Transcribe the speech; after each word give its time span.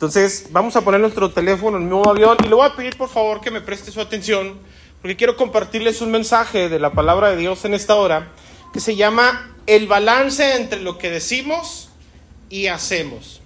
Entonces, 0.00 0.46
vamos 0.48 0.74
a 0.76 0.80
poner 0.80 0.98
nuestro 0.98 1.30
teléfono 1.30 1.76
en 1.76 1.82
el 1.82 1.90
mismo 1.90 2.08
avión 2.08 2.38
y 2.42 2.48
le 2.48 2.54
voy 2.54 2.66
a 2.66 2.74
pedir 2.74 2.96
por 2.96 3.10
favor 3.10 3.42
que 3.42 3.50
me 3.50 3.60
preste 3.60 3.90
su 3.90 4.00
atención, 4.00 4.58
porque 5.02 5.14
quiero 5.14 5.36
compartirles 5.36 6.00
un 6.00 6.10
mensaje 6.10 6.70
de 6.70 6.78
la 6.78 6.92
palabra 6.92 7.28
de 7.28 7.36
Dios 7.36 7.66
en 7.66 7.74
esta 7.74 7.96
hora 7.96 8.32
que 8.72 8.80
se 8.80 8.96
llama 8.96 9.54
el 9.66 9.86
balance 9.88 10.56
entre 10.56 10.80
lo 10.80 10.96
que 10.96 11.10
decimos 11.10 11.90
y 12.48 12.68
hacemos. 12.68 13.42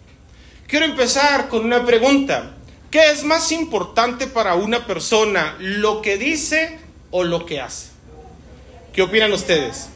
Quiero 0.69 0.85
empezar 0.85 1.49
con 1.49 1.65
una 1.65 1.85
pregunta. 1.85 2.55
¿Qué 2.89 3.11
es 3.11 3.25
más 3.25 3.51
importante 3.51 4.29
para 4.29 4.55
una 4.55 4.87
persona, 4.87 5.57
lo 5.59 6.03
que 6.03 6.19
dice 6.19 6.79
o 7.11 7.25
lo 7.25 7.47
que 7.47 7.61
hace? 7.61 7.89
¿Qué 8.93 9.03
opinan 9.03 9.33
ustedes? 9.33 9.89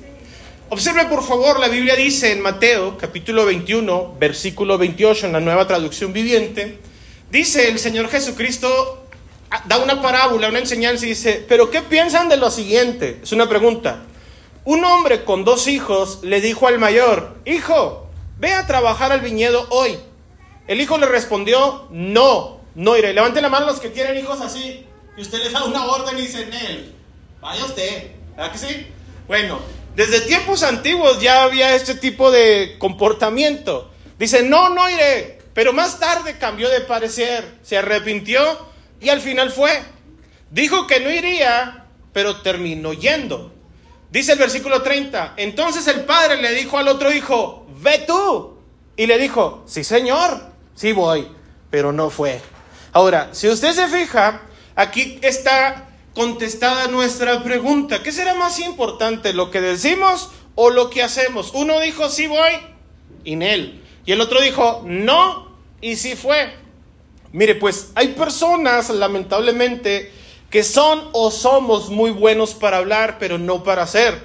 Observe 0.71 1.07
por 1.07 1.25
favor, 1.25 1.61
la 1.61 1.69
Biblia 1.69 1.97
dice 1.97 2.31
en 2.31 2.43
Mateo 2.43 2.99
capítulo 2.99 3.47
21, 3.47 4.17
versículo 4.21 4.77
28 4.77 5.25
en 5.25 5.33
la 5.33 5.41
nueva 5.41 5.67
traducción 5.67 6.13
viviente, 6.13 6.79
dice 7.31 7.69
el 7.69 7.79
Señor 7.79 8.11
Jesucristo, 8.11 9.07
da 9.65 9.79
una 9.79 10.03
parábola, 10.03 10.51
una 10.51 10.59
enseñanza 10.59 11.07
y 11.07 11.11
dice, 11.11 11.43
pero 11.49 11.71
¿qué 11.71 11.81
piensan 11.81 12.29
de 12.29 12.37
lo 12.37 12.51
siguiente? 12.51 13.19
Es 13.23 13.33
una 13.33 13.49
pregunta. 13.49 14.03
Un 14.67 14.85
hombre 14.85 15.25
con 15.25 15.43
dos 15.43 15.69
hijos 15.69 16.19
le 16.23 16.43
dijo 16.43 16.69
al 16.69 16.79
mayor, 16.79 17.39
hijo, 17.47 18.07
ve 18.39 18.53
a 18.53 18.67
trabajar 18.67 19.11
al 19.11 19.23
viñedo 19.23 19.67
hoy. 19.71 19.99
El 20.67 20.83
hijo 20.83 20.99
le 20.99 21.07
respondió, 21.07 21.89
no, 21.91 22.61
no 22.75 22.95
iré. 22.95 23.15
Levanten 23.15 23.41
la 23.41 23.49
mano 23.49 23.65
los 23.65 23.81
que 23.81 23.89
tienen 23.89 24.19
hijos 24.19 24.39
así. 24.43 24.85
Y 25.17 25.23
usted 25.23 25.43
le 25.43 25.49
da 25.49 25.65
una 25.65 25.87
orden 25.87 26.19
y 26.19 26.23
dice, 26.23 26.43
él, 26.43 26.95
vaya 27.41 27.65
usted. 27.65 28.11
¿Verdad 28.37 28.53
que 28.53 28.59
sí? 28.59 28.87
Bueno, 29.27 29.61
desde 29.99 30.21
tiempos 30.21 30.63
antiguos 30.63 31.21
ya 31.21 31.43
había 31.43 31.75
este 31.75 31.97
tipo 31.97 32.31
de 32.31 32.77
comportamiento. 32.79 33.91
Dice, 34.17 34.45
no, 34.45 34.69
no 34.69 34.89
iré. 34.89 35.41
Pero 35.55 35.73
más 35.73 35.99
tarde 35.99 36.39
cambió 36.39 36.69
de 36.69 36.83
parecer, 36.83 37.59
se 37.65 37.79
arrepintió 37.79 38.41
y 39.01 39.09
al 39.09 39.21
final 39.21 39.51
fue. 39.51 39.77
Dijo 40.53 40.87
que 40.87 41.01
no 41.01 41.11
iría, 41.11 41.87
pero 42.13 42.43
terminó 42.43 42.93
yendo. 42.93 43.53
Dice 44.09 44.35
el 44.35 44.39
versículo 44.39 44.83
30, 44.83 45.35
entonces 45.37 45.85
el 45.89 46.05
padre 46.05 46.41
le 46.41 46.53
dijo 46.53 46.79
al 46.79 46.87
otro 46.87 47.13
hijo, 47.13 47.67
ve 47.81 48.05
tú. 48.07 48.57
Y 48.97 49.07
le 49.07 49.19
dijo, 49.19 49.65
sí 49.67 49.83
señor, 49.83 50.53
sí 50.77 50.93
voy, 50.93 51.27
pero 51.71 51.93
no 51.93 52.09
fue. 52.09 52.41
Ahora, 52.93 53.31
si 53.33 53.49
usted 53.49 53.73
se 53.73 53.89
fija, 53.89 54.43
aquí 54.77 55.19
está 55.23 55.88
contestada 56.19 56.89
nuestra 56.89 57.45
pregunta. 57.45 58.03
¿Qué 58.03 58.11
será 58.11 58.35
más 58.35 58.59
importante, 58.59 59.33
lo 59.33 59.53
que 59.53 59.61
decimos 59.61 60.31
o 60.57 60.69
lo 60.71 60.91
que 60.91 61.01
hacemos? 61.01 61.53
Uno 61.55 61.79
dijo, 61.79 62.09
sí 62.09 62.27
voy, 62.27 62.51
y 63.23 63.41
él. 63.41 63.85
Y 64.05 64.11
el 64.11 64.21
otro 64.21 64.41
dijo, 64.41 64.83
no, 64.85 65.57
y 65.81 65.95
sí 65.95 66.17
fue. 66.17 66.57
Mire, 67.31 67.55
pues 67.55 67.93
hay 67.95 68.09
personas, 68.09 68.91
lamentablemente, 68.91 70.13
que 70.51 70.65
son 70.65 71.09
o 71.13 71.31
somos 71.31 71.89
muy 71.89 72.11
buenos 72.11 72.53
para 72.53 72.79
hablar, 72.79 73.19
pero 73.21 73.39
no 73.39 73.63
para 73.63 73.85
hacer. 73.85 74.21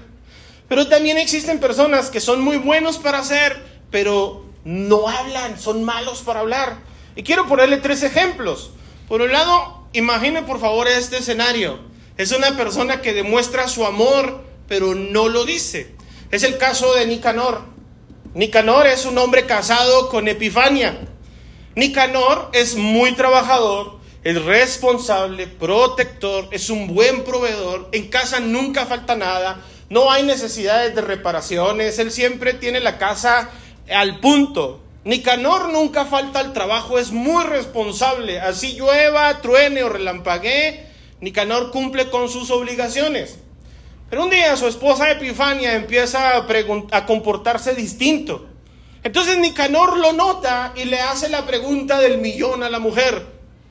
Pero 0.67 0.87
también 0.87 1.19
existen 1.19 1.59
personas 1.59 2.09
que 2.09 2.21
son 2.21 2.41
muy 2.41 2.57
buenos 2.57 2.97
para 2.97 3.19
hacer, 3.19 3.63
pero 3.91 4.43
no 4.65 5.07
hablan, 5.07 5.59
son 5.59 5.83
malos 5.83 6.23
para 6.23 6.39
hablar. 6.39 6.79
Y 7.15 7.21
quiero 7.21 7.47
ponerle 7.47 7.77
tres 7.77 8.01
ejemplos. 8.01 8.71
Por 9.07 9.21
un 9.21 9.31
lado, 9.31 9.82
Imagine 9.93 10.41
por 10.41 10.59
favor 10.59 10.87
este 10.87 11.17
escenario. 11.17 11.79
Es 12.17 12.31
una 12.31 12.55
persona 12.57 13.01
que 13.01 13.13
demuestra 13.13 13.67
su 13.67 13.85
amor, 13.85 14.43
pero 14.67 14.93
no 14.95 15.29
lo 15.29 15.45
dice. 15.45 15.95
Es 16.31 16.43
el 16.43 16.57
caso 16.57 16.93
de 16.95 17.05
Nicanor. 17.05 17.61
Nicanor 18.33 18.87
es 18.87 19.05
un 19.05 19.17
hombre 19.19 19.45
casado 19.45 20.09
con 20.09 20.27
Epifania. 20.27 20.97
Nicanor 21.75 22.49
es 22.53 22.75
muy 22.75 23.13
trabajador, 23.13 23.99
es 24.23 24.43
responsable, 24.43 25.47
protector, 25.47 26.49
es 26.51 26.69
un 26.69 26.93
buen 26.93 27.23
proveedor. 27.23 27.89
En 27.91 28.09
casa 28.09 28.39
nunca 28.39 28.85
falta 28.85 29.15
nada, 29.15 29.61
no 29.89 30.11
hay 30.11 30.23
necesidades 30.23 30.93
de 30.93 31.01
reparaciones, 31.01 31.97
él 31.97 32.11
siempre 32.11 32.53
tiene 32.53 32.79
la 32.79 32.99
casa 32.99 33.49
al 33.91 34.19
punto. 34.19 34.82
Nicanor 35.05 35.69
nunca 35.69 36.05
falta 36.05 36.39
al 36.39 36.53
trabajo, 36.53 36.97
es 36.97 37.11
muy 37.11 37.43
responsable. 37.43 38.39
Así 38.39 38.73
llueva, 38.73 39.41
truene 39.41 39.83
o 39.83 39.89
relampaguee, 39.89 40.85
Nicanor 41.19 41.71
cumple 41.71 42.09
con 42.09 42.29
sus 42.29 42.51
obligaciones. 42.51 43.39
Pero 44.09 44.23
un 44.23 44.29
día 44.29 44.55
su 44.55 44.67
esposa 44.67 45.11
Epifania 45.11 45.73
empieza 45.73 46.37
a, 46.37 47.05
comportarse 47.05 47.75
distinto. 47.75 48.47
Entonces 49.03 49.37
Nicanor 49.37 49.97
lo 49.97 50.13
nota 50.13 50.73
y 50.75 50.85
le 50.85 50.99
hace 50.99 51.29
la 51.29 51.45
pregunta 51.45 51.99
del 51.99 52.19
millón 52.19 52.63
a 52.63 52.69
la 52.69 52.79
mujer. 52.79 53.25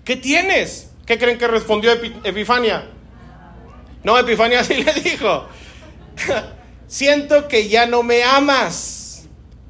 ¿Qué 0.05 0.17
tienes? 0.17 0.91
¿Qué 1.07 1.19
creen 1.19 1.39
que 1.39 1.47
respondió 1.47 1.93
Epifania? 1.93 2.91
No, 4.03 4.19
Epifania 4.19 4.65
sí 4.65 4.83
le 4.83 4.93
dijo. 4.95 5.47
Siento 6.89 7.49
que 7.49 7.69
ya 7.69 7.87
no 7.87 8.03
me 8.03 8.23
amas. 8.23 9.02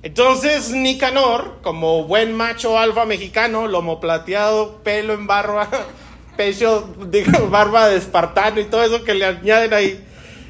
Entonces 0.03 0.71
Nicanor, 0.71 1.61
como 1.63 2.05
buen 2.05 2.35
macho 2.35 2.77
alfa 2.77 3.05
mexicano, 3.05 3.69
lomo 3.69 4.01
plateado, 4.01 4.83
pelo 4.83 5.15
en 5.15 5.29
barba, 5.29 5.69
pecho, 6.37 6.93
digo, 7.07 7.49
barba 7.49 7.89
de 7.89 7.99
espartano 7.99 8.61
y 8.61 8.65
todo 8.65 8.83
eso 8.83 9.05
que 9.05 9.15
le 9.15 9.27
añaden 9.27 9.73
ahí, 9.73 10.05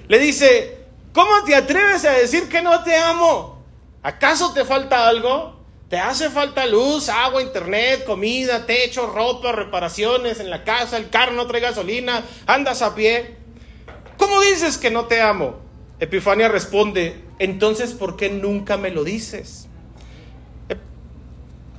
le 0.09 0.19
dice, 0.19 0.79
¿cómo 1.13 1.45
te 1.45 1.55
atreves 1.55 2.05
a 2.07 2.13
decir 2.13 2.49
que 2.49 2.63
no 2.63 2.83
te 2.83 2.97
amo? 2.97 3.63
¿Acaso 4.03 4.55
te 4.55 4.65
falta 4.65 5.07
algo? 5.07 5.61
¿Te 5.91 5.99
hace 5.99 6.31
falta 6.31 6.65
luz, 6.65 7.11
agua, 7.11 7.43
internet, 7.43 8.05
comida, 8.07 8.65
techo, 8.65 9.07
ropa, 9.09 9.53
reparaciones 9.53 10.41
en 10.41 10.49
la 10.49 10.65
casa, 10.65 10.97
el 10.97 11.11
carro 11.11 11.33
no 11.33 11.47
trae 11.47 11.61
gasolina, 11.61 12.23
andas 12.47 12.81
a 12.81 12.95
pie? 12.95 13.37
¿Cómo 14.17 14.41
dices 14.41 14.79
que 14.79 14.91
no 14.91 15.05
te 15.05 15.21
amo? 15.21 15.61
Epifania 16.01 16.49
responde, 16.49 17.23
entonces 17.45 17.93
¿por 17.93 18.17
qué 18.17 18.31
nunca 18.31 18.77
me 18.77 18.91
lo 18.91 19.05
dices? 19.05 19.67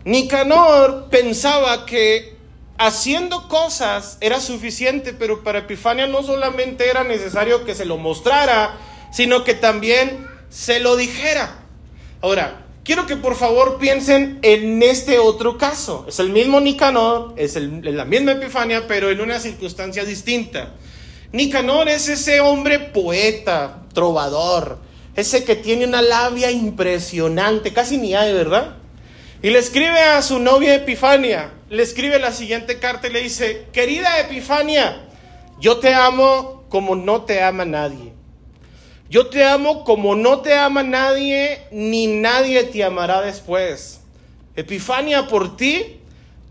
Nicanor 0.06 1.08
pensaba 1.10 1.86
que 1.86 2.36
haciendo 2.78 3.48
cosas 3.48 4.18
era 4.20 4.42
suficiente, 4.42 5.14
pero 5.14 5.44
para 5.44 5.60
Epifania 5.60 6.08
no 6.08 6.22
solamente 6.24 6.90
era 6.90 7.06
necesario 7.06 7.64
que 7.64 7.76
se 7.76 7.86
lo 7.86 7.98
mostrara, 7.98 8.78
sino 9.14 9.46
que 9.46 9.54
también 9.54 10.28
se 10.50 10.82
lo 10.82 10.98
dijera. 10.98 11.64
Ahora, 12.22 12.66
quiero 12.84 13.06
que 13.06 13.16
por 13.16 13.36
favor 13.36 13.78
piensen 13.78 14.40
en 14.42 14.84
este 14.84 15.20
otro 15.20 15.58
caso. 15.58 16.06
Es 16.10 16.20
el 16.20 16.32
mismo 16.32 16.60
Nicanor, 16.60 17.34
es 17.38 17.56
la 17.56 18.04
misma 18.04 18.34
Epifania, 18.34 18.86
pero 18.88 19.10
en 19.10 19.22
una 19.22 19.40
circunstancia 19.40 20.04
distinta. 20.04 20.74
Nicanor 21.32 21.88
es 21.88 22.10
ese 22.10 22.42
hombre 22.42 22.80
poeta, 22.80 23.84
trovador, 23.94 24.80
ese 25.16 25.44
que 25.44 25.56
tiene 25.56 25.86
una 25.86 26.02
labia 26.02 26.52
impresionante, 26.52 27.74
casi 27.74 27.98
ni 27.98 28.16
hay, 28.16 28.34
¿verdad? 28.34 28.78
Y 29.42 29.50
le 29.50 29.60
escribe 29.60 30.00
a 30.00 30.22
su 30.22 30.40
novia 30.40 30.74
Epifania, 30.74 31.52
le 31.70 31.84
escribe 31.84 32.18
la 32.20 32.32
siguiente 32.32 32.80
carta 32.80 33.08
y 33.08 33.14
le 33.14 33.22
dice, 33.22 33.68
querida 33.74 34.20
Epifania, 34.20 35.06
yo 35.60 35.78
te 35.78 35.94
amo 35.94 36.64
como 36.70 36.96
no 36.96 37.24
te 37.24 37.44
ama 37.44 37.66
nadie. 37.66 38.14
Yo 39.10 39.28
te 39.28 39.44
amo 39.44 39.84
como 39.84 40.16
no 40.16 40.40
te 40.40 40.56
ama 40.56 40.82
nadie, 40.82 41.68
ni 41.72 42.08
nadie 42.08 42.64
te 42.64 42.84
amará 42.84 43.22
después. 43.22 44.00
Epifania, 44.56 45.28
por 45.28 45.56
ti, 45.56 46.00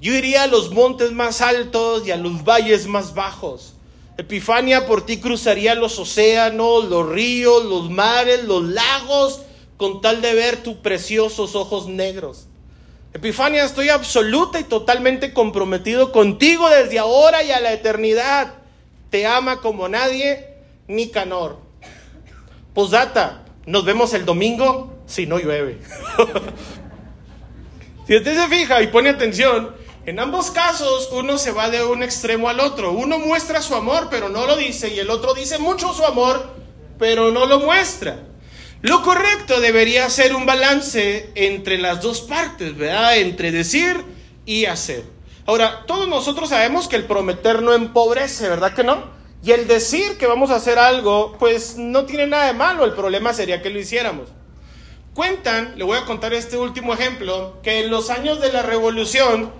yo 0.00 0.14
iría 0.14 0.44
a 0.44 0.46
los 0.46 0.70
montes 0.70 1.12
más 1.12 1.40
altos 1.40 2.06
y 2.06 2.10
a 2.10 2.16
los 2.16 2.44
valles 2.44 2.86
más 2.86 3.14
bajos. 3.14 3.71
Epifania, 4.18 4.86
por 4.86 5.06
ti 5.06 5.18
cruzaría 5.18 5.74
los 5.74 5.98
océanos, 5.98 6.84
los 6.84 7.08
ríos, 7.08 7.64
los 7.64 7.90
mares, 7.90 8.44
los 8.44 8.62
lagos, 8.64 9.42
con 9.76 10.00
tal 10.00 10.20
de 10.20 10.34
ver 10.34 10.62
tus 10.62 10.76
preciosos 10.76 11.54
ojos 11.56 11.88
negros. 11.88 12.46
Epifania, 13.14 13.64
estoy 13.64 13.88
absoluta 13.88 14.60
y 14.60 14.64
totalmente 14.64 15.32
comprometido 15.32 16.12
contigo 16.12 16.69
desde 16.70 16.98
ahora 16.98 17.42
y 17.42 17.50
a 17.50 17.60
la 17.60 17.72
eternidad. 17.72 18.54
Te 19.10 19.26
ama 19.26 19.60
como 19.60 19.88
nadie, 19.88 20.56
Nicanor. 20.88 21.58
Posdata, 22.75 23.44
nos 23.66 23.84
vemos 23.84 24.14
el 24.14 24.25
domingo 24.25 24.98
si 25.06 25.26
no 25.26 25.38
llueve. 25.38 25.78
si 28.06 28.16
usted 28.16 28.34
se 28.34 28.48
fija 28.48 28.82
y 28.82 28.87
pone 28.87 29.10
atención, 29.10 29.75
en 30.04 30.19
ambos 30.19 30.50
casos 30.50 31.10
uno 31.12 31.38
se 31.38 31.52
va 31.52 31.70
de 31.70 31.84
un 31.84 32.02
extremo 32.02 32.49
al 32.49 32.60
otro. 32.60 32.93
Uno 32.93 33.19
muestra 33.19 33.62
su 33.62 33.75
amor, 33.75 34.08
pero 34.10 34.28
no 34.28 34.46
lo 34.46 34.56
dice, 34.56 34.93
y 34.93 34.99
el 34.99 35.10
otro 35.10 35.34
dice 35.34 35.58
mucho 35.58 35.93
su 35.94 36.04
amor, 36.04 36.54
pero 36.99 37.31
no 37.31 37.46
lo 37.46 37.60
muestra. 37.60 38.19
Lo 38.82 39.02
correcto 39.02 39.60
debería 39.60 40.10
ser 40.10 40.34
un 40.34 40.44
balance 40.44 41.31
entre 41.37 41.78
las 41.78 42.02
dos 42.02 42.22
partes, 42.22 42.76
¿verdad? 42.76 43.16
Entre 43.19 43.52
decir 43.52 44.04
y 44.44 44.64
hacer. 44.64 45.04
Ahora, 45.46 45.84
todos 45.87 46.08
nosotros 46.08 46.49
sabemos 46.49 46.88
que 46.88 46.96
el 46.96 47.04
prometer 47.04 47.62
no 47.62 47.72
empobrece, 47.72 48.49
¿verdad 48.49 48.75
que 48.75 48.82
no? 48.82 49.04
Y 49.44 49.52
el 49.52 49.69
decir 49.69 50.19
que 50.19 50.26
vamos 50.26 50.50
a 50.50 50.56
hacer 50.56 50.78
algo, 50.78 51.37
pues 51.38 51.76
no 51.76 52.06
tiene 52.06 52.26
nada 52.26 52.46
de 52.46 52.52
malo, 52.52 52.84
el 52.84 52.94
problema 52.94 53.32
sería 53.32 53.62
que 53.62 53.70
lo 53.70 53.78
hiciéramos. 53.78 54.28
Cuentan, 55.14 55.75
le 55.76 55.84
voy 55.84 55.99
a 55.99 56.04
contar 56.04 56.32
este 56.32 56.56
último 56.56 56.94
ejemplo, 56.94 57.60
que 57.62 57.81
en 57.81 57.90
los 57.90 58.08
años 58.08 58.40
de 58.40 58.52
la 58.52 58.62
revolución, 58.62 59.52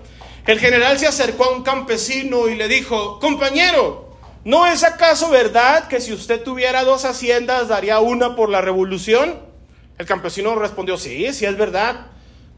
El 0.45 0.59
general 0.59 0.99
se 0.99 1.07
acercó 1.07 1.45
a 1.45 1.55
un 1.55 1.63
campesino 1.63 2.49
y 2.49 2.55
le 2.55 2.67
dijo, 2.67 3.17
compañero, 3.19 4.17
¿no 4.43 4.65
es 4.65 4.83
acaso 4.83 5.29
verdad 5.29 5.87
que 5.87 6.01
si 6.01 6.11
usted 6.11 6.43
tuviera 6.43 6.83
dos 6.83 7.05
haciendas 7.05 7.69
daría 7.69 7.99
una 7.99 8.35
por 8.35 8.49
la 8.49 8.59
revolución? 8.59 9.39
El 9.97 10.05
campesino 10.05 10.53
respondió, 10.55 10.97
sí, 10.97 11.31
sí 11.31 11.45
es 11.45 11.55
verdad. 11.55 12.07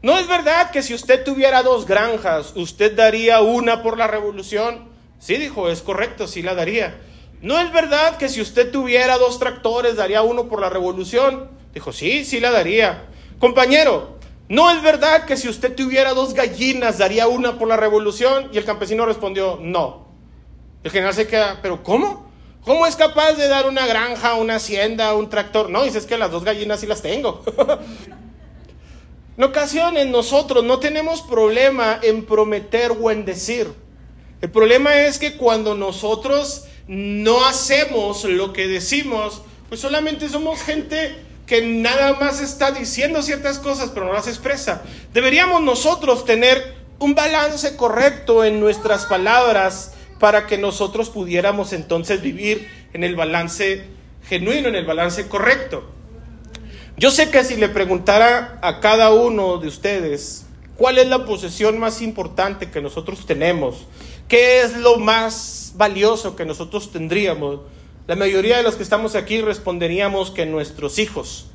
¿No 0.02 0.18
es 0.18 0.26
verdad 0.26 0.72
que 0.72 0.82
si 0.82 0.94
usted 0.94 1.22
tuviera 1.22 1.62
dos 1.62 1.86
granjas, 1.86 2.54
usted 2.56 2.96
daría 2.96 3.40
una 3.40 3.84
por 3.84 3.96
la 3.96 4.08
revolución? 4.08 4.88
Sí, 5.20 5.36
dijo, 5.36 5.68
es 5.68 5.80
correcto, 5.80 6.26
sí 6.26 6.42
la 6.42 6.54
daría. 6.56 7.00
¿No 7.40 7.60
es 7.60 7.72
verdad 7.72 8.16
que 8.16 8.28
si 8.28 8.40
usted 8.40 8.72
tuviera 8.72 9.16
dos 9.16 9.38
tractores, 9.38 9.94
daría 9.94 10.22
uno 10.22 10.48
por 10.48 10.60
la 10.60 10.70
revolución? 10.70 11.50
Dijo, 11.72 11.92
sí, 11.92 12.24
sí 12.24 12.40
la 12.40 12.50
daría. 12.50 13.04
Compañero, 13.38 14.15
¿No 14.48 14.70
es 14.70 14.80
verdad 14.82 15.24
que 15.24 15.36
si 15.36 15.48
usted 15.48 15.74
tuviera 15.74 16.14
dos 16.14 16.32
gallinas 16.32 16.98
daría 16.98 17.26
una 17.26 17.58
por 17.58 17.66
la 17.66 17.76
revolución? 17.76 18.48
Y 18.52 18.58
el 18.58 18.64
campesino 18.64 19.04
respondió, 19.04 19.58
no. 19.60 20.06
El 20.84 20.90
general 20.92 21.14
se 21.14 21.26
queda, 21.26 21.58
pero 21.62 21.82
¿cómo? 21.82 22.30
¿Cómo 22.62 22.86
es 22.86 22.94
capaz 22.94 23.32
de 23.32 23.48
dar 23.48 23.66
una 23.66 23.86
granja, 23.86 24.34
una 24.34 24.56
hacienda, 24.56 25.14
un 25.14 25.28
tractor? 25.28 25.68
No, 25.68 25.82
dice, 25.82 25.98
es 25.98 26.06
que 26.06 26.16
las 26.16 26.30
dos 26.30 26.44
gallinas 26.44 26.80
sí 26.80 26.86
las 26.86 27.02
tengo. 27.02 27.42
en 29.36 29.44
ocasiones 29.44 30.06
nosotros 30.06 30.62
no 30.62 30.78
tenemos 30.78 31.22
problema 31.22 31.98
en 32.02 32.24
prometer 32.24 32.92
o 33.00 33.10
en 33.10 33.24
decir. 33.24 33.72
El 34.40 34.50
problema 34.50 35.02
es 35.02 35.18
que 35.18 35.36
cuando 35.36 35.74
nosotros 35.74 36.64
no 36.86 37.46
hacemos 37.46 38.24
lo 38.24 38.52
que 38.52 38.68
decimos, 38.68 39.42
pues 39.68 39.80
solamente 39.80 40.28
somos 40.28 40.62
gente 40.62 41.25
que 41.46 41.62
nada 41.62 42.14
más 42.14 42.40
está 42.40 42.72
diciendo 42.72 43.22
ciertas 43.22 43.58
cosas, 43.58 43.90
pero 43.94 44.06
no 44.06 44.12
las 44.12 44.26
expresa. 44.26 44.82
Deberíamos 45.14 45.62
nosotros 45.62 46.24
tener 46.24 46.74
un 46.98 47.14
balance 47.14 47.76
correcto 47.76 48.44
en 48.44 48.60
nuestras 48.60 49.06
palabras 49.06 49.92
para 50.18 50.46
que 50.46 50.58
nosotros 50.58 51.10
pudiéramos 51.10 51.72
entonces 51.72 52.20
vivir 52.20 52.68
en 52.92 53.04
el 53.04 53.14
balance 53.14 53.84
genuino, 54.28 54.68
en 54.68 54.74
el 54.74 54.86
balance 54.86 55.28
correcto. 55.28 55.84
Yo 56.96 57.10
sé 57.10 57.30
que 57.30 57.44
si 57.44 57.56
le 57.56 57.68
preguntara 57.68 58.58
a 58.62 58.80
cada 58.80 59.12
uno 59.12 59.58
de 59.58 59.68
ustedes 59.68 60.46
cuál 60.76 60.98
es 60.98 61.06
la 61.06 61.26
posesión 61.26 61.78
más 61.78 62.00
importante 62.00 62.70
que 62.70 62.80
nosotros 62.80 63.26
tenemos, 63.26 63.86
qué 64.28 64.62
es 64.62 64.76
lo 64.78 64.96
más 64.96 65.74
valioso 65.76 66.34
que 66.34 66.46
nosotros 66.46 66.90
tendríamos, 66.90 67.60
la 68.06 68.14
mayoría 68.14 68.56
de 68.56 68.62
los 68.62 68.76
que 68.76 68.84
estamos 68.84 69.16
aquí 69.16 69.40
responderíamos 69.40 70.30
que 70.30 70.46
nuestros 70.46 70.98
hijos. 70.98 71.46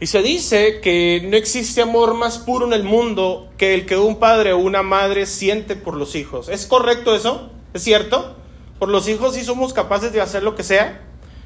Y 0.00 0.06
se 0.06 0.22
dice 0.22 0.80
que 0.80 1.26
no 1.28 1.36
existe 1.36 1.82
amor 1.82 2.14
más 2.14 2.38
puro 2.38 2.66
en 2.66 2.72
el 2.72 2.82
mundo 2.82 3.48
que 3.56 3.74
el 3.74 3.86
que 3.86 3.96
un 3.96 4.18
padre 4.18 4.52
o 4.52 4.58
una 4.58 4.82
madre 4.82 5.26
siente 5.26 5.76
por 5.76 5.94
los 5.94 6.16
hijos. 6.16 6.48
¿Es 6.48 6.66
correcto 6.66 7.14
eso? 7.14 7.50
¿Es 7.74 7.82
cierto? 7.82 8.36
Por 8.78 8.88
los 8.88 9.08
hijos 9.08 9.34
sí 9.34 9.44
somos 9.44 9.72
capaces 9.72 10.12
de 10.12 10.20
hacer 10.20 10.42
lo 10.42 10.56
que 10.56 10.64
sea. 10.64 11.02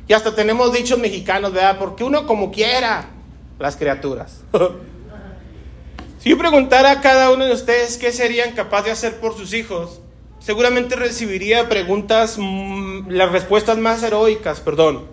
Y 0.06 0.12
hasta 0.12 0.34
tenemos 0.34 0.72
dichos 0.72 0.98
mexicanos, 0.98 1.52
¿verdad? 1.52 1.78
Porque 1.78 2.04
uno 2.04 2.26
como 2.26 2.50
quiera, 2.50 3.10
las 3.58 3.76
criaturas. 3.76 4.42
si 6.20 6.30
yo 6.30 6.38
preguntara 6.38 6.92
a 6.92 7.00
cada 7.00 7.30
uno 7.30 7.44
de 7.44 7.52
ustedes 7.52 7.98
qué 7.98 8.12
serían 8.12 8.52
capaces 8.52 8.86
de 8.86 8.92
hacer 8.92 9.20
por 9.20 9.36
sus 9.36 9.52
hijos, 9.52 10.00
seguramente 10.44 10.94
recibiría 10.94 11.68
preguntas, 11.68 12.36
mm, 12.38 13.08
las 13.08 13.32
respuestas 13.32 13.78
más 13.78 14.02
heroicas, 14.02 14.60
perdón. 14.60 15.06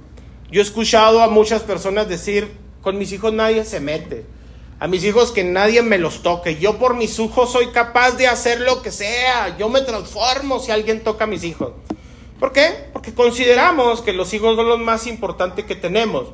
Yo 0.52 0.60
he 0.60 0.64
escuchado 0.64 1.22
a 1.22 1.30
muchas 1.30 1.62
personas 1.64 2.10
decir, 2.10 2.52
con 2.82 2.98
mis 2.98 3.14
hijos 3.14 3.32
nadie 3.32 3.64
se 3.64 3.80
mete. 3.80 4.26
A 4.80 4.88
mis 4.88 5.04
hijos 5.06 5.32
que 5.32 5.44
nadie 5.44 5.82
me 5.84 6.00
los 6.00 6.24
toque. 6.24 6.58
Yo 6.58 6.78
por 6.78 6.96
mis 6.96 7.18
hijos 7.20 7.52
soy 7.52 7.68
capaz 7.68 8.18
de 8.18 8.28
hacer 8.28 8.60
lo 8.62 8.82
que 8.82 8.92
sea. 8.92 9.56
Yo 9.58 9.70
me 9.70 9.82
transformo 9.82 10.60
si 10.60 10.72
alguien 10.72 11.04
toca 11.04 11.24
a 11.24 11.28
mis 11.28 11.44
hijos. 11.44 11.74
¿Por 12.40 12.52
qué? 12.52 12.90
Porque 12.92 13.14
consideramos 13.14 14.02
que 14.02 14.12
los 14.12 14.34
hijos 14.34 14.56
son 14.56 14.68
los 14.68 14.80
más 14.80 15.06
importantes 15.06 15.66
que 15.66 15.76
tenemos. 15.76 16.30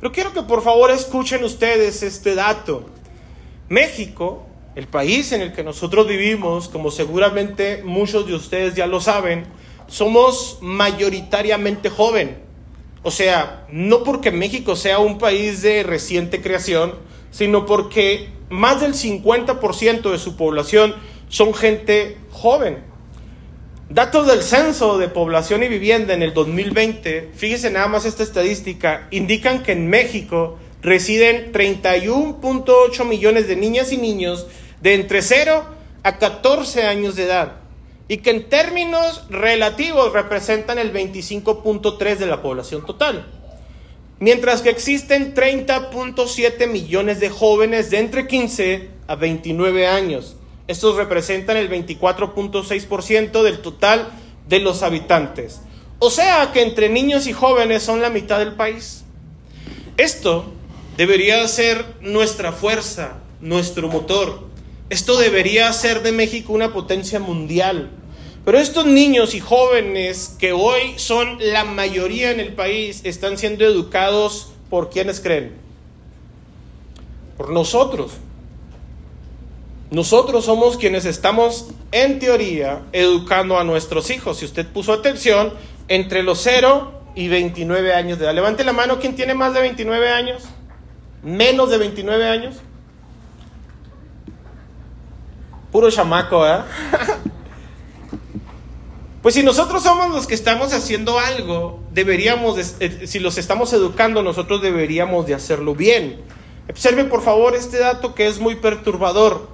Pero 0.00 0.12
quiero 0.12 0.32
que 0.32 0.42
por 0.42 0.62
favor 0.62 0.90
escuchen 0.90 1.44
ustedes 1.44 2.02
este 2.02 2.34
dato. 2.34 2.84
México 3.68 4.46
el 4.74 4.86
país 4.86 5.32
en 5.32 5.42
el 5.42 5.52
que 5.52 5.62
nosotros 5.62 6.06
vivimos, 6.06 6.68
como 6.68 6.90
seguramente 6.90 7.82
muchos 7.84 8.26
de 8.26 8.34
ustedes 8.34 8.74
ya 8.74 8.86
lo 8.86 9.00
saben, 9.00 9.44
somos 9.86 10.58
mayoritariamente 10.62 11.90
joven. 11.90 12.38
O 13.02 13.10
sea, 13.10 13.66
no 13.70 14.04
porque 14.04 14.30
México 14.30 14.76
sea 14.76 14.98
un 14.98 15.18
país 15.18 15.60
de 15.62 15.82
reciente 15.82 16.40
creación, 16.40 16.94
sino 17.30 17.66
porque 17.66 18.30
más 18.48 18.80
del 18.80 18.94
50% 18.94 20.10
de 20.10 20.18
su 20.18 20.36
población 20.36 20.94
son 21.28 21.52
gente 21.52 22.16
joven. 22.30 22.84
Datos 23.90 24.26
del 24.26 24.42
censo 24.42 24.96
de 24.96 25.08
población 25.08 25.62
y 25.62 25.68
vivienda 25.68 26.14
en 26.14 26.22
el 26.22 26.32
2020, 26.32 27.32
fíjese 27.34 27.70
nada 27.70 27.88
más 27.88 28.06
esta 28.06 28.22
estadística, 28.22 29.08
indican 29.10 29.62
que 29.62 29.72
en 29.72 29.88
México 29.88 30.58
residen 30.80 31.52
31.8 31.52 33.04
millones 33.04 33.48
de 33.48 33.56
niñas 33.56 33.92
y 33.92 33.98
niños 33.98 34.46
de 34.82 34.94
entre 34.94 35.22
0 35.22 35.64
a 36.02 36.18
14 36.18 36.82
años 36.84 37.16
de 37.16 37.24
edad 37.24 37.52
y 38.08 38.18
que 38.18 38.30
en 38.30 38.48
términos 38.48 39.24
relativos 39.30 40.12
representan 40.12 40.78
el 40.78 40.92
25.3 40.92 42.16
de 42.16 42.26
la 42.26 42.42
población 42.42 42.84
total. 42.84 43.26
Mientras 44.18 44.60
que 44.60 44.70
existen 44.70 45.34
30.7 45.34 46.68
millones 46.68 47.20
de 47.20 47.30
jóvenes 47.30 47.90
de 47.90 48.00
entre 48.00 48.26
15 48.26 48.90
a 49.06 49.14
29 49.14 49.86
años. 49.86 50.36
Estos 50.68 50.96
representan 50.96 51.56
el 51.56 51.68
24.6% 51.70 53.42
del 53.42 53.58
total 53.60 54.10
de 54.48 54.60
los 54.60 54.82
habitantes. 54.82 55.60
O 55.98 56.10
sea 56.10 56.50
que 56.52 56.62
entre 56.62 56.88
niños 56.88 57.26
y 57.26 57.32
jóvenes 57.32 57.82
son 57.82 58.00
la 58.00 58.10
mitad 58.10 58.38
del 58.38 58.54
país. 58.54 59.04
Esto 59.96 60.52
debería 60.96 61.46
ser 61.48 61.84
nuestra 62.00 62.52
fuerza, 62.52 63.18
nuestro 63.40 63.88
motor, 63.88 64.51
esto 64.92 65.16
debería 65.16 65.70
hacer 65.70 66.02
de 66.02 66.12
México 66.12 66.52
una 66.52 66.74
potencia 66.74 67.18
mundial. 67.18 67.90
Pero 68.44 68.58
estos 68.58 68.84
niños 68.84 69.34
y 69.34 69.40
jóvenes 69.40 70.36
que 70.38 70.52
hoy 70.52 70.94
son 70.96 71.38
la 71.40 71.64
mayoría 71.64 72.30
en 72.30 72.40
el 72.40 72.52
país 72.52 73.00
están 73.04 73.38
siendo 73.38 73.64
educados 73.64 74.52
por 74.68 74.90
quienes 74.90 75.20
creen. 75.20 75.52
Por 77.38 77.48
nosotros. 77.48 78.12
Nosotros 79.90 80.44
somos 80.44 80.76
quienes 80.76 81.06
estamos, 81.06 81.68
en 81.90 82.18
teoría, 82.18 82.82
educando 82.92 83.58
a 83.58 83.64
nuestros 83.64 84.10
hijos. 84.10 84.40
Si 84.40 84.44
usted 84.44 84.66
puso 84.66 84.92
atención, 84.92 85.54
entre 85.88 86.22
los 86.22 86.38
0 86.42 86.92
y 87.14 87.28
29 87.28 87.94
años 87.94 88.18
de 88.18 88.26
edad. 88.26 88.34
Levante 88.34 88.62
la 88.62 88.74
mano, 88.74 88.98
¿quién 88.98 89.16
tiene 89.16 89.32
más 89.32 89.54
de 89.54 89.60
29 89.60 90.10
años? 90.10 90.42
¿Menos 91.22 91.70
de 91.70 91.78
29 91.78 92.28
años? 92.28 92.56
Puro 95.72 95.90
chamaco, 95.90 96.46
¿eh? 96.46 96.58
Pues 99.22 99.36
si 99.36 99.42
nosotros 99.42 99.84
somos 99.84 100.10
los 100.10 100.26
que 100.26 100.34
estamos 100.34 100.74
haciendo 100.74 101.18
algo, 101.18 101.80
deberíamos, 101.92 102.58
eh, 102.80 103.06
si 103.06 103.20
los 103.20 103.38
estamos 103.38 103.72
educando, 103.72 104.22
nosotros 104.22 104.60
deberíamos 104.60 105.26
de 105.26 105.34
hacerlo 105.34 105.76
bien. 105.76 106.20
Observe 106.68 107.04
por 107.04 107.22
favor 107.22 107.54
este 107.54 107.78
dato 107.78 108.16
que 108.16 108.26
es 108.26 108.40
muy 108.40 108.56
perturbador. 108.56 109.48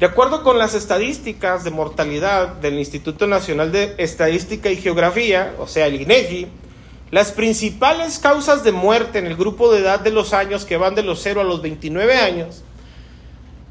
De 0.00 0.06
acuerdo 0.06 0.42
con 0.42 0.58
las 0.58 0.74
estadísticas 0.74 1.62
de 1.62 1.70
mortalidad 1.70 2.48
del 2.56 2.74
Instituto 2.74 3.28
Nacional 3.28 3.70
de 3.70 3.94
Estadística 3.96 4.70
y 4.70 4.76
Geografía, 4.76 5.54
o 5.60 5.68
sea, 5.68 5.86
el 5.86 6.00
INEGI, 6.02 6.48
las 7.12 7.30
principales 7.30 8.18
causas 8.18 8.64
de 8.64 8.72
muerte 8.72 9.20
en 9.20 9.26
el 9.26 9.36
grupo 9.36 9.72
de 9.72 9.80
edad 9.80 10.00
de 10.00 10.10
los 10.10 10.32
años 10.32 10.64
que 10.64 10.76
van 10.76 10.96
de 10.96 11.04
los 11.04 11.22
0 11.22 11.40
a 11.42 11.44
los 11.44 11.62
29 11.62 12.16
años 12.16 12.64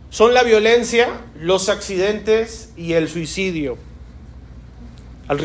son 0.10 0.34
la 0.34 0.44
violencia, 0.44 1.22
los 1.40 1.70
accidentes 1.70 2.70
y 2.78 2.94
el 2.94 3.10
suicidio. 3.10 3.78
Al, 5.28 5.40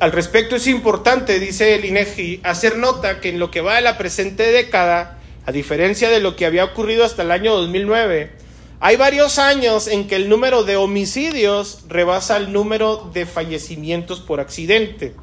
al, 0.00 0.12
respecto 0.12 0.56
es 0.56 0.66
importante, 0.68 1.40
dice 1.40 1.74
el 1.74 1.84
INEGI, 1.84 2.40
hacer 2.44 2.78
nota 2.78 3.20
que 3.20 3.30
en 3.30 3.38
lo 3.38 3.50
que 3.50 3.60
va 3.60 3.74
de 3.74 3.82
la 3.82 3.98
presente 3.98 4.52
década, 4.52 5.18
a 5.44 5.52
diferencia 5.52 6.10
de 6.10 6.20
lo 6.20 6.36
que 6.36 6.46
había 6.46 6.64
ocurrido 6.64 7.04
hasta 7.04 7.22
el 7.22 7.32
año 7.32 7.54
2009, 7.56 8.30
hay 8.78 8.96
varios 8.96 9.38
años 9.38 9.88
en 9.88 10.06
que 10.06 10.16
el 10.16 10.28
número 10.28 10.62
de 10.62 10.76
homicidios 10.76 11.84
rebasa 11.88 12.36
el 12.36 12.52
número 12.52 13.10
de 13.12 13.24
fallecimientos 13.24 14.20
por 14.20 14.38
accidente. 14.38 15.14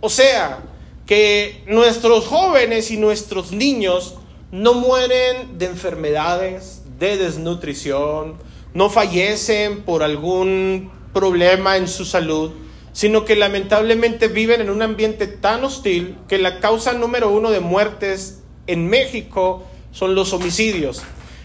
O 0.00 0.08
sea, 0.08 0.60
que 1.06 1.62
nuestros 1.66 2.26
jóvenes 2.26 2.90
y 2.90 2.96
nuestros 2.96 3.52
niños 3.52 4.14
no 4.50 4.74
mueren 4.74 5.58
de 5.58 5.66
enfermedades, 5.66 6.81
de 7.02 7.16
desnutrición, 7.16 8.36
no 8.74 8.88
fallecen 8.88 9.82
por 9.82 10.02
algún 10.02 10.90
problema 11.12 11.76
en 11.76 11.88
su 11.88 12.04
salud, 12.04 12.52
sino 12.92 13.24
que 13.24 13.34
lamentablemente 13.34 14.28
viven 14.28 14.60
en 14.60 14.70
un 14.70 14.82
ambiente 14.82 15.26
tan 15.26 15.64
hostil 15.64 16.16
que 16.28 16.38
la 16.38 16.60
causa 16.60 16.92
número 16.92 17.30
uno 17.30 17.50
de 17.50 17.60
muertes 17.60 18.40
en 18.66 18.88
México 18.88 19.64
son 19.90 20.14
los 20.14 20.32
homicidios. 20.32 21.02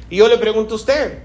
Y 0.10 0.18
yo 0.18 0.28
le 0.28 0.38
pregunto 0.38 0.74
a 0.74 0.78
usted, 0.78 1.20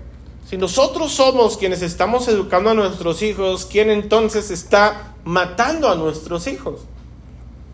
Si 0.48 0.58
nosotros 0.58 1.12
somos 1.12 1.56
quienes 1.56 1.80
estamos 1.80 2.28
educando 2.28 2.70
a 2.70 2.74
nuestros 2.74 3.22
hijos, 3.22 3.64
¿quién 3.64 3.90
entonces 3.90 4.50
está 4.50 5.14
matando 5.24 5.88
a 5.88 5.94
nuestros 5.94 6.46
hijos? 6.46 6.80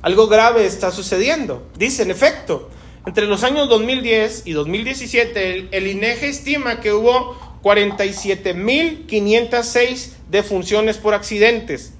Algo 0.02 0.28
grave 0.28 0.64
está 0.64 0.92
sucediendo. 0.92 1.66
Dice, 1.76 2.04
en 2.04 2.12
efecto, 2.12 2.68
entre 3.08 3.26
los 3.26 3.42
años 3.42 3.68
2010 3.70 4.42
y 4.44 4.52
2017, 4.52 5.54
el, 5.54 5.68
el 5.72 5.86
INEGE 5.86 6.28
estima 6.28 6.80
que 6.80 6.92
hubo 6.92 7.38
47.506 7.62 10.10
defunciones 10.30 10.98
por 10.98 11.14
accidentes. 11.14 11.94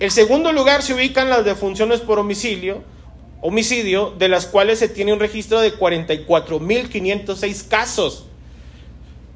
El 0.00 0.10
segundo 0.10 0.52
lugar 0.52 0.82
se 0.82 0.94
ubican 0.94 1.30
las 1.30 1.44
defunciones 1.44 2.00
por 2.00 2.18
homicidio, 2.18 2.82
homicidio, 3.40 4.16
de 4.18 4.28
las 4.28 4.46
cuales 4.46 4.80
se 4.80 4.88
tiene 4.88 5.12
un 5.12 5.20
registro 5.20 5.60
de 5.60 5.78
44.506 5.78 7.68
casos. 7.68 8.24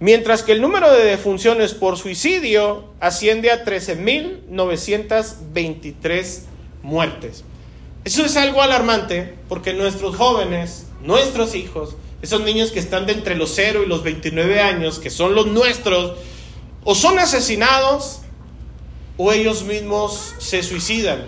Mientras 0.00 0.42
que 0.42 0.50
el 0.50 0.60
número 0.60 0.92
de 0.92 1.04
defunciones 1.04 1.72
por 1.72 1.98
suicidio 1.98 2.86
asciende 2.98 3.52
a 3.52 3.64
13.923 3.64 6.40
muertes. 6.82 7.44
Eso 8.02 8.24
es 8.24 8.36
algo 8.36 8.60
alarmante 8.60 9.36
porque 9.48 9.72
nuestros 9.72 10.16
jóvenes, 10.16 10.88
nuestros 11.02 11.54
hijos, 11.54 11.96
esos 12.22 12.42
niños 12.42 12.70
que 12.70 12.78
están 12.78 13.06
de 13.06 13.12
entre 13.12 13.34
los 13.34 13.52
0 13.54 13.82
y 13.84 13.88
los 13.88 14.02
29 14.02 14.60
años, 14.60 14.98
que 14.98 15.10
son 15.10 15.34
los 15.34 15.46
nuestros, 15.46 16.12
o 16.84 16.94
son 16.94 17.18
asesinados 17.18 18.20
o 19.16 19.32
ellos 19.32 19.64
mismos 19.64 20.34
se 20.38 20.62
suicidan. 20.62 21.26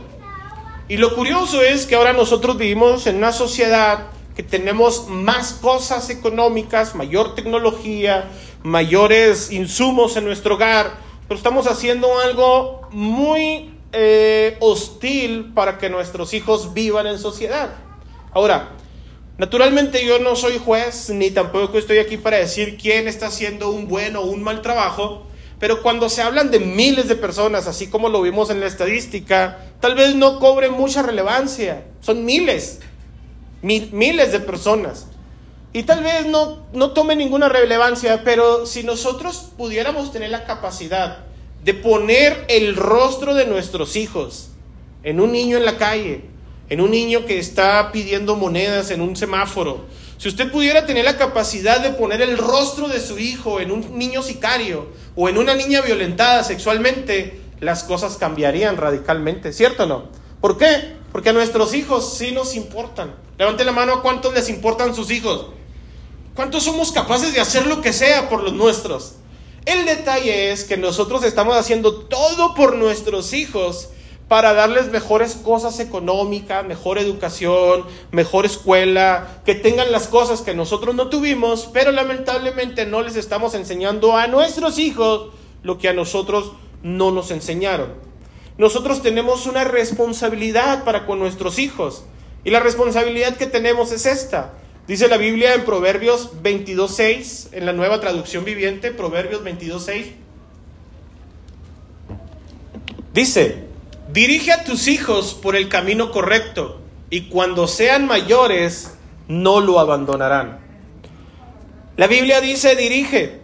Y 0.88 0.96
lo 0.96 1.14
curioso 1.14 1.62
es 1.62 1.86
que 1.86 1.94
ahora 1.94 2.12
nosotros 2.12 2.58
vivimos 2.58 3.06
en 3.06 3.16
una 3.16 3.32
sociedad 3.32 4.08
que 4.36 4.42
tenemos 4.42 5.08
más 5.08 5.52
cosas 5.52 6.10
económicas, 6.10 6.94
mayor 6.94 7.34
tecnología, 7.34 8.30
mayores 8.62 9.50
insumos 9.50 10.16
en 10.16 10.24
nuestro 10.24 10.56
hogar, 10.56 10.98
pero 11.28 11.38
estamos 11.38 11.66
haciendo 11.66 12.18
algo 12.18 12.82
muy 12.90 13.74
eh, 13.92 14.56
hostil 14.60 15.52
para 15.54 15.78
que 15.78 15.88
nuestros 15.88 16.34
hijos 16.34 16.74
vivan 16.74 17.06
en 17.06 17.18
sociedad. 17.18 17.76
Ahora, 18.32 18.72
naturalmente 19.38 20.04
yo 20.04 20.18
no 20.18 20.36
soy 20.36 20.58
juez, 20.58 21.10
ni 21.10 21.30
tampoco 21.30 21.78
estoy 21.78 21.98
aquí 21.98 22.16
para 22.16 22.38
decir 22.38 22.76
quién 22.80 23.08
está 23.08 23.26
haciendo 23.26 23.70
un 23.70 23.88
buen 23.88 24.16
o 24.16 24.22
un 24.22 24.42
mal 24.42 24.62
trabajo, 24.62 25.26
pero 25.58 25.82
cuando 25.82 26.08
se 26.08 26.22
hablan 26.22 26.50
de 26.50 26.58
miles 26.60 27.08
de 27.08 27.16
personas, 27.16 27.66
así 27.66 27.88
como 27.88 28.08
lo 28.08 28.20
vimos 28.22 28.50
en 28.50 28.60
la 28.60 28.66
estadística, 28.66 29.58
tal 29.80 29.94
vez 29.94 30.14
no 30.14 30.38
cobre 30.38 30.68
mucha 30.68 31.02
relevancia. 31.02 31.84
Son 32.00 32.24
miles, 32.24 32.80
miles 33.62 34.32
de 34.32 34.40
personas. 34.40 35.06
Y 35.72 35.84
tal 35.84 36.04
vez 36.04 36.26
no, 36.26 36.66
no 36.72 36.90
tome 36.90 37.16
ninguna 37.16 37.48
relevancia, 37.48 38.22
pero 38.24 38.66
si 38.66 38.82
nosotros 38.82 39.52
pudiéramos 39.56 40.12
tener 40.12 40.30
la 40.30 40.44
capacidad 40.44 41.24
de 41.64 41.74
poner 41.74 42.44
el 42.48 42.76
rostro 42.76 43.34
de 43.34 43.46
nuestros 43.46 43.96
hijos 43.96 44.50
en 45.02 45.20
un 45.20 45.32
niño 45.32 45.56
en 45.56 45.64
la 45.64 45.78
calle, 45.78 46.24
en 46.68 46.80
un 46.80 46.90
niño 46.90 47.26
que 47.26 47.38
está 47.38 47.92
pidiendo 47.92 48.36
monedas 48.36 48.90
en 48.90 49.00
un 49.00 49.16
semáforo, 49.16 49.84
si 50.18 50.28
usted 50.28 50.50
pudiera 50.50 50.86
tener 50.86 51.04
la 51.04 51.18
capacidad 51.18 51.80
de 51.80 51.90
poner 51.90 52.22
el 52.22 52.38
rostro 52.38 52.88
de 52.88 53.00
su 53.00 53.18
hijo 53.18 53.60
en 53.60 53.70
un 53.70 53.98
niño 53.98 54.22
sicario 54.22 54.88
o 55.16 55.28
en 55.28 55.38
una 55.38 55.54
niña 55.54 55.80
violentada 55.82 56.44
sexualmente, 56.44 57.40
las 57.60 57.84
cosas 57.84 58.16
cambiarían 58.16 58.76
radicalmente, 58.76 59.52
¿cierto 59.52 59.84
o 59.84 59.86
no? 59.86 60.04
¿Por 60.40 60.56
qué? 60.56 60.96
Porque 61.12 61.30
a 61.30 61.32
nuestros 61.32 61.74
hijos 61.74 62.16
sí 62.16 62.32
nos 62.32 62.54
importan. 62.54 63.14
Levante 63.38 63.64
la 63.64 63.72
mano 63.72 63.94
a 63.94 64.02
cuántos 64.02 64.32
les 64.34 64.48
importan 64.48 64.94
sus 64.94 65.10
hijos. 65.10 65.46
¿Cuántos 66.34 66.64
somos 66.64 66.92
capaces 66.92 67.32
de 67.34 67.40
hacer 67.40 67.66
lo 67.66 67.80
que 67.80 67.92
sea 67.92 68.28
por 68.28 68.42
los 68.42 68.52
nuestros? 68.52 69.16
El 69.64 69.86
detalle 69.86 70.52
es 70.52 70.64
que 70.64 70.76
nosotros 70.76 71.24
estamos 71.24 71.56
haciendo 71.56 71.94
todo 71.94 72.54
por 72.54 72.76
nuestros 72.76 73.32
hijos 73.32 73.88
para 74.28 74.54
darles 74.54 74.90
mejores 74.90 75.34
cosas 75.34 75.80
económicas, 75.80 76.64
mejor 76.64 76.98
educación, 76.98 77.84
mejor 78.10 78.46
escuela, 78.46 79.40
que 79.44 79.54
tengan 79.54 79.92
las 79.92 80.08
cosas 80.08 80.40
que 80.40 80.54
nosotros 80.54 80.94
no 80.94 81.08
tuvimos, 81.08 81.68
pero 81.72 81.92
lamentablemente 81.92 82.86
no 82.86 83.02
les 83.02 83.16
estamos 83.16 83.54
enseñando 83.54 84.16
a 84.16 84.26
nuestros 84.26 84.78
hijos 84.78 85.30
lo 85.62 85.78
que 85.78 85.88
a 85.88 85.92
nosotros 85.92 86.52
no 86.82 87.10
nos 87.10 87.30
enseñaron. 87.30 87.92
Nosotros 88.56 89.02
tenemos 89.02 89.46
una 89.46 89.64
responsabilidad 89.64 90.84
para 90.84 91.06
con 91.06 91.18
nuestros 91.18 91.58
hijos 91.58 92.04
y 92.44 92.50
la 92.50 92.60
responsabilidad 92.60 93.36
que 93.36 93.46
tenemos 93.46 93.92
es 93.92 94.06
esta. 94.06 94.52
Dice 94.86 95.08
la 95.08 95.16
Biblia 95.16 95.54
en 95.54 95.64
Proverbios 95.64 96.30
22.6, 96.42 97.48
en 97.52 97.66
la 97.66 97.72
nueva 97.72 98.00
traducción 98.00 98.44
viviente, 98.44 98.90
Proverbios 98.92 99.42
22.6. 99.42 100.12
Dice, 103.14 103.73
dirige 104.14 104.52
a 104.52 104.62
tus 104.62 104.86
hijos 104.86 105.34
por 105.34 105.56
el 105.56 105.68
camino 105.68 106.12
correcto 106.12 106.80
y 107.10 107.22
cuando 107.22 107.66
sean 107.66 108.06
mayores 108.06 108.96
no 109.26 109.58
lo 109.58 109.80
abandonarán. 109.80 110.60
La 111.96 112.06
Biblia 112.06 112.40
dice, 112.40 112.76
dirige. 112.76 113.42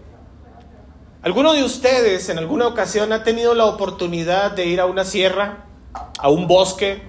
¿Alguno 1.23 1.55
de 1.55 1.65
ustedes 1.65 2.29
en 2.29 2.39
alguna 2.39 2.69
ocasión 2.69 3.13
ha 3.13 3.25
tenido 3.25 3.53
la 3.55 3.65
oportunidad 3.65 4.53
de 4.53 4.67
ir 4.67 4.81
a 4.81 4.87
una 4.87 5.05
sierra, 5.05 5.67
a 6.19 6.29
un 6.29 6.47
bosque, 6.47 7.03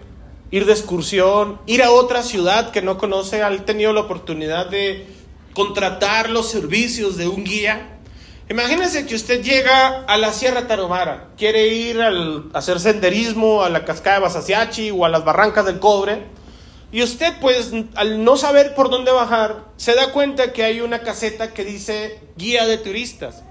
ir 0.50 0.66
de 0.66 0.74
excursión, 0.74 1.62
ir 1.68 1.84
a 1.84 1.92
otra 1.92 2.24
ciudad 2.24 2.72
que 2.72 2.82
no 2.82 2.98
conoce, 2.98 3.44
ha 3.44 3.56
tenido 3.64 3.94
la 3.94 4.02
oportunidad 4.02 4.72
de 4.72 5.06
contratar 5.54 6.32
los 6.32 6.50
servicios 6.50 7.16
de 7.16 7.28
un 7.28 7.44
guía. 7.44 8.00
Imagínese 8.52 9.06
que 9.06 9.16
usted 9.16 9.42
llega 9.42 10.04
a 10.04 10.18
la 10.18 10.34
Sierra 10.34 10.68
Tarahumara, 10.68 11.30
quiere 11.38 11.68
ir 11.68 12.02
a 12.02 12.12
hacer 12.54 12.82
senderismo 12.82 13.64
a 13.64 13.70
la 13.70 13.86
cascada 13.86 14.18
de 14.18 14.24
Basasiachi 14.24 14.92
o 14.92 15.06
a 15.06 15.10
las 15.10 15.24
barrancas 15.24 15.66
del 15.66 15.80
cobre, 15.80 16.26
y 16.92 17.02
usted 17.02 17.34
pues 17.40 17.72
al 17.96 18.26
no 18.26 18.36
saber 18.36 18.76
por 18.76 18.90
dónde 18.90 19.10
bajar, 19.14 19.68
se 19.78 19.96
da 19.96 20.12
cuenta 20.12 20.52
que 20.52 20.66
hay 20.66 20.82
una 20.82 21.00
caseta 21.00 21.54
que 21.54 21.64
dice 21.64 22.20
guía 22.36 22.68
de 22.68 22.78
turistas. 22.78 23.42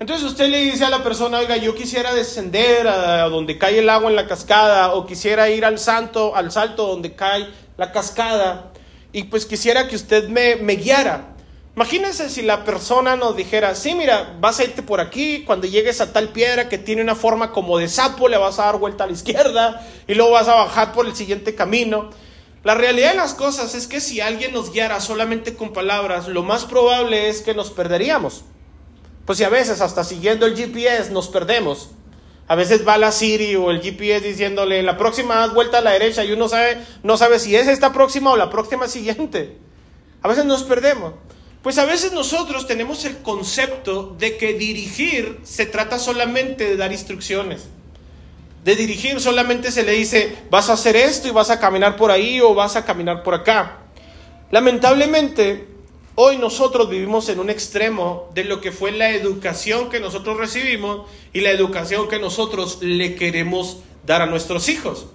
Entonces 0.00 0.26
usted 0.26 0.48
le 0.48 0.58
dice 0.58 0.86
a 0.86 0.90
la 0.90 1.04
persona, 1.04 1.38
oiga, 1.38 1.56
yo 1.58 1.76
quisiera 1.76 2.12
descender 2.12 2.88
a 2.88 3.28
donde 3.28 3.58
cae 3.58 3.78
el 3.78 3.88
agua 3.88 4.10
en 4.10 4.16
la 4.16 4.26
cascada, 4.26 4.94
o 4.94 5.06
quisiera 5.06 5.50
ir 5.50 5.64
al 5.64 5.78
santo, 5.78 6.34
al 6.34 6.50
salto 6.50 6.88
donde 6.88 7.14
cae 7.14 7.46
la 7.76 7.92
cascada, 7.92 8.72
y 9.12 9.22
pues 9.22 9.46
quisiera 9.46 9.86
que 9.86 9.94
usted 9.94 10.26
me, 10.26 10.56
me 10.56 10.74
guiara. 10.74 11.28
Imagínense 11.74 12.28
si 12.28 12.42
la 12.42 12.64
persona 12.64 13.16
nos 13.16 13.34
dijera, 13.34 13.74
sí, 13.74 13.94
mira, 13.94 14.36
vas 14.40 14.60
a 14.60 14.64
irte 14.64 14.82
por 14.82 15.00
aquí, 15.00 15.42
cuando 15.46 15.66
llegues 15.66 16.02
a 16.02 16.12
tal 16.12 16.28
piedra 16.28 16.68
que 16.68 16.76
tiene 16.76 17.00
una 17.00 17.14
forma 17.14 17.50
como 17.50 17.78
de 17.78 17.88
sapo, 17.88 18.28
le 18.28 18.36
vas 18.36 18.58
a 18.58 18.66
dar 18.66 18.78
vuelta 18.78 19.04
a 19.04 19.06
la 19.06 19.14
izquierda 19.14 19.86
y 20.06 20.14
luego 20.14 20.32
vas 20.32 20.48
a 20.48 20.54
bajar 20.54 20.92
por 20.92 21.06
el 21.06 21.16
siguiente 21.16 21.54
camino. 21.54 22.10
La 22.62 22.74
realidad 22.74 23.12
de 23.12 23.16
las 23.16 23.32
cosas 23.32 23.74
es 23.74 23.86
que 23.86 24.00
si 24.00 24.20
alguien 24.20 24.52
nos 24.52 24.70
guiara 24.70 25.00
solamente 25.00 25.54
con 25.54 25.72
palabras, 25.72 26.28
lo 26.28 26.42
más 26.42 26.66
probable 26.66 27.30
es 27.30 27.40
que 27.40 27.54
nos 27.54 27.70
perderíamos. 27.70 28.44
Pues 29.24 29.38
si 29.38 29.44
a 29.44 29.48
veces 29.48 29.80
hasta 29.80 30.04
siguiendo 30.04 30.44
el 30.44 30.54
GPS 30.54 31.10
nos 31.10 31.28
perdemos. 31.28 31.90
A 32.48 32.54
veces 32.54 32.86
va 32.86 32.98
la 32.98 33.12
Siri 33.12 33.56
o 33.56 33.70
el 33.70 33.80
GPS 33.80 34.28
diciéndole 34.28 34.82
la 34.82 34.98
próxima 34.98 35.46
vuelta 35.46 35.78
a 35.78 35.80
la 35.80 35.92
derecha 35.92 36.22
y 36.22 36.32
uno 36.32 36.50
sabe, 36.50 36.84
no 37.02 37.16
sabe 37.16 37.38
si 37.38 37.56
es 37.56 37.66
esta 37.66 37.94
próxima 37.94 38.30
o 38.30 38.36
la 38.36 38.50
próxima 38.50 38.88
siguiente. 38.88 39.56
A 40.20 40.28
veces 40.28 40.44
nos 40.44 40.64
perdemos. 40.64 41.14
Pues 41.62 41.78
a 41.78 41.84
veces 41.84 42.12
nosotros 42.12 42.66
tenemos 42.66 43.04
el 43.04 43.18
concepto 43.18 44.16
de 44.18 44.36
que 44.36 44.54
dirigir 44.54 45.38
se 45.44 45.66
trata 45.66 45.98
solamente 45.98 46.64
de 46.64 46.76
dar 46.76 46.92
instrucciones. 46.92 47.68
De 48.64 48.76
dirigir 48.76 49.20
solamente 49.20 49.70
se 49.70 49.82
le 49.84 49.92
dice, 49.92 50.36
vas 50.50 50.70
a 50.70 50.74
hacer 50.74 50.96
esto 50.96 51.28
y 51.28 51.30
vas 51.30 51.50
a 51.50 51.60
caminar 51.60 51.96
por 51.96 52.10
ahí 52.10 52.40
o 52.40 52.54
vas 52.54 52.76
a 52.76 52.84
caminar 52.84 53.22
por 53.22 53.34
acá. 53.34 53.78
Lamentablemente, 54.50 55.72
Hoy 56.14 56.36
nosotros 56.36 56.90
vivimos 56.90 57.30
en 57.30 57.40
un 57.40 57.48
extremo 57.48 58.28
de 58.34 58.44
lo 58.44 58.60
que 58.60 58.70
fue 58.70 58.92
la 58.92 59.12
educación 59.12 59.88
que 59.88 59.98
nosotros 59.98 60.36
recibimos 60.36 61.08
y 61.32 61.40
la 61.40 61.52
educación 61.52 62.06
que 62.06 62.18
nosotros 62.18 62.82
le 62.82 63.14
queremos 63.14 63.78
dar 64.04 64.20
a 64.20 64.26
nuestros 64.26 64.68
hijos. 64.68 65.06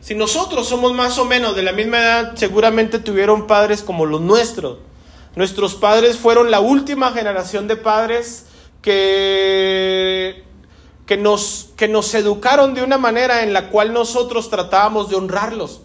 Si 0.00 0.16
nosotros 0.16 0.68
somos 0.68 0.92
más 0.92 1.18
o 1.18 1.24
menos 1.24 1.54
de 1.54 1.62
la 1.62 1.70
misma 1.70 1.98
edad, 1.98 2.32
seguramente 2.34 2.98
tuvieron 2.98 3.46
padres 3.46 3.82
como 3.82 4.06
los 4.06 4.22
nuestros. 4.22 4.78
Nuestros 5.36 5.74
padres 5.74 6.16
fueron 6.16 6.50
la 6.50 6.60
última 6.60 7.12
generación 7.12 7.68
de 7.68 7.76
padres 7.76 8.46
que, 8.82 10.44
que, 11.06 11.16
nos, 11.16 11.70
que 11.76 11.86
nos 11.86 12.12
educaron 12.14 12.74
de 12.74 12.82
una 12.82 12.98
manera 12.98 13.42
en 13.42 13.52
la 13.52 13.68
cual 13.68 13.92
nosotros 13.92 14.50
tratábamos 14.50 15.08
de 15.08 15.16
honrarlos. 15.16 15.82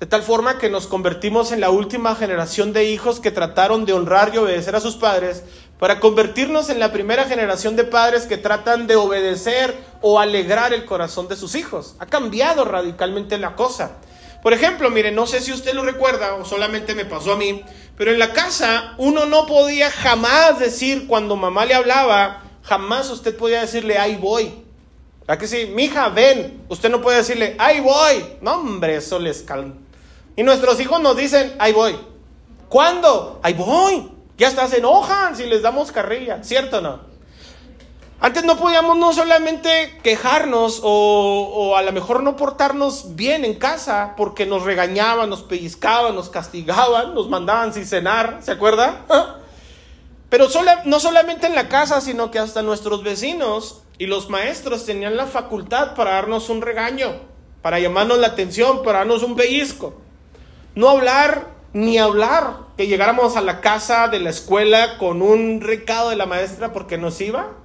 De 0.00 0.06
tal 0.06 0.22
forma 0.22 0.58
que 0.58 0.68
nos 0.68 0.88
convertimos 0.88 1.52
en 1.52 1.60
la 1.60 1.70
última 1.70 2.14
generación 2.16 2.72
de 2.72 2.86
hijos 2.90 3.20
que 3.20 3.30
trataron 3.30 3.84
de 3.86 3.92
honrar 3.92 4.32
y 4.34 4.38
obedecer 4.38 4.74
a 4.74 4.80
sus 4.80 4.96
padres 4.96 5.44
para 5.78 6.00
convertirnos 6.00 6.70
en 6.70 6.80
la 6.80 6.92
primera 6.92 7.24
generación 7.24 7.76
de 7.76 7.84
padres 7.84 8.26
que 8.26 8.36
tratan 8.36 8.86
de 8.86 8.96
obedecer 8.96 9.76
o 10.00 10.18
alegrar 10.18 10.72
el 10.72 10.84
corazón 10.84 11.28
de 11.28 11.36
sus 11.36 11.54
hijos. 11.54 11.94
Ha 12.00 12.06
cambiado 12.06 12.64
radicalmente 12.64 13.38
la 13.38 13.54
cosa. 13.54 13.92
Por 14.42 14.52
ejemplo, 14.52 14.90
mire, 14.90 15.12
no 15.12 15.24
sé 15.26 15.40
si 15.40 15.52
usted 15.52 15.72
lo 15.72 15.84
recuerda 15.84 16.34
o 16.34 16.44
solamente 16.44 16.96
me 16.96 17.04
pasó 17.04 17.34
a 17.34 17.36
mí, 17.36 17.62
pero 18.02 18.14
en 18.14 18.18
la 18.18 18.32
casa 18.32 18.94
uno 18.98 19.26
no 19.26 19.46
podía 19.46 19.88
jamás 19.88 20.58
decir 20.58 21.06
cuando 21.06 21.36
mamá 21.36 21.64
le 21.66 21.74
hablaba, 21.74 22.42
jamás 22.64 23.08
usted 23.10 23.36
podía 23.36 23.60
decirle, 23.60 23.96
ahí 23.96 24.16
voy. 24.16 24.64
¿A 25.28 25.38
que 25.38 25.46
sí? 25.46 25.70
Mija, 25.72 26.08
ven. 26.08 26.64
Usted 26.68 26.90
no 26.90 27.00
puede 27.00 27.18
decirle, 27.18 27.54
ahí 27.60 27.78
voy. 27.78 28.24
No, 28.40 28.54
hombre, 28.54 28.96
eso 28.96 29.20
les 29.20 29.42
calma. 29.42 29.74
Y 30.34 30.42
nuestros 30.42 30.80
hijos 30.80 31.00
nos 31.00 31.16
dicen, 31.16 31.54
ahí 31.60 31.72
voy. 31.72 31.96
¿Cuándo? 32.68 33.38
Ahí 33.40 33.54
voy. 33.54 34.10
Ya 34.36 34.48
hasta 34.48 34.66
se 34.66 34.78
enojan 34.78 35.36
si 35.36 35.46
les 35.46 35.62
damos 35.62 35.92
carrilla, 35.92 36.42
¿cierto 36.42 36.78
o 36.78 36.80
no? 36.80 37.11
Antes 38.24 38.44
no 38.44 38.56
podíamos 38.56 38.96
no 38.98 39.12
solamente 39.12 39.98
quejarnos 40.04 40.80
o, 40.84 41.74
a 41.76 41.82
lo 41.82 41.90
mejor 41.90 42.22
no 42.22 42.36
portarnos 42.36 43.16
bien 43.16 43.44
en 43.44 43.54
casa 43.54 44.14
porque 44.16 44.46
nos 44.46 44.62
regañaban, 44.62 45.28
nos 45.28 45.42
pellizcaban, 45.42 46.14
nos 46.14 46.28
castigaban, 46.28 47.14
nos 47.14 47.28
mandaban 47.28 47.74
sin 47.74 47.84
cenar, 47.84 48.38
¿se 48.40 48.52
acuerda? 48.52 49.00
Pero 50.28 50.46
no 50.84 51.00
solamente 51.00 51.48
en 51.48 51.56
la 51.56 51.68
casa, 51.68 52.00
sino 52.00 52.30
que 52.30 52.38
hasta 52.38 52.62
nuestros 52.62 53.02
vecinos 53.02 53.82
y 53.98 54.06
los 54.06 54.30
maestros 54.30 54.86
tenían 54.86 55.16
la 55.16 55.26
facultad 55.26 55.96
para 55.96 56.12
darnos 56.12 56.48
un 56.48 56.62
regaño, 56.62 57.14
para 57.60 57.80
llamarnos 57.80 58.18
la 58.18 58.28
atención, 58.28 58.84
para 58.84 59.00
darnos 59.00 59.24
un 59.24 59.34
pellizco. 59.34 59.94
No 60.76 60.90
hablar 60.90 61.48
ni 61.72 61.98
hablar 61.98 62.58
que 62.76 62.86
llegáramos 62.86 63.36
a 63.36 63.40
la 63.40 63.60
casa 63.60 64.06
de 64.06 64.20
la 64.20 64.30
escuela 64.30 64.96
con 64.98 65.22
un 65.22 65.60
recado 65.60 66.10
de 66.10 66.16
la 66.16 66.26
maestra 66.26 66.72
porque 66.72 66.98
nos 66.98 67.20
iba 67.20 67.56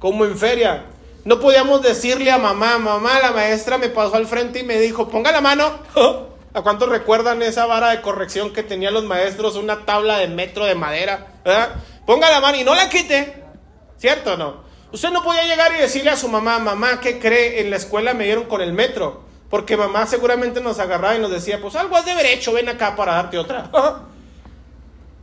como 0.00 0.24
en 0.24 0.36
feria. 0.36 0.86
No 1.24 1.38
podíamos 1.38 1.82
decirle 1.82 2.32
a 2.32 2.38
mamá, 2.38 2.78
mamá, 2.78 3.20
la 3.20 3.30
maestra 3.30 3.78
me 3.78 3.90
pasó 3.90 4.16
al 4.16 4.26
frente 4.26 4.60
y 4.60 4.62
me 4.64 4.80
dijo, 4.80 5.08
ponga 5.08 5.30
la 5.30 5.40
mano. 5.40 5.78
¿A 6.52 6.62
cuántos 6.62 6.88
recuerdan 6.88 7.42
esa 7.42 7.66
vara 7.66 7.90
de 7.90 8.00
corrección 8.00 8.52
que 8.52 8.64
tenían 8.64 8.94
los 8.94 9.04
maestros? 9.04 9.54
Una 9.54 9.84
tabla 9.84 10.18
de 10.18 10.26
metro 10.26 10.64
de 10.64 10.74
madera. 10.74 11.34
Ponga 12.06 12.28
la 12.28 12.40
mano 12.40 12.58
y 12.58 12.64
no 12.64 12.74
la 12.74 12.88
quite. 12.88 13.44
¿Cierto 13.98 14.32
o 14.32 14.36
no? 14.36 14.64
Usted 14.92 15.10
no 15.10 15.22
podía 15.22 15.44
llegar 15.44 15.72
y 15.76 15.80
decirle 15.80 16.10
a 16.10 16.16
su 16.16 16.28
mamá, 16.28 16.58
mamá, 16.58 16.98
¿qué 17.00 17.20
cree? 17.20 17.60
En 17.60 17.70
la 17.70 17.76
escuela 17.76 18.14
me 18.14 18.24
dieron 18.24 18.44
con 18.44 18.62
el 18.62 18.72
metro. 18.72 19.22
Porque 19.48 19.76
mamá 19.76 20.06
seguramente 20.06 20.60
nos 20.60 20.80
agarraba 20.80 21.14
y 21.14 21.20
nos 21.20 21.30
decía, 21.30 21.60
pues 21.60 21.76
algo 21.76 21.96
has 21.96 22.06
de 22.06 22.14
derecho, 22.14 22.52
ven 22.52 22.68
acá 22.68 22.96
para 22.96 23.14
darte 23.14 23.38
otra. 23.38 23.70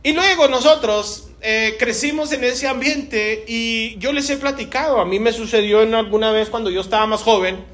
y 0.02 0.12
luego 0.12 0.48
nosotros 0.48 1.28
eh, 1.40 1.76
crecimos 1.78 2.32
en 2.32 2.44
ese 2.44 2.68
ambiente 2.68 3.44
y 3.46 3.96
yo 3.98 4.12
les 4.12 4.28
he 4.30 4.36
platicado, 4.36 5.00
a 5.00 5.04
mí 5.04 5.18
me 5.18 5.32
sucedió 5.32 5.82
en 5.82 5.94
alguna 5.94 6.32
vez 6.32 6.48
cuando 6.48 6.70
yo 6.70 6.80
estaba 6.80 7.06
más 7.06 7.22
joven, 7.22 7.64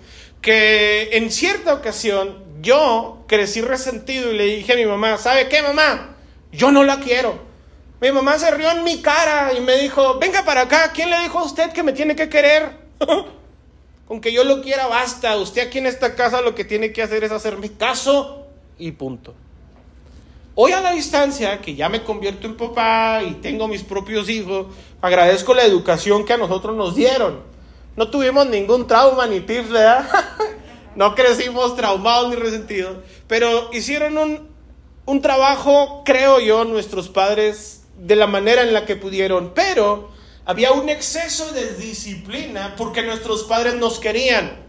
que 0.41 1.11
en 1.13 1.31
cierta 1.31 1.75
ocasión 1.75 2.45
yo 2.61 3.25
crecí 3.27 3.61
resentido 3.61 4.33
y 4.33 4.37
le 4.37 4.45
dije 4.57 4.73
a 4.73 4.77
mi 4.77 4.87
mamá, 4.87 5.17
¿sabe 5.19 5.49
qué 5.49 5.63
mamá? 5.63 6.17
Yo 6.53 6.71
no 6.71 6.85
la 6.85 7.01
quiero. 7.01 7.39
Mi 8.01 8.13
mamá 8.13 8.39
se 8.39 8.51
rió 8.51 8.71
en 8.71 8.85
mi 8.85 9.01
cara 9.01 9.53
y 9.57 9.61
me 9.61 9.79
dijo, 9.79 10.19
venga 10.19 10.45
para 10.45 10.63
acá, 10.63 10.93
¿quién 10.93 11.11
le 11.11 11.21
dijo 11.21 11.39
a 11.39 11.45
usted 11.45 11.73
que 11.73 11.83
me 11.83 11.93
tiene 11.93 12.17
que 12.17 12.29
querer? 12.29 12.71
Con 14.07 14.21
que 14.21 14.33
yo 14.33 14.45
lo 14.45 14.61
quiera 14.61 14.87
basta, 14.87 15.37
usted 15.37 15.67
aquí 15.67 15.79
en 15.79 15.87
esta 15.87 16.15
casa 16.15 16.43
lo 16.43 16.55
que 16.55 16.65
tiene 16.65 16.93
que 16.93 17.03
hacer 17.03 17.25
es 17.25 17.33
hacerme 17.33 17.73
caso 17.73 18.47
y 18.79 18.93
punto. 18.93 19.35
Hoy 20.57 20.71
a 20.71 20.81
la 20.81 20.93
distancia, 20.93 21.61
que 21.61 21.75
ya 21.75 21.89
me 21.89 22.05
convierto 22.05 22.47
en 22.47 22.57
papá 22.57 23.23
y 23.27 23.35
tengo 23.35 23.67
mis 23.67 23.83
propios 23.83 24.29
hijos, 24.29 24.69
agradezco 25.03 25.53
la 25.53 25.65
educación 25.65 26.25
que 26.25 26.33
a 26.33 26.37
nosotros 26.37 26.77
nos 26.77 26.95
dieron. 26.95 27.41
No 27.97 28.09
tuvimos 28.09 28.47
ningún 28.47 28.87
trauma 28.87 29.27
ni 29.27 29.41
tips, 29.41 29.71
¿verdad? 29.71 30.09
no 30.95 31.17
crecimos 31.17 31.75
traumados 31.75 32.31
ni 32.31 32.37
resentidos, 32.37 32.99
pero 33.27 33.69
hicieron 33.73 34.17
un, 34.17 34.49
un 35.07 35.21
trabajo, 35.21 36.03
creo 36.05 36.39
yo, 36.39 36.65
nuestros 36.65 37.09
padres 37.09 37.87
de 37.99 38.15
la 38.15 38.29
manera 38.29 38.63
en 38.63 38.73
la 38.73 38.87
que 38.87 38.95
pudieron, 38.95 39.55
pero 39.57 40.11
había 40.45 40.71
un 40.71 40.89
exceso 40.89 41.51
de 41.51 41.75
disciplina 41.75 42.77
porque 42.77 43.03
nuestros 43.03 43.43
padres 43.43 43.75
nos 43.75 43.99
querían. 43.99 44.63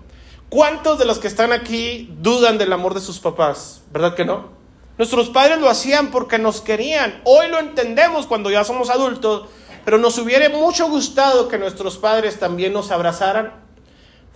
¿Cuántos 0.49 0.97
de 0.97 1.05
los 1.05 1.19
que 1.19 1.27
están 1.27 1.51
aquí 1.51 2.09
dudan 2.21 2.57
del 2.57 2.73
amor 2.73 2.95
de 2.95 3.01
sus 3.01 3.19
papás? 3.19 3.83
¿Verdad 3.91 4.15
que 4.15 4.25
no? 4.25 4.64
Nuestros 4.97 5.29
padres 5.29 5.59
lo 5.59 5.69
hacían 5.69 6.09
porque 6.09 6.39
nos 6.39 6.61
querían. 6.61 7.21
Hoy 7.25 7.49
lo 7.49 7.59
entendemos 7.59 8.27
cuando 8.27 8.49
ya 8.49 8.63
somos 8.63 8.89
adultos, 8.89 9.49
pero 9.83 9.97
nos 9.97 10.17
hubiera 10.17 10.47
mucho 10.49 10.87
gustado 10.87 11.49
que 11.49 11.57
nuestros 11.57 11.97
padres 11.97 12.39
también 12.39 12.71
nos 12.71 12.91
abrazaran, 12.91 13.53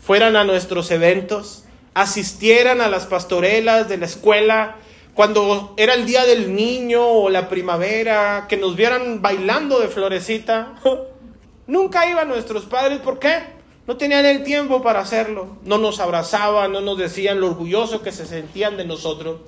fueran 0.02 0.36
a 0.36 0.44
nuestros 0.44 0.92
eventos, 0.92 1.64
asistieran 1.94 2.82
a 2.82 2.90
las 2.90 3.06
pastorelas 3.06 3.88
de 3.88 3.98
la 3.98 4.06
escuela, 4.06 4.76
cuando 5.14 5.74
era 5.78 5.94
el 5.94 6.06
día 6.06 6.26
del 6.26 6.54
niño 6.54 7.06
o 7.06 7.30
la 7.30 7.50
primavera, 7.50 8.46
que 8.48 8.58
nos 8.58 8.76
vieran 8.76 9.22
bailando 9.22 9.80
de 9.80 9.88
florecita. 9.88 10.76
Nunca 11.68 12.10
iban 12.10 12.28
nuestros 12.28 12.66
padres, 12.66 13.00
¿por 13.00 13.20
qué? 13.20 13.60
No 13.88 13.98
tenían 13.98 14.26
el 14.26 14.44
tiempo 14.44 14.82
para 14.82 15.00
hacerlo. 15.00 15.58
No 15.64 15.78
nos 15.78 16.00
abrazaban, 16.00 16.72
no 16.72 16.82
nos 16.82 16.98
decían 16.98 17.40
lo 17.40 17.48
orgulloso 17.48 18.02
que 18.02 18.12
se 18.12 18.26
sentían 18.26 18.78
de 18.78 18.86
nosotros. 18.86 19.40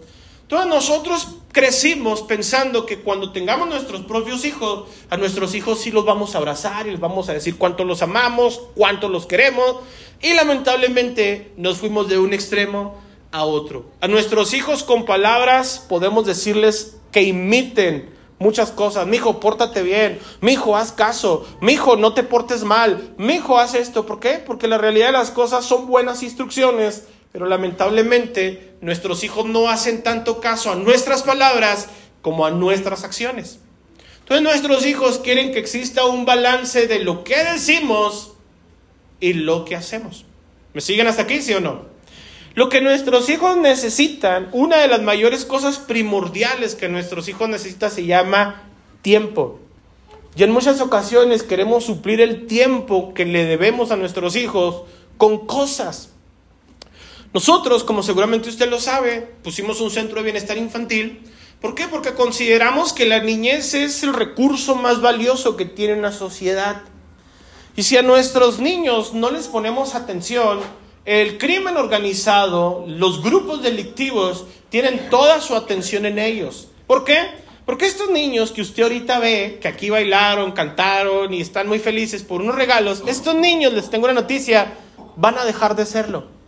Todos 0.52 0.68
nosotros 0.68 1.30
crecimos 1.54 2.24
pensando 2.24 2.86
que 2.86 3.00
cuando 3.00 3.32
tengamos 3.32 3.70
nuestros 3.70 4.02
propios 4.02 4.44
hijos, 4.44 4.90
a 5.10 5.16
nuestros 5.16 5.56
hijos 5.56 5.80
sí 5.80 5.92
los 5.92 6.04
vamos 6.04 6.36
a 6.36 6.40
abrazar 6.40 6.88
y 6.88 6.92
les 6.92 7.00
vamos 7.00 7.30
a 7.30 7.34
decir 7.34 7.58
cuánto 7.58 7.86
los 7.86 8.02
amamos, 8.02 8.60
cuánto 8.76 9.08
los 9.08 9.26
queremos. 9.26 9.78
Y 10.22 10.34
lamentablemente 10.34 11.54
nos 11.56 11.78
fuimos 11.78 12.10
de 12.10 12.20
un 12.20 12.34
extremo 12.34 12.96
a 13.32 13.46
otro. 13.46 13.86
A 14.02 14.10
nuestros 14.10 14.54
hijos 14.54 14.84
con 14.84 15.06
palabras 15.06 15.86
podemos 15.88 16.26
decirles 16.26 16.98
que 17.14 17.22
imiten 17.22 18.14
muchas 18.38 18.72
cosas. 18.72 19.08
Mi 19.08 19.16
hijo, 19.16 19.40
pórtate 19.40 19.84
bien. 19.84 20.20
Mi 20.42 20.52
hijo, 20.52 20.76
haz 20.76 20.92
caso. 20.92 21.46
Mi 21.62 21.72
hijo, 21.72 21.96
no 21.96 22.14
te 22.14 22.24
portes 22.24 22.66
mal. 22.66 23.14
Mi 23.18 23.36
hijo, 23.36 23.58
haz 23.58 23.74
esto. 23.74 24.06
¿Por 24.06 24.20
qué? 24.20 24.44
Porque 24.46 24.68
la 24.68 24.78
realidad 24.78 25.06
de 25.06 25.14
las 25.14 25.32
cosas 25.32 25.64
son 25.64 25.88
buenas 25.88 26.22
instrucciones 26.24 27.06
pero 27.32 27.46
lamentablemente 27.46 28.76
nuestros 28.82 29.24
hijos 29.24 29.46
no 29.46 29.70
hacen 29.70 30.04
tanto 30.04 30.41
caso 30.41 30.72
a 30.72 30.76
nuestras 30.76 31.24
palabras 31.24 31.88
como 32.22 32.46
a 32.46 32.52
nuestras 32.52 33.04
acciones. 33.04 33.60
Entonces 34.20 34.44
nuestros 34.44 34.86
hijos 34.86 35.20
quieren 35.20 35.52
que 35.52 35.60
exista 35.60 36.06
un 36.06 36.26
balance 36.26 36.88
de 36.88 37.00
lo 37.00 37.24
que 37.24 37.44
decimos 37.44 38.34
y 39.20 39.34
lo 39.34 39.65
que 39.65 39.76
hacemos. 39.76 40.26
¿Me 40.74 40.82
siguen 40.82 41.08
hasta 41.08 41.24
aquí, 41.24 41.41
sí 41.41 41.54
o 41.54 41.60
no? 41.60 41.86
Lo 42.54 42.70
que 42.70 42.82
nuestros 42.82 43.30
hijos 43.30 43.56
necesitan, 43.58 44.50
una 44.52 44.78
de 44.78 44.88
las 44.88 45.02
mayores 45.02 45.46
cosas 45.46 45.80
primordiales 45.80 46.76
que 46.76 46.89
nuestros 46.89 47.30
hijos 47.30 47.48
necesitan 47.48 47.91
se 47.91 48.06
llama 48.06 48.63
tiempo. 49.02 49.60
Y 50.36 50.44
en 50.44 50.52
muchas 50.52 50.82
ocasiones 50.82 51.44
queremos 51.44 51.86
suplir 51.86 52.22
el 52.22 52.48
tiempo 52.48 53.13
que 53.13 53.26
le 53.26 53.46
debemos 53.46 53.91
a 53.91 53.96
nuestros 53.96 54.36
hijos 54.36 54.84
con 55.17 55.46
cosas. 55.46 56.11
Nosotros, 57.34 57.86
como 57.86 58.04
seguramente 58.04 58.50
usted 58.50 58.70
lo 58.70 58.78
sabe, 58.78 59.22
pusimos 59.41 59.80
un 59.80 59.89
centro 59.89 60.17
de 60.17 60.24
bienestar 60.24 60.58
infantil. 60.58 61.22
¿Por 61.62 61.76
qué? 61.76 61.88
Porque 61.88 62.13
consideramos 62.13 62.91
que 62.91 63.06
la 63.06 63.20
niñez 63.20 63.74
es 63.74 64.04
el 64.04 64.13
recurso 64.13 64.76
más 64.76 65.00
valioso 65.00 65.56
que 65.56 65.63
tiene 65.63 65.94
una 65.94 66.12
sociedad. 66.12 66.82
Y 67.78 67.84
si 67.84 67.96
a 67.96 68.02
nuestros 68.02 68.60
niños 68.60 69.13
no 69.13 69.32
les 69.32 69.48
ponemos 69.48 69.96
atención, 69.96 70.60
el 71.06 71.38
crimen 71.38 71.78
organizado, 71.78 72.84
los 72.86 73.24
grupos 73.24 73.62
delictivos, 73.62 74.46
tienen 74.67 75.10
toda 75.10 75.39
su 75.39 75.56
atención 75.56 76.06
en 76.06 76.20
ellos. 76.20 76.67
¿Por 76.86 77.06
qué? 77.06 77.17
Porque 77.65 77.86
estos 77.86 78.10
niños 78.10 78.52
que 78.52 78.62
usted 78.62 78.84
ahorita 78.84 79.20
ve, 79.20 79.58
que 79.62 79.70
aquí 79.70 79.89
bailaron, 79.89 80.52
cantaron 80.52 81.34
y 81.34 81.39
están 81.39 81.70
muy 81.70 81.80
felices 81.80 82.24
por 82.24 82.41
unos 82.41 82.56
regalos, 82.56 83.04
estos 83.08 83.36
niños, 83.36 83.72
les 83.72 83.89
tengo 83.89 84.04
una 84.04 84.13
noticia, 84.13 84.74
van 85.15 85.38
a 85.38 85.46
dejar 85.46 85.78
de 85.78 85.86
serlo 85.86 86.40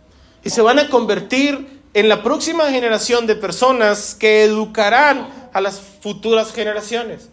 y 0.44 0.50
se 0.50 0.62
van 0.62 0.78
a 0.78 0.90
convertir 0.90 1.82
en 1.94 2.08
la 2.08 2.22
próxima 2.22 2.70
generación 2.70 3.26
de 3.26 3.36
personas 3.36 4.14
que 4.14 4.44
educarán 4.44 5.50
a 5.52 5.60
las 5.60 5.80
futuras 6.00 6.52
generaciones. 6.52 7.30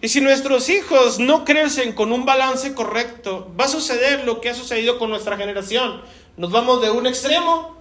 Y 0.00 0.08
si 0.08 0.20
nuestros 0.20 0.68
hijos 0.68 1.18
no 1.18 1.44
crecen 1.44 1.92
con 1.92 2.12
un 2.12 2.24
balance 2.24 2.74
correcto, 2.74 3.50
va 3.58 3.64
a 3.64 3.68
suceder 3.68 4.24
lo 4.24 4.40
que 4.40 4.50
ha 4.50 4.54
sucedido 4.54 4.98
con 4.98 5.10
nuestra 5.10 5.36
generación. 5.36 6.02
Nos 6.36 6.50
vamos 6.50 6.82
de 6.82 6.90
un 6.90 7.06
extremo 7.06 7.76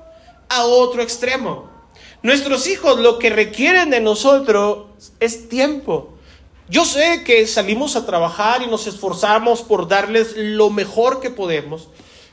a 0.49 0.65
otro 0.65 1.01
extremo. 1.01 1.69
Nuestros 2.23 2.67
hijos 2.67 2.99
lo 2.99 3.17
que 3.17 3.31
requieren 3.31 3.89
de 3.89 3.99
nosotros 3.99 4.85
es 5.19 5.49
tiempo. 5.49 6.13
Yo 6.69 6.85
sé 6.85 7.23
que 7.25 7.47
salimos 7.47 7.95
a 7.95 8.05
trabajar 8.05 8.61
y 8.61 8.67
nos 8.67 8.87
esforzamos 8.87 9.61
por 9.63 9.87
darles 9.87 10.33
lo 10.37 10.69
mejor 10.69 11.19
que 11.19 11.29
podemos, 11.29 11.89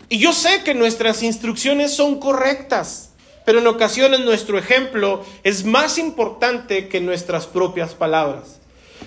y 0.08 0.18
yo 0.18 0.32
sé 0.32 0.62
que 0.64 0.74
nuestras 0.74 1.22
instrucciones 1.22 1.94
son 1.94 2.18
correctas, 2.18 3.10
pero 3.44 3.58
en 3.58 3.66
ocasiones 3.66 4.20
nuestro 4.20 4.58
ejemplo 4.58 5.24
es 5.42 5.64
más 5.64 5.98
importante 5.98 6.88
que 6.88 7.00
nuestras 7.00 7.46
propias 7.46 7.94
palabras. 7.94 8.60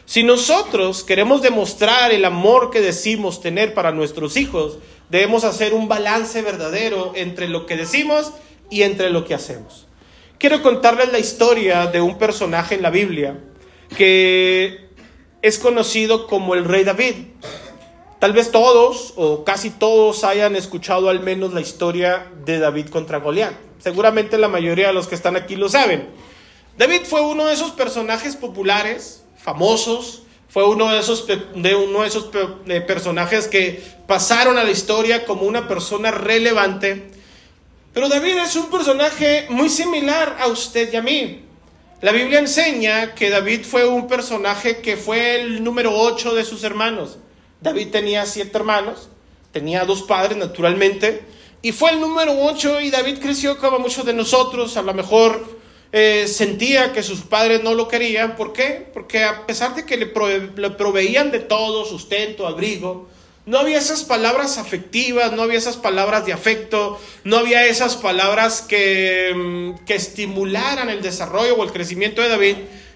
Si 0.06 0.24
nosotros 0.24 1.04
queremos 1.04 1.42
demostrar 1.42 2.12
el 2.12 2.26
amor 2.26 2.72
que 2.72 2.82
decimos 2.82 3.42
tener 3.42 3.74
para 3.74 3.92
nuestros 3.92 4.38
hijos, 4.38 4.78
debemos 5.10 5.44
hacer 5.44 5.74
un 5.74 5.88
balance 5.88 6.42
verdadero 6.42 7.14
entre 7.16 7.48
lo 7.48 7.66
que 7.66 7.78
decimos 7.78 8.32
y 8.70 8.84
entre 8.84 9.10
lo 9.10 9.26
que 9.26 9.34
hacemos. 9.34 9.88
Quiero 10.38 10.64
contarles 10.64 11.12
la 11.12 11.20
historia 11.20 11.88
de 11.88 12.02
un 12.02 12.18
personaje 12.18 12.76
en 12.76 12.82
la 12.82 12.90
Biblia 12.90 13.40
que 13.96 14.90
es 15.42 15.60
conocido 15.60 16.28
como 16.28 16.56
el 16.56 16.66
rey 16.66 16.84
David. 16.84 17.16
Tal 18.22 18.34
vez 18.34 18.52
todos 18.52 19.16
o 19.16 19.44
casi 19.44 19.72
todos 19.72 20.24
hayan 20.24 20.56
escuchado 20.56 21.10
al 21.10 21.22
menos 21.22 21.56
la 21.56 21.62
historia 21.62 22.28
de 22.46 22.60
David 22.60 22.90
contra 22.90 23.18
Goliat. 23.18 23.56
Seguramente 23.80 24.38
la 24.38 24.48
mayoría 24.48 24.90
de 24.90 24.94
los 24.94 25.08
que 25.08 25.16
están 25.16 25.36
aquí 25.36 25.56
lo 25.56 25.70
saben. 25.70 26.08
David 26.78 27.02
fue 27.06 27.22
uno 27.22 27.48
de 27.48 27.56
esos 27.56 27.72
personajes 27.72 28.36
populares, 28.36 29.24
famosos, 29.38 30.22
fue 30.50 30.70
uno 30.70 30.92
de 30.92 31.00
esos, 31.00 31.26
de 31.26 31.76
uno 31.76 32.04
de 32.04 32.08
esos 32.08 32.30
personajes 32.86 33.48
que 33.48 33.84
pasaron 34.06 34.60
a 34.60 34.64
la 34.64 34.70
historia 34.70 35.26
como 35.26 35.48
una 35.48 35.68
persona 35.68 36.12
relevante. 36.12 37.10
Pero 37.92 38.08
David 38.08 38.38
es 38.38 38.56
un 38.56 38.70
personaje 38.70 39.48
muy 39.50 39.68
similar 39.68 40.38
a 40.40 40.46
usted 40.46 40.94
y 40.94 40.96
a 40.96 41.02
mí. 41.02 41.46
La 42.02 42.12
Biblia 42.12 42.38
enseña 42.38 43.16
que 43.16 43.32
David 43.32 43.64
fue 43.64 43.88
un 43.88 44.08
personaje 44.08 44.78
que 44.78 44.96
fue 44.96 45.42
el 45.42 45.64
número 45.64 45.92
8 45.98 46.36
de 46.36 46.46
sus 46.46 46.64
hermanos. 46.64 47.18
David 47.62 47.90
tenía 47.92 48.26
siete 48.26 48.58
hermanos, 48.58 49.10
tenía 49.52 49.86
dos 49.86 50.02
padres 50.02 50.38
naturalmente, 50.38 51.22
y 51.62 51.72
fue 51.72 51.92
el 51.92 52.00
número 52.00 52.34
8 52.36 52.82
y 52.82 52.90
David 52.90 53.20
creció 53.22 53.58
como 53.58 53.78
muchos 53.78 54.04
de 54.06 54.14
nosotros, 54.14 54.78
a 54.78 54.82
lo 54.82 54.94
mejor 54.96 55.60
eh, 55.92 56.26
sentía 56.28 56.92
que 56.92 57.04
sus 57.04 57.22
padres 57.22 57.64
no 57.64 57.76
lo 57.76 57.88
querían. 57.88 58.36
¿Por 58.36 58.52
qué? 58.52 58.88
Porque 58.94 59.24
a 59.24 59.46
pesar 59.46 59.76
de 59.76 59.86
que 59.86 59.98
le, 59.98 60.12
le 60.56 60.70
proveían 60.72 61.30
de 61.30 61.40
todo, 61.40 61.86
sustento, 61.86 62.48
abrigo, 62.48 63.08
no 63.46 63.60
había 63.60 63.78
esas 63.78 64.04
palabras 64.04 64.58
afectivas, 64.58 65.34
no 65.34 65.44
había 65.44 65.58
esas 65.58 65.78
palabras 65.78 66.26
de 66.26 66.34
afecto, 66.34 67.00
no 67.24 67.38
había 67.38 67.66
esas 67.66 67.96
palabras 67.96 68.62
que, 68.62 69.34
mm, 69.36 69.86
que 69.86 69.96
estimularan 69.96 70.90
el 70.90 71.02
desarrollo 71.02 71.56
o 71.56 71.64
el 71.64 71.72
crecimiento 71.72 72.22
de 72.22 72.30
David. 72.30 72.56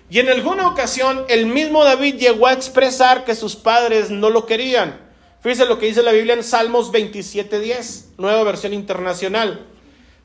Y 0.09 0.19
en 0.19 0.29
alguna 0.29 0.67
ocasión 0.67 1.25
el 1.29 1.45
mismo 1.47 1.83
David 1.83 2.15
llegó 2.15 2.47
a 2.47 2.53
expresar 2.53 3.25
que 3.25 3.35
sus 3.35 3.55
padres 3.55 4.11
no 4.11 4.29
lo 4.29 4.45
querían. 4.45 5.01
Fíjese 5.41 5.65
lo 5.65 5.79
que 5.79 5.87
dice 5.87 6.03
la 6.03 6.11
Biblia 6.11 6.33
en 6.33 6.43
Salmos 6.43 6.91
27.10, 6.91 8.15
nueva 8.17 8.43
versión 8.43 8.73
internacional. 8.73 9.65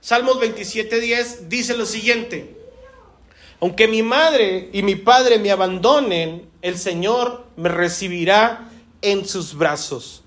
Salmos 0.01 0.41
27.10 0.41 1.49
dice 1.49 1.77
lo 1.77 1.85
siguiente, 1.85 2.57
aunque 3.61 3.87
mi 3.87 4.03
madre 4.03 4.71
y 4.73 4.83
mi 4.83 4.97
padre 4.97 5.39
me 5.39 5.51
abandonen, 5.51 6.49
el 6.63 6.79
Señor 6.79 7.45
me 7.57 7.69
recibirá 7.69 8.71
en 9.03 9.27
sus 9.27 9.55
brazos. 9.55 10.23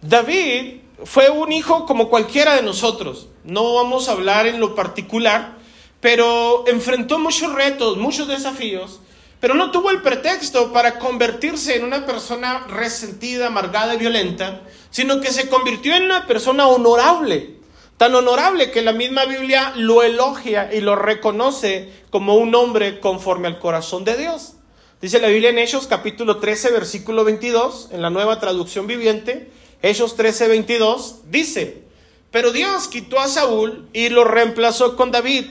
David 0.00 0.80
fue 1.04 1.28
un 1.28 1.52
hijo 1.52 1.84
como 1.84 2.08
cualquiera 2.08 2.56
de 2.56 2.62
nosotros. 2.62 3.28
No 3.44 3.74
vamos 3.74 4.08
a 4.08 4.12
hablar 4.12 4.46
en 4.46 4.60
lo 4.60 4.74
particular, 4.74 5.58
pero 6.00 6.64
enfrentó 6.66 7.18
muchos 7.18 7.52
retos, 7.52 7.96
muchos 7.96 8.28
desafíos, 8.28 9.00
pero 9.40 9.54
no 9.54 9.70
tuvo 9.70 9.90
el 9.90 10.02
pretexto 10.02 10.72
para 10.72 10.98
convertirse 10.98 11.76
en 11.76 11.84
una 11.84 12.04
persona 12.04 12.66
resentida, 12.68 13.46
amargada 13.46 13.94
y 13.94 13.98
violenta, 13.98 14.62
sino 14.90 15.20
que 15.20 15.32
se 15.32 15.48
convirtió 15.48 15.94
en 15.94 16.04
una 16.04 16.26
persona 16.26 16.68
honorable, 16.68 17.56
tan 17.96 18.14
honorable 18.14 18.70
que 18.70 18.82
la 18.82 18.92
misma 18.92 19.24
Biblia 19.24 19.72
lo 19.76 20.02
elogia 20.02 20.72
y 20.72 20.80
lo 20.80 20.96
reconoce 20.96 21.90
como 22.10 22.36
un 22.36 22.54
hombre 22.54 23.00
conforme 23.00 23.48
al 23.48 23.58
corazón 23.58 24.04
de 24.04 24.16
Dios. 24.16 24.54
Dice 25.00 25.20
la 25.20 25.28
Biblia 25.28 25.50
en 25.50 25.58
Hechos 25.58 25.86
capítulo 25.86 26.38
13, 26.38 26.72
versículo 26.72 27.24
22, 27.24 27.88
en 27.92 28.02
la 28.02 28.10
nueva 28.10 28.40
traducción 28.40 28.86
viviente, 28.86 29.50
Hechos 29.82 30.16
13, 30.16 30.48
22, 30.48 31.20
dice, 31.30 31.84
pero 32.30 32.52
Dios 32.52 32.88
quitó 32.88 33.18
a 33.18 33.28
Saúl 33.28 33.88
y 33.94 34.10
lo 34.10 34.24
reemplazó 34.24 34.96
con 34.96 35.10
David, 35.10 35.46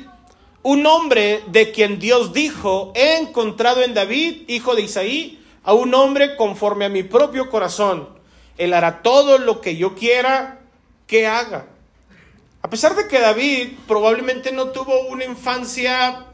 un 0.63 0.85
hombre 0.85 1.43
de 1.47 1.71
quien 1.71 1.99
Dios 1.99 2.33
dijo, 2.33 2.91
he 2.95 3.17
encontrado 3.17 3.81
en 3.81 3.93
David, 3.93 4.43
hijo 4.47 4.75
de 4.75 4.83
Isaí, 4.83 5.39
a 5.63 5.73
un 5.73 5.93
hombre 5.93 6.35
conforme 6.35 6.85
a 6.85 6.89
mi 6.89 7.03
propio 7.03 7.49
corazón. 7.49 8.09
Él 8.57 8.73
hará 8.73 9.01
todo 9.01 9.37
lo 9.37 9.61
que 9.61 9.77
yo 9.77 9.95
quiera 9.95 10.61
que 11.07 11.27
haga. 11.27 11.67
A 12.61 12.69
pesar 12.69 12.95
de 12.95 13.07
que 13.07 13.19
David 13.19 13.69
probablemente 13.87 14.51
no 14.51 14.67
tuvo 14.69 15.07
una 15.07 15.23
infancia 15.23 16.25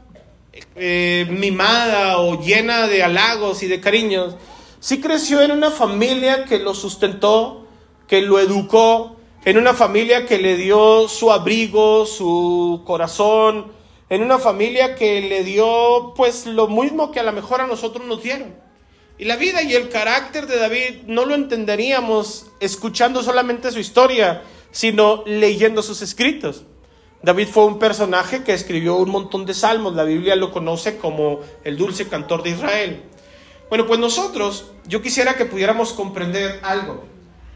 eh, 0.74 1.26
mimada 1.30 2.18
o 2.18 2.40
llena 2.40 2.88
de 2.88 3.04
halagos 3.04 3.62
y 3.62 3.68
de 3.68 3.80
cariños, 3.80 4.34
sí 4.80 5.00
creció 5.00 5.40
en 5.40 5.52
una 5.52 5.70
familia 5.70 6.44
que 6.44 6.58
lo 6.58 6.74
sustentó, 6.74 7.66
que 8.08 8.22
lo 8.22 8.40
educó, 8.40 9.16
en 9.44 9.58
una 9.58 9.74
familia 9.74 10.26
que 10.26 10.38
le 10.38 10.56
dio 10.56 11.08
su 11.08 11.30
abrigo, 11.30 12.06
su 12.06 12.82
corazón, 12.84 13.75
en 14.08 14.22
una 14.22 14.38
familia 14.38 14.94
que 14.94 15.20
le 15.22 15.42
dio 15.42 16.12
pues 16.16 16.46
lo 16.46 16.68
mismo 16.68 17.10
que 17.10 17.20
a 17.20 17.24
lo 17.24 17.32
mejor 17.32 17.60
a 17.60 17.66
nosotros 17.66 18.06
nos 18.06 18.22
dieron. 18.22 18.54
Y 19.18 19.24
la 19.24 19.36
vida 19.36 19.62
y 19.62 19.74
el 19.74 19.88
carácter 19.88 20.46
de 20.46 20.58
David 20.58 21.02
no 21.06 21.24
lo 21.24 21.34
entenderíamos 21.34 22.46
escuchando 22.60 23.22
solamente 23.22 23.72
su 23.72 23.78
historia, 23.78 24.42
sino 24.70 25.22
leyendo 25.26 25.82
sus 25.82 26.02
escritos. 26.02 26.64
David 27.22 27.48
fue 27.48 27.64
un 27.64 27.78
personaje 27.78 28.44
que 28.44 28.52
escribió 28.52 28.96
un 28.96 29.10
montón 29.10 29.46
de 29.46 29.54
salmos. 29.54 29.94
La 29.94 30.04
Biblia 30.04 30.36
lo 30.36 30.52
conoce 30.52 30.98
como 30.98 31.40
el 31.64 31.76
dulce 31.76 32.08
cantor 32.08 32.42
de 32.42 32.50
Israel. 32.50 33.02
Bueno, 33.68 33.86
pues 33.86 33.98
nosotros, 33.98 34.66
yo 34.86 35.02
quisiera 35.02 35.34
que 35.34 35.46
pudiéramos 35.46 35.92
comprender 35.92 36.60
algo. 36.62 37.04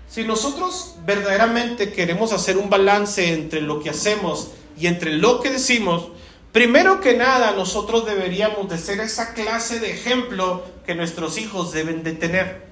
Si 0.09 0.25
nosotros 0.25 0.97
verdaderamente 1.07 1.93
queremos 1.93 2.33
hacer 2.33 2.57
un 2.57 2.69
balance 2.69 3.33
entre 3.33 3.61
lo 3.61 3.81
que 3.81 3.91
hacemos 3.91 4.51
y 4.77 4.89
entre 4.89 5.13
lo 5.13 5.41
que 5.41 5.51
decimos, 5.51 6.09
primero 6.53 7.01
que 7.01 7.17
nada 7.17 7.53
nosotros 7.53 8.07
deberíamos 8.07 8.69
de 8.69 8.79
ser 8.79 9.01
esa 9.01 9.35
clase 9.35 9.81
de 9.81 9.93
ejemplo 9.93 10.65
que 10.87 10.95
nuestros 10.95 11.39
hijos 11.39 11.73
deben 11.73 12.03
de 12.03 12.13
tener. 12.13 12.71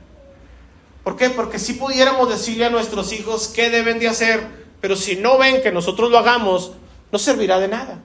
¿Por 1.04 1.16
qué? 1.16 1.30
Porque 1.30 1.58
si 1.58 1.74
pudiéramos 1.74 2.28
decirle 2.28 2.66
a 2.66 2.70
nuestros 2.70 3.12
hijos 3.12 3.48
qué 3.48 3.70
deben 3.70 3.98
de 3.98 4.08
hacer, 4.08 4.46
pero 4.80 4.96
si 4.96 5.16
no 5.16 5.38
ven 5.38 5.62
que 5.62 5.72
nosotros 5.72 6.10
lo 6.10 6.18
hagamos, 6.18 6.72
no 7.10 7.18
servirá 7.18 7.58
de 7.58 7.68
nada. 7.68 8.02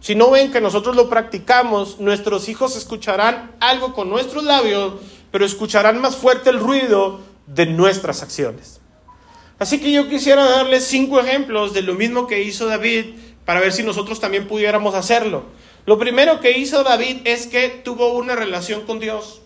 Si 0.00 0.14
no 0.14 0.30
ven 0.30 0.50
que 0.50 0.60
nosotros 0.60 0.96
lo 0.96 1.10
practicamos, 1.10 2.00
nuestros 2.00 2.48
hijos 2.48 2.74
escucharán 2.74 3.52
algo 3.60 3.94
con 3.94 4.08
nuestros 4.08 4.44
labios, 4.44 4.94
pero 5.30 5.44
escucharán 5.44 6.00
más 6.00 6.16
fuerte 6.16 6.50
el 6.50 6.58
ruido 6.58 7.20
de 7.46 7.66
nuestras 7.66 8.22
acciones. 8.22 8.80
Así 9.58 9.78
que 9.78 9.92
yo 9.92 10.08
quisiera 10.08 10.42
darles 10.44 10.84
cinco 10.86 11.20
ejemplos 11.20 11.74
de 11.74 11.82
lo 11.82 11.94
mismo 11.94 12.26
que 12.26 12.42
hizo 12.42 12.66
David 12.66 13.14
para 13.50 13.58
ver 13.58 13.72
si 13.72 13.82
nosotros 13.82 14.20
también 14.20 14.46
pudiéramos 14.46 14.94
hacerlo. 14.94 15.42
Lo 15.84 15.98
primero 15.98 16.38
que 16.38 16.56
hizo 16.56 16.84
David 16.84 17.22
es 17.24 17.48
que 17.48 17.68
tuvo 17.68 18.12
una 18.12 18.36
relación 18.36 18.82
con 18.82 19.00
Dios. 19.00 19.40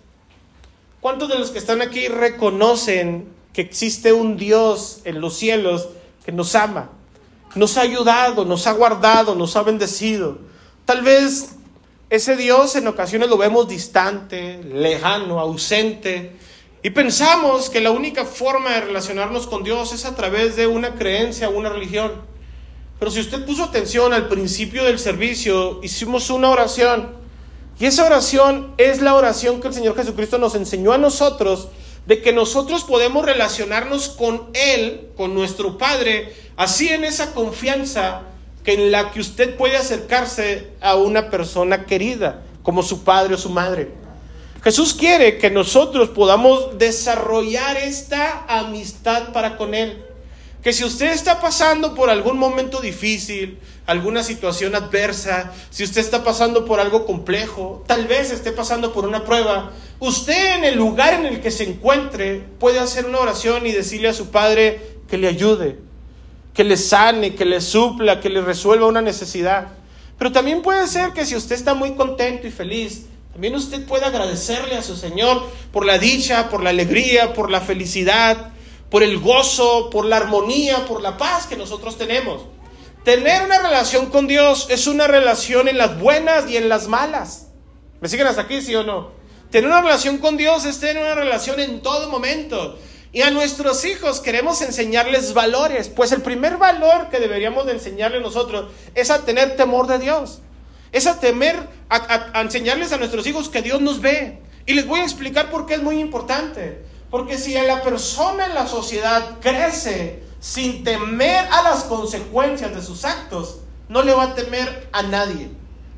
¿Cuántos 1.01 1.31
de 1.31 1.39
los 1.39 1.51
que 1.51 1.59
están 1.59 1.81
aquí 1.81 2.09
reconocen 2.09 3.27
que 3.55 3.63
existe 3.63 4.13
un 4.13 4.37
Dios 4.37 5.01
en 5.05 5.23
los 5.23 5.39
cielos 5.39 5.89
que 6.23 6.33
nos 6.33 6.55
ama, 6.55 6.91
nos 7.55 7.79
ha 7.79 7.81
ayudado, 7.81 8.45
nos 8.45 8.67
ha 8.67 8.73
guardado, 8.73 9.35
nos 9.35 9.57
ha 9.57 9.63
bendecido. 9.63 10.37
Tal 10.85 11.01
vez 11.01 11.57
ese 12.11 12.37
Dios 12.37 12.77
en 12.77 12.87
ocasiones 12.89 13.31
lo 13.31 13.39
vemos 13.39 13.69
distante, 13.69 14.63
lejano, 14.65 15.41
ausente, 15.41 16.37
y 16.83 16.91
pensamos 16.91 17.71
que 17.71 17.81
la 17.81 17.91
única 17.91 18.27
forma 18.27 18.73
de 18.73 18.83
relacionarnos 18.83 19.47
con 19.47 19.65
Dios 19.65 19.95
es 19.95 20.05
a 20.05 20.15
través 20.15 20.57
de 20.57 20.67
una 20.67 20.95
creencia, 20.95 21.49
una 21.49 21.71
religión. 21.71 22.34
Pero 22.99 23.11
si 23.11 23.21
usted 23.21 23.45
puso 23.45 23.65
atención 23.65 24.13
al 24.13 24.29
principio 24.29 24.85
del 24.85 24.99
servicio, 24.99 25.81
hicimos 25.83 26.31
una 26.31 26.51
oración. 26.51 27.13
Y 27.79 27.87
esa 27.87 28.05
oración 28.05 28.73
es 28.79 29.03
la 29.03 29.15
oración 29.15 29.61
que 29.61 29.69
el 29.69 29.75
Señor 29.75 29.97
Jesucristo 29.97 30.39
nos 30.39 30.55
enseñó 30.55 30.93
a 30.93 30.99
nosotros 30.99 31.69
de 32.07 32.21
que 32.23 32.33
nosotros 32.33 32.85
podemos 32.85 33.25
relacionarnos 33.25 34.09
con 34.11 34.49
Él, 34.53 35.09
con 35.17 35.35
nuestro 35.35 35.79
Padre, 35.79 36.35
así 36.57 36.89
en 36.89 37.05
esa 37.05 37.33
confianza 37.33 38.23
que 38.63 38.75
en 38.75 38.91
la 38.91 39.11
que 39.11 39.21
usted 39.21 39.57
puede 39.57 39.77
acercarse 39.77 40.73
a 40.81 40.97
una 40.97 41.31
persona 41.31 41.85
querida, 41.85 42.43
como 42.63 42.83
su 42.83 43.05
padre 43.05 43.35
o 43.35 43.39
su 43.39 43.51
madre. 43.51 43.93
Jesús 44.63 44.95
quiere 44.95 45.37
que 45.37 45.51
nosotros 45.51 46.09
podamos 46.09 46.79
desarrollar 46.79 47.77
esta 47.77 48.47
amistad 48.49 49.33
para 49.33 49.59
con 49.59 49.75
Él. 49.75 50.04
Que 50.65 50.73
si 50.73 50.83
usted 50.83 51.13
está 51.13 51.43
pasando 51.43 51.95
por 51.95 52.09
algún 52.09 52.39
momento 52.39 52.81
difícil, 52.81 53.59
alguna 53.85 54.23
situación 54.23 54.75
adversa, 54.75 55.53
si 55.69 55.85
usted 55.85 56.01
está 56.01 56.25
pasando 56.25 56.65
por 56.65 56.81
algo 56.81 57.05
complejo, 57.05 57.85
tal 57.87 58.07
vez 58.07 58.31
esté 58.31 58.51
pasando 58.51 58.95
por 58.95 59.05
una 59.05 59.27
prueba, 59.27 59.73
usted 59.99 60.57
en 60.57 60.65
el 60.65 60.77
lugar 60.77 61.13
en 61.13 61.27
el 61.27 61.43
que 61.43 61.51
se 61.51 61.65
encuentre 61.65 62.43
puede 62.59 62.79
hacer 62.79 63.05
una 63.05 63.19
oración 63.19 63.67
y 63.67 63.73
decirle 63.73 64.09
a 64.09 64.15
su 64.15 64.31
Padre 64.31 64.81
que 65.07 65.19
le 65.19 65.29
ayude, 65.29 65.81
que 66.55 66.65
le 66.65 66.79
sane, 66.79 67.35
que 67.35 67.45
le 67.45 67.61
supla, 67.61 68.21
que 68.21 68.31
le 68.31 68.41
resuelva 68.41 68.87
una 68.87 69.03
necesidad. 69.03 69.69
Pero 70.17 70.33
también 70.33 70.63
puede 70.63 70.87
ser 70.87 71.13
que 71.13 71.27
si 71.27 71.37
usted 71.37 71.57
está 71.57 71.75
muy 71.75 71.93
contento 71.93 72.47
y 72.47 72.51
feliz, 72.51 73.05
también 73.33 73.55
usted 73.55 73.85
puede 73.85 74.07
agradecerle 74.07 74.77
a 74.77 74.83
su 74.83 74.97
Señor 74.97 75.43
por 75.73 75.85
la 75.85 75.99
dicha, 75.99 76.49
por 76.49 76.63
la 76.63 76.71
alegría, 76.71 77.35
por 77.35 77.51
la 77.51 77.61
felicidad, 77.61 78.54
por 78.95 79.03
el 79.03 79.19
gozo, 79.19 79.91
por 79.91 80.05
la 80.05 80.19
armonía, 80.19 80.87
por 80.87 81.03
la 81.03 81.17
paz 81.17 81.49
que 81.49 81.57
nosotros 81.57 81.99
tenemos. 81.99 82.43
Tener 83.03 83.43
una 83.43 83.59
relación 83.59 84.07
con 84.07 84.29
Dios 84.29 84.69
es 84.71 84.87
una 84.87 85.09
relación 85.09 85.67
en 85.67 85.79
las 85.79 85.99
buenas 85.99 86.49
y 86.49 86.57
en 86.57 86.69
las 86.69 86.87
malas. 86.87 87.49
¿Me 88.01 88.09
siguen 88.09 88.29
hasta 88.29 88.43
aquí, 88.43 88.63
sí 88.63 88.73
o 88.77 88.85
no? 88.85 89.11
Tener 89.51 89.69
una 89.69 89.83
relación 89.83 90.19
con 90.19 90.37
Dios 90.37 90.65
es 90.65 90.79
tener 90.79 91.03
una 91.03 91.17
relación 91.17 91.59
en 91.59 91.83
todo 91.83 92.09
momento. 92.09 92.79
Y 93.13 93.23
a 93.23 93.33
nuestros 93.33 93.85
hijos 93.85 94.21
queremos 94.21 94.63
enseñarles 94.63 95.35
valores, 95.35 95.89
pues 95.89 96.13
el 96.13 96.23
primer 96.23 96.57
valor 96.57 97.09
que 97.11 97.19
deberíamos 97.19 97.67
de 97.67 97.73
enseñarle 97.73 98.21
nosotros 98.21 98.71
es 98.95 99.11
a 99.11 99.25
tener 99.25 99.57
temor 99.57 99.89
de 99.89 99.99
Dios. 99.99 100.39
Es 100.93 101.09
a 101.09 101.19
temer, 101.19 101.57
a, 101.89 102.41
enseñarles 102.41 102.93
a 102.93 102.99
nuestros 102.99 103.27
hijos 103.27 103.49
que 103.49 103.61
Dios 103.61 103.81
nos 103.81 104.01
ve. 104.01 104.39
Y 104.67 104.75
les 104.75 104.87
voy 104.87 105.01
a 105.01 105.03
explicar 105.03 105.51
por 105.51 105.67
qué 105.67 105.75
es 105.75 105.83
muy 105.83 105.99
importante. 105.99 106.94
Porque 107.15 107.39
si 107.39 107.55
la 107.55 107.81
persona 107.81 108.47
en 108.47 108.55
la 108.55 108.67
sociedad 108.67 109.39
crece 109.41 110.25
sin 110.41 110.83
temer 110.83 111.47
a 111.53 111.63
las 111.63 111.85
consecuencias 111.85 112.75
de 112.75 112.83
sus 112.83 113.05
actos, 113.05 113.59
no 113.89 114.03
le 114.03 114.13
va 114.13 114.25
a 114.25 114.35
temer 114.35 114.89
a 114.91 115.05
nadie. 115.05 115.49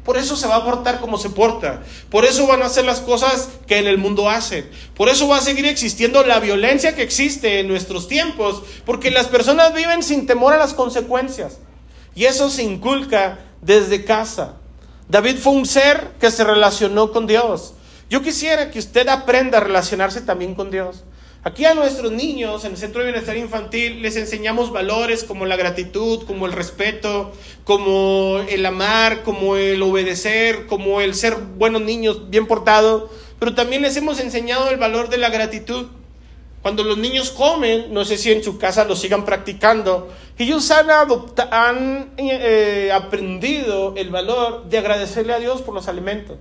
Por 0.04 0.18
eso 0.18 0.36
se 0.36 0.46
va 0.46 0.56
a 0.56 0.64
portar 0.66 1.00
como 1.00 1.16
se 1.16 1.30
porta. 1.30 1.82
Por 2.10 2.26
eso 2.26 2.46
van 2.46 2.60
a 2.62 2.66
hacer 2.66 2.84
las 2.84 3.00
cosas 3.00 3.48
que 3.66 3.78
en 3.78 3.86
el 3.86 3.96
mundo 3.96 4.28
hacen. 4.28 4.70
Por 4.94 5.08
eso 5.08 5.26
va 5.26 5.38
a 5.38 5.40
seguir 5.40 5.64
existiendo 5.64 6.22
la 6.22 6.38
violencia 6.38 6.94
que 6.94 7.02
existe 7.02 7.60
en 7.60 7.68
nuestros 7.68 8.08
tiempos. 8.08 8.62
Porque 8.84 9.10
las 9.10 9.28
personas 9.28 9.72
viven 9.72 10.02
sin 10.02 10.26
temor 10.26 10.52
a 10.52 10.58
las 10.58 10.74
consecuencias. 10.74 11.60
Y 12.14 12.26
eso 12.26 12.50
se 12.50 12.62
inculca 12.62 13.38
desde 13.62 14.04
casa. 14.04 14.56
David 15.08 15.38
fue 15.38 15.54
un 15.54 15.64
ser 15.64 16.12
que 16.20 16.30
se 16.30 16.44
relacionó 16.44 17.10
con 17.10 17.26
Dios. 17.26 17.72
Yo 18.08 18.22
quisiera 18.22 18.70
que 18.70 18.78
usted 18.78 19.08
aprenda 19.08 19.58
a 19.58 19.60
relacionarse 19.60 20.20
también 20.20 20.54
con 20.54 20.70
Dios. 20.70 21.02
Aquí 21.42 21.64
a 21.64 21.74
nuestros 21.74 22.12
niños 22.12 22.64
en 22.64 22.72
el 22.72 22.76
Centro 22.76 23.00
de 23.00 23.10
Bienestar 23.10 23.36
Infantil 23.36 24.00
les 24.00 24.16
enseñamos 24.16 24.72
valores 24.72 25.24
como 25.24 25.44
la 25.44 25.56
gratitud, 25.56 26.24
como 26.24 26.46
el 26.46 26.52
respeto, 26.52 27.32
como 27.64 28.40
el 28.48 28.64
amar, 28.64 29.24
como 29.24 29.56
el 29.56 29.82
obedecer, 29.82 30.66
como 30.66 31.00
el 31.00 31.16
ser 31.16 31.34
buenos 31.34 31.82
niños, 31.82 32.30
bien 32.30 32.46
portados, 32.46 33.10
pero 33.40 33.54
también 33.56 33.82
les 33.82 33.96
hemos 33.96 34.20
enseñado 34.20 34.70
el 34.70 34.76
valor 34.76 35.08
de 35.08 35.18
la 35.18 35.30
gratitud. 35.30 35.86
Cuando 36.62 36.84
los 36.84 36.98
niños 36.98 37.30
comen, 37.30 37.92
no 37.92 38.04
sé 38.04 38.18
si 38.18 38.30
en 38.30 38.42
su 38.42 38.58
casa 38.58 38.84
lo 38.84 38.94
sigan 38.94 39.24
practicando, 39.24 40.12
ellos 40.38 40.70
han, 40.70 40.90
han 41.50 42.10
eh, 42.18 42.90
aprendido 42.92 43.94
el 43.96 44.10
valor 44.10 44.68
de 44.68 44.78
agradecerle 44.78 45.32
a 45.32 45.38
Dios 45.38 45.62
por 45.62 45.74
los 45.74 45.88
alimentos. 45.88 46.38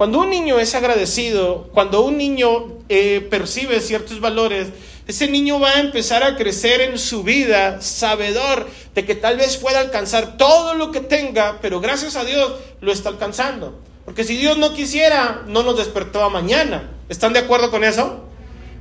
Cuando 0.00 0.20
un 0.20 0.30
niño 0.30 0.58
es 0.58 0.74
agradecido, 0.74 1.68
cuando 1.74 2.00
un 2.00 2.16
niño 2.16 2.78
eh, 2.88 3.20
percibe 3.30 3.82
ciertos 3.82 4.18
valores, 4.18 4.68
ese 5.06 5.28
niño 5.28 5.60
va 5.60 5.72
a 5.72 5.80
empezar 5.80 6.22
a 6.24 6.38
crecer 6.38 6.80
en 6.80 6.98
su 6.98 7.22
vida 7.22 7.82
sabedor 7.82 8.66
de 8.94 9.04
que 9.04 9.14
tal 9.14 9.36
vez 9.36 9.58
pueda 9.58 9.78
alcanzar 9.78 10.38
todo 10.38 10.72
lo 10.72 10.90
que 10.90 11.00
tenga, 11.00 11.58
pero 11.60 11.82
gracias 11.82 12.16
a 12.16 12.24
Dios 12.24 12.50
lo 12.80 12.92
está 12.92 13.10
alcanzando. 13.10 13.78
Porque 14.06 14.24
si 14.24 14.38
Dios 14.38 14.56
no 14.56 14.72
quisiera, 14.72 15.42
no 15.46 15.62
nos 15.62 15.76
despertaba 15.76 16.30
mañana. 16.30 16.92
¿Están 17.10 17.34
de 17.34 17.40
acuerdo 17.40 17.70
con 17.70 17.84
eso? 17.84 18.24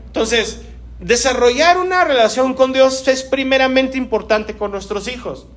Entonces, 0.06 0.62
desarrollar 1.02 1.80
una 1.80 2.06
relación 2.06 2.54
con 2.54 2.72
Dios 2.72 3.06
es 3.10 3.24
primeramente 3.24 3.98
importante 3.98 4.56
con 4.56 4.72
nuestros 4.72 5.10
hijos. 5.10 5.48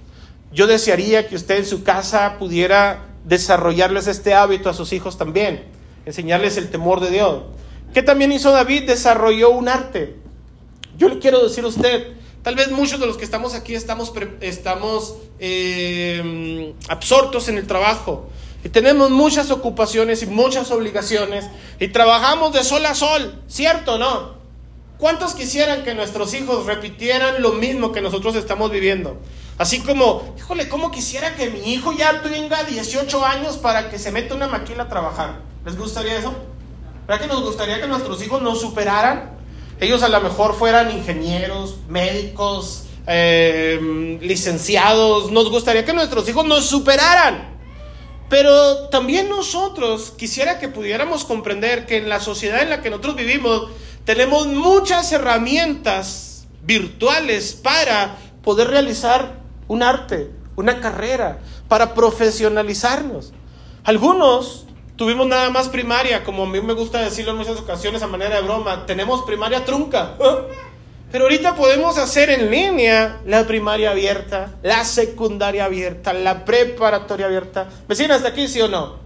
Yo 0.53 0.67
desearía 0.67 1.29
que 1.29 1.37
usted 1.37 1.59
en 1.59 1.67
su 1.67 1.85
casa 1.85 2.35
pudiera 2.41 3.12
desarrollarles 3.25 4.07
este 4.07 4.35
hábito 4.35 4.69
a 4.69 4.75
sus 4.75 4.93
hijos 4.93 5.19
también, 5.19 5.65
enseñarles 6.07 6.57
el 6.57 6.71
temor 6.71 7.01
de 7.01 7.11
Dios. 7.11 7.43
¿Qué 7.95 8.03
también 8.03 8.33
hizo 8.33 8.51
David? 8.51 8.85
Desarrolló 8.87 9.51
un 9.51 9.69
arte. 9.69 10.17
Yo 10.97 11.09
le 11.09 11.19
quiero 11.19 11.43
decir 11.43 11.65
a 11.65 11.69
usted, 11.69 12.13
tal 12.43 12.55
vez 12.55 12.71
muchos 12.71 13.01
de 13.01 13.07
los 13.07 13.17
que 13.17 13.25
estamos 13.25 13.55
aquí 13.55 13.75
estamos, 13.75 14.13
estamos 14.41 15.17
eh, 15.39 16.75
absortos 16.89 17.49
en 17.49 17.59
el 17.59 17.67
trabajo 17.67 18.29
y 18.65 18.69
tenemos 18.69 19.11
muchas 19.11 19.51
ocupaciones 19.51 20.23
y 20.23 20.27
muchas 20.27 20.71
obligaciones 20.71 21.47
y 21.81 21.89
trabajamos 21.89 22.53
de 22.53 22.63
sol 22.63 22.85
a 22.87 22.95
sol, 22.95 23.43
¿cierto 23.49 23.95
o 23.95 23.99
no? 23.99 24.43
¿Cuántos 24.99 25.35
quisieran 25.35 25.83
que 25.83 25.95
nuestros 25.95 26.33
hijos 26.35 26.67
repitieran 26.67 27.43
lo 27.43 27.55
mismo 27.55 27.91
que 27.91 28.01
nosotros 28.01 28.37
estamos 28.37 28.71
viviendo? 28.71 29.19
Así 29.59 29.81
como, 29.81 30.35
híjole, 30.39 30.69
¿cómo 30.69 30.91
quisiera 30.91 31.35
que 31.35 31.51
mi 31.51 31.73
hijo 31.73 31.93
ya 31.93 32.23
tenga 32.23 32.65
18 32.65 33.25
años 33.25 33.59
para 33.59 33.91
que 33.91 33.99
se 33.99 34.11
meta 34.11 34.35
una 34.35 34.49
maquila 34.49 34.85
a 34.85 34.89
trabajar? 34.89 35.41
¿Les 35.65 35.77
gustaría 35.77 36.19
eso? 36.19 36.35
¿Verdad 37.07 37.23
que 37.23 37.29
nos 37.29 37.43
gustaría 37.43 37.81
que 37.81 37.87
nuestros 37.87 38.23
hijos 38.25 38.43
nos 38.43 38.61
superaran? 38.61 39.39
Ellos 39.81 40.03
a 40.03 40.09
lo 40.09 40.21
mejor 40.21 40.55
fueran 40.55 40.91
ingenieros, 40.91 41.77
médicos, 41.89 42.85
em, 43.07 44.19
licenciados. 44.21 45.31
Nos 45.31 45.51
gustaría 45.51 45.85
que 45.85 45.93
nuestros 45.93 46.29
hijos 46.29 46.47
nos 46.47 46.67
superaran. 46.67 47.53
Pero 48.29 48.89
también 48.89 49.29
nosotros 49.29 50.13
quisiera 50.17 50.59
que 50.59 50.69
pudiéramos 50.69 51.25
comprender 51.25 51.85
que 51.85 51.99
en 51.99 52.09
la 52.09 52.21
sociedad 52.21 52.63
en 52.63 52.71
la 52.71 52.81
que 52.81 52.89
nosotros 52.89 53.17
vivimos 53.17 53.69
tenemos 54.05 54.47
muchas 54.47 55.13
herramientas 55.13 56.47
virtuales 56.63 57.53
para 57.53 58.17
poder 58.43 58.69
realizar 58.69 59.42
un 59.69 59.83
arte, 59.83 60.31
una 60.57 60.81
carrera, 60.81 61.39
para 61.69 61.95
profesionalizarnos. 61.95 63.33
Algunos 63.85 64.67
tuvimos 64.97 65.27
nada 65.27 65.51
más 65.51 65.69
primaria, 65.69 66.23
como 66.25 66.45
a 66.45 66.47
mí 66.47 66.61
me 66.61 66.75
gusta 66.75 67.01
decirlo 67.01 67.33
en 67.33 67.39
muchas 67.39 67.59
ocasiones 67.59 68.03
a 68.03 68.07
manera 68.07 68.37
de 68.37 68.43
broma, 68.43 68.87
tenemos 68.87 69.23
primaria 69.23 69.65
trunca. 69.65 70.15
Pero 71.11 71.25
ahorita 71.25 71.55
podemos 71.55 71.99
hacer 71.99 72.31
en 72.31 72.51
línea 72.51 73.21
la 73.27 73.47
primaria 73.47 73.91
abierta, 73.91 74.53
la 74.63 74.85
secundaria 74.85 75.67
abierta, 75.67 76.13
la 76.15 76.45
preparatoria 76.45 77.27
abierta. 77.27 77.69
¿Vecinos 77.87 78.17
hasta 78.17 78.29
aquí 78.29 78.49
sí 78.49 78.61
o 78.63 78.69
no? 78.69 78.97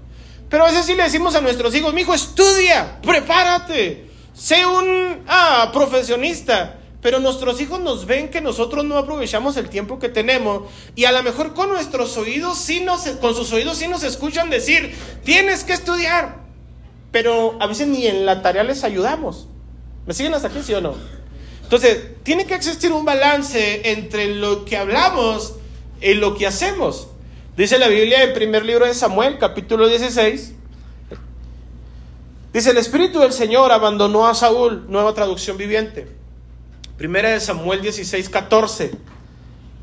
Pero 0.49 0.65
a 0.65 0.69
veces 0.69 0.87
sí 0.87 0.95
le 0.95 1.03
decimos 1.03 1.35
a 1.35 1.41
nuestros 1.41 1.75
hijos, 1.75 1.93
mi 1.93 2.03
hijo, 2.03 2.15
estudia, 2.15 3.01
prepárate, 3.03 4.09
sé 4.33 4.65
un 4.65 5.25
ah, 5.27 5.71
profesionista. 5.73 6.79
Pero 7.03 7.21
nuestros 7.21 7.61
hijos 7.61 7.81
nos 7.81 8.07
ven 8.07 8.31
que 8.31 8.41
nosotros 8.41 8.85
no 8.85 8.97
aprovechamos 8.97 9.57
el 9.57 9.69
tiempo 9.69 9.99
que 9.99 10.09
tenemos 10.09 10.63
y 10.95 11.05
a 11.05 11.13
lo 11.13 11.23
mejor 11.23 11.55
con 11.55 11.69
nuestros 11.69 12.17
oídos 12.17 12.59
sí 12.59 12.81
nos, 12.81 13.03
con 13.21 13.35
sus 13.35 13.53
oídos 13.53 13.79
sí 13.79 13.87
nos 13.87 14.03
escuchan 14.03 14.51
decir, 14.51 14.95
tienes 15.25 15.63
que 15.63 15.73
estudiar. 15.73 16.39
Pero 17.13 17.57
a 17.61 17.67
veces 17.67 17.87
ni 17.87 18.07
en 18.07 18.27
la 18.27 18.43
tarea 18.43 18.65
les 18.65 18.83
ayudamos. 18.83 19.49
¿Me 20.07 20.15
siguen 20.15 20.35
hasta 20.35 20.49
aquí, 20.49 20.63
sí 20.63 20.75
o 20.75 20.81
no? 20.81 20.95
Entonces, 21.63 22.23
tiene 22.23 22.47
que 22.47 22.55
existir 22.55 22.93
un 22.93 23.05
balance 23.05 23.91
entre 23.91 24.35
lo 24.35 24.65
que 24.65 24.77
hablamos 24.77 25.55
y 26.01 26.15
lo 26.15 26.37
que 26.37 26.47
hacemos. 26.47 27.09
Dice 27.57 27.79
la 27.79 27.89
Biblia 27.89 28.23
en 28.23 28.35
primer 28.35 28.65
libro 28.65 28.87
de 28.87 28.95
Samuel, 28.95 29.39
capítulo 29.39 29.89
16. 29.89 30.53
Dice, 32.53 32.71
el 32.71 32.77
Espíritu 32.77 33.19
del 33.19 33.33
Señor 33.33 33.73
abandonó 33.73 34.29
a 34.29 34.35
Saúl, 34.35 34.87
nueva 34.89 35.15
traducción 35.15 35.57
viviente. 35.57 36.07
Primera 36.97 37.29
de 37.29 37.41
Samuel 37.41 37.83
16, 37.83 38.31
14. 38.31 38.93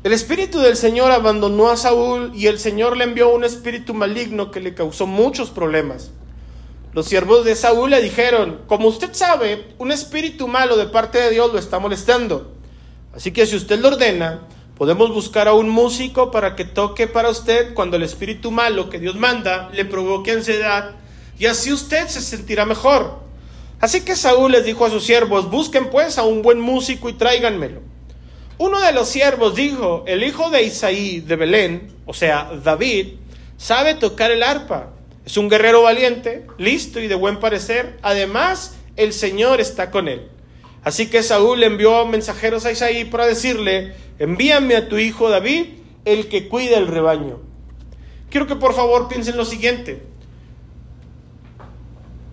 El 0.02 0.12
espíritu 0.12 0.58
del 0.58 0.76
Señor 0.76 1.12
abandonó 1.12 1.68
a 1.68 1.76
Saúl 1.76 2.32
y 2.34 2.48
el 2.48 2.58
Señor 2.58 2.96
le 2.96 3.04
envió 3.04 3.32
un 3.32 3.44
espíritu 3.44 3.94
maligno 3.94 4.50
que 4.50 4.58
le 4.58 4.74
causó 4.74 5.06
muchos 5.06 5.50
problemas. 5.50 6.10
Los 6.92 7.06
siervos 7.06 7.44
de 7.44 7.54
Saúl 7.54 7.90
le 7.90 8.02
dijeron, 8.02 8.62
como 8.66 8.88
usted 8.88 9.14
sabe, 9.14 9.68
un 9.78 9.92
espíritu 9.92 10.48
malo 10.48 10.76
de 10.76 10.86
parte 10.86 11.18
de 11.18 11.30
Dios 11.30 11.52
lo 11.52 11.60
está 11.60 11.78
molestando. 11.78 12.52
Así 13.14 13.30
que 13.30 13.46
si 13.46 13.54
usted 13.54 13.78
lo 13.78 13.88
ordena, 13.88 14.40
podemos 14.76 15.14
buscar 15.14 15.46
a 15.46 15.54
un 15.54 15.68
músico 15.68 16.32
para 16.32 16.56
que 16.56 16.64
toque 16.64 17.06
para 17.06 17.28
usted 17.28 17.74
cuando 17.74 17.96
el 17.96 18.02
espíritu 18.02 18.50
malo 18.50 18.90
que 18.90 18.98
Dios 18.98 19.14
manda 19.14 19.70
le 19.72 19.84
provoque 19.84 20.32
ansiedad 20.32 20.96
y 21.38 21.46
así 21.46 21.72
usted 21.72 22.08
se 22.08 22.20
sentirá 22.20 22.66
mejor. 22.66 23.23
Así 23.84 24.00
que 24.00 24.16
Saúl 24.16 24.52
les 24.52 24.64
dijo 24.64 24.86
a 24.86 24.88
sus 24.88 25.04
siervos, 25.04 25.50
busquen 25.50 25.90
pues 25.90 26.16
a 26.16 26.22
un 26.22 26.40
buen 26.40 26.58
músico 26.58 27.10
y 27.10 27.12
tráiganmelo. 27.12 27.82
Uno 28.56 28.80
de 28.80 28.92
los 28.92 29.10
siervos 29.10 29.54
dijo, 29.54 30.04
el 30.06 30.24
hijo 30.24 30.48
de 30.48 30.62
Isaí 30.62 31.20
de 31.20 31.36
Belén, 31.36 31.92
o 32.06 32.14
sea, 32.14 32.50
David, 32.64 33.08
sabe 33.58 33.92
tocar 33.92 34.30
el 34.30 34.42
arpa. 34.42 34.94
Es 35.26 35.36
un 35.36 35.50
guerrero 35.50 35.82
valiente, 35.82 36.46
listo 36.56 36.98
y 36.98 37.08
de 37.08 37.14
buen 37.14 37.40
parecer. 37.40 37.98
Además, 38.00 38.74
el 38.96 39.12
Señor 39.12 39.60
está 39.60 39.90
con 39.90 40.08
él. 40.08 40.30
Así 40.82 41.10
que 41.10 41.22
Saúl 41.22 41.62
envió 41.62 42.06
mensajeros 42.06 42.64
a 42.64 42.72
Isaí 42.72 43.04
para 43.04 43.26
decirle, 43.26 43.92
envíame 44.18 44.76
a 44.76 44.88
tu 44.88 44.96
hijo 44.96 45.28
David, 45.28 45.66
el 46.06 46.28
que 46.28 46.48
cuida 46.48 46.78
el 46.78 46.86
rebaño. 46.86 47.38
Quiero 48.30 48.46
que 48.46 48.56
por 48.56 48.72
favor 48.72 49.08
piensen 49.08 49.36
lo 49.36 49.44
siguiente. 49.44 50.00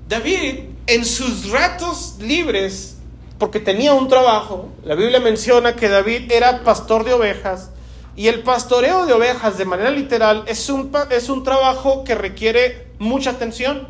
David 0.07 0.70
en 0.87 1.05
sus 1.05 1.49
ratos 1.49 2.15
libres, 2.19 2.97
porque 3.37 3.59
tenía 3.59 3.93
un 3.93 4.07
trabajo, 4.07 4.69
la 4.83 4.95
Biblia 4.95 5.19
menciona 5.19 5.75
que 5.75 5.89
David 5.89 6.31
era 6.31 6.63
pastor 6.63 7.03
de 7.03 7.13
ovejas, 7.13 7.69
y 8.15 8.27
el 8.27 8.43
pastoreo 8.43 9.05
de 9.05 9.13
ovejas 9.13 9.57
de 9.57 9.65
manera 9.65 9.89
literal 9.89 10.43
es 10.47 10.69
un, 10.69 10.91
es 11.09 11.29
un 11.29 11.43
trabajo 11.43 12.03
que 12.03 12.13
requiere 12.13 12.87
mucha 12.99 13.31
atención. 13.31 13.87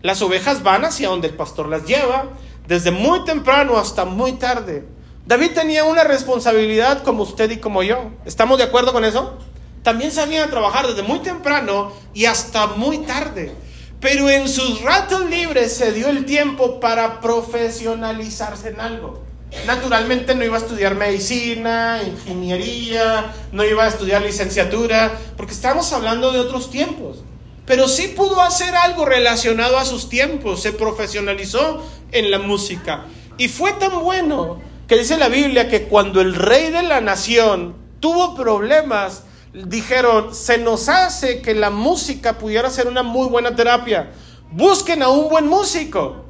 Las 0.00 0.22
ovejas 0.22 0.62
van 0.62 0.84
hacia 0.84 1.08
donde 1.08 1.28
el 1.28 1.34
pastor 1.34 1.68
las 1.68 1.84
lleva, 1.84 2.28
desde 2.68 2.92
muy 2.92 3.24
temprano 3.24 3.78
hasta 3.78 4.04
muy 4.04 4.32
tarde. 4.34 4.86
David 5.26 5.52
tenía 5.54 5.84
una 5.84 6.04
responsabilidad 6.04 7.02
como 7.02 7.24
usted 7.24 7.50
y 7.50 7.58
como 7.58 7.82
yo. 7.82 8.10
¿Estamos 8.24 8.58
de 8.58 8.64
acuerdo 8.64 8.92
con 8.92 9.04
eso? 9.04 9.38
También 9.82 10.12
sabía 10.12 10.48
trabajar 10.48 10.86
desde 10.86 11.02
muy 11.02 11.18
temprano 11.18 11.92
y 12.14 12.26
hasta 12.26 12.68
muy 12.68 12.98
tarde 12.98 13.52
pero 14.02 14.28
en 14.28 14.48
sus 14.48 14.82
ratos 14.82 15.30
libres 15.30 15.76
se 15.76 15.92
dio 15.92 16.08
el 16.08 16.26
tiempo 16.26 16.80
para 16.80 17.20
profesionalizarse 17.20 18.70
en 18.70 18.80
algo. 18.80 19.22
Naturalmente 19.64 20.34
no 20.34 20.44
iba 20.44 20.56
a 20.56 20.60
estudiar 20.60 20.96
medicina, 20.96 22.00
ingeniería, 22.04 23.32
no 23.52 23.64
iba 23.64 23.84
a 23.84 23.88
estudiar 23.88 24.22
licenciatura, 24.22 25.16
porque 25.36 25.52
estamos 25.52 25.92
hablando 25.92 26.32
de 26.32 26.40
otros 26.40 26.68
tiempos. 26.68 27.22
Pero 27.64 27.86
sí 27.86 28.08
pudo 28.08 28.42
hacer 28.42 28.74
algo 28.74 29.04
relacionado 29.04 29.78
a 29.78 29.84
sus 29.84 30.08
tiempos, 30.08 30.60
se 30.60 30.72
profesionalizó 30.72 31.86
en 32.10 32.32
la 32.32 32.40
música. 32.40 33.04
Y 33.38 33.46
fue 33.46 33.72
tan 33.74 34.00
bueno 34.00 34.60
que 34.88 34.98
dice 34.98 35.16
la 35.16 35.28
Biblia 35.28 35.68
que 35.68 35.84
cuando 35.84 36.20
el 36.20 36.34
rey 36.34 36.72
de 36.72 36.82
la 36.82 37.00
nación 37.00 37.76
tuvo 38.00 38.34
problemas, 38.34 39.22
dijeron, 39.52 40.34
se 40.34 40.58
nos 40.58 40.88
hace 40.88 41.42
que 41.42 41.54
la 41.54 41.70
música 41.70 42.38
pudiera 42.38 42.70
ser 42.70 42.88
una 42.88 43.02
muy 43.02 43.28
buena 43.28 43.54
terapia. 43.54 44.10
Busquen 44.50 45.02
a 45.02 45.08
un 45.08 45.28
buen 45.28 45.46
músico. 45.46 46.24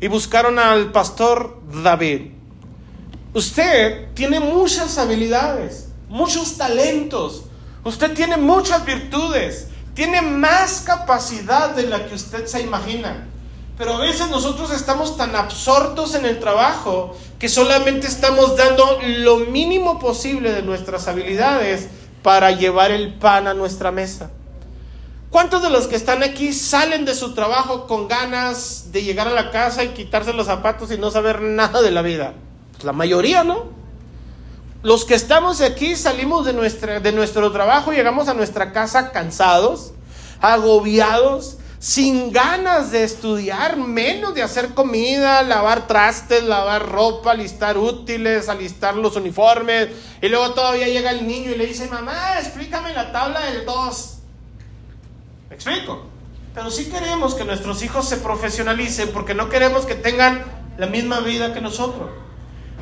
Y 0.00 0.08
buscaron 0.08 0.58
al 0.58 0.92
pastor 0.92 1.60
David. 1.82 2.32
Usted 3.34 4.12
tiene 4.14 4.40
muchas 4.40 4.96
habilidades, 4.98 5.88
muchos 6.08 6.56
talentos. 6.56 7.44
Usted 7.84 8.14
tiene 8.14 8.36
muchas 8.36 8.84
virtudes. 8.84 9.68
Tiene 9.94 10.22
más 10.22 10.82
capacidad 10.82 11.74
de 11.74 11.82
la 11.84 12.06
que 12.06 12.14
usted 12.14 12.46
se 12.46 12.60
imagina. 12.60 13.26
Pero 13.78 13.94
a 13.94 14.00
veces 14.00 14.28
nosotros 14.28 14.72
estamos 14.72 15.16
tan 15.16 15.36
absortos 15.36 16.16
en 16.16 16.26
el 16.26 16.40
trabajo 16.40 17.16
que 17.38 17.48
solamente 17.48 18.08
estamos 18.08 18.56
dando 18.56 18.98
lo 19.02 19.36
mínimo 19.38 20.00
posible 20.00 20.50
de 20.50 20.62
nuestras 20.62 21.06
habilidades 21.06 21.88
para 22.24 22.50
llevar 22.50 22.90
el 22.90 23.14
pan 23.14 23.46
a 23.46 23.54
nuestra 23.54 23.92
mesa. 23.92 24.30
¿Cuántos 25.30 25.62
de 25.62 25.70
los 25.70 25.86
que 25.86 25.94
están 25.94 26.24
aquí 26.24 26.52
salen 26.52 27.04
de 27.04 27.14
su 27.14 27.34
trabajo 27.34 27.86
con 27.86 28.08
ganas 28.08 28.90
de 28.90 29.04
llegar 29.04 29.28
a 29.28 29.32
la 29.32 29.52
casa 29.52 29.84
y 29.84 29.88
quitarse 29.88 30.32
los 30.32 30.46
zapatos 30.46 30.90
y 30.90 30.98
no 30.98 31.12
saber 31.12 31.40
nada 31.40 31.80
de 31.80 31.92
la 31.92 32.02
vida? 32.02 32.32
Pues 32.72 32.82
la 32.82 32.92
mayoría, 32.92 33.44
¿no? 33.44 33.66
Los 34.82 35.04
que 35.04 35.14
estamos 35.14 35.60
aquí 35.60 35.94
salimos 35.94 36.46
de, 36.46 36.52
nuestra, 36.52 36.98
de 36.98 37.12
nuestro 37.12 37.52
trabajo, 37.52 37.92
llegamos 37.92 38.26
a 38.28 38.34
nuestra 38.34 38.72
casa 38.72 39.12
cansados, 39.12 39.92
agobiados, 40.40 41.58
sin 41.78 42.32
ganas 42.32 42.90
de 42.90 43.04
estudiar, 43.04 43.76
menos 43.76 44.34
de 44.34 44.42
hacer 44.42 44.74
comida, 44.74 45.42
lavar 45.42 45.86
trastes, 45.86 46.42
lavar 46.42 46.88
ropa, 46.90 47.32
alistar 47.32 47.78
útiles, 47.78 48.48
alistar 48.48 48.96
los 48.96 49.16
uniformes. 49.16 49.88
Y 50.20 50.28
luego 50.28 50.54
todavía 50.54 50.88
llega 50.88 51.10
el 51.10 51.26
niño 51.26 51.52
y 51.52 51.54
le 51.54 51.66
dice, 51.66 51.86
mamá, 51.86 52.38
explícame 52.40 52.92
la 52.92 53.12
tabla 53.12 53.40
del 53.46 53.64
2. 53.64 54.14
¿Me 55.50 55.54
explico? 55.54 56.02
Pero 56.54 56.70
sí 56.70 56.86
queremos 56.86 57.34
que 57.34 57.44
nuestros 57.44 57.82
hijos 57.82 58.08
se 58.08 58.16
profesionalicen 58.16 59.10
porque 59.12 59.34
no 59.34 59.48
queremos 59.48 59.86
que 59.86 59.94
tengan 59.94 60.44
la 60.76 60.86
misma 60.86 61.20
vida 61.20 61.54
que 61.54 61.60
nosotros. 61.60 62.10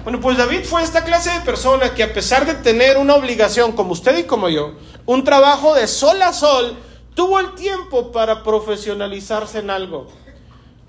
Bueno, 0.03 0.21
pues 0.21 0.39
David 0.39 0.61
fue 0.65 0.83
esta 0.83 1.05
clase 1.05 1.31
de 1.31 1.41
persona 1.41 1.93
que 1.93 2.05
a 2.05 2.13
pesar 2.13 2.47
de 2.47 2.55
tener 2.55 2.97
una 2.97 3.17
obligación, 3.17 3.73
como 3.73 3.93
usted 3.93 4.17
y 4.19 4.23
como 4.23 4.49
yo, 4.49 4.75
un 5.05 5.25
trabajo 5.25 5.75
de 5.75 5.89
sol 5.89 6.23
a 6.23 6.33
sol, 6.33 6.79
tuvo 7.17 7.41
el 7.41 7.55
tiempo 7.55 8.13
para 8.13 8.45
profesionalizarse 8.45 9.59
en 9.59 9.71
algo. 9.71 10.07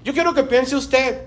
Yo 0.04 0.14
quiero 0.14 0.36
que 0.36 0.44
piense 0.44 0.76
usted, 0.76 1.24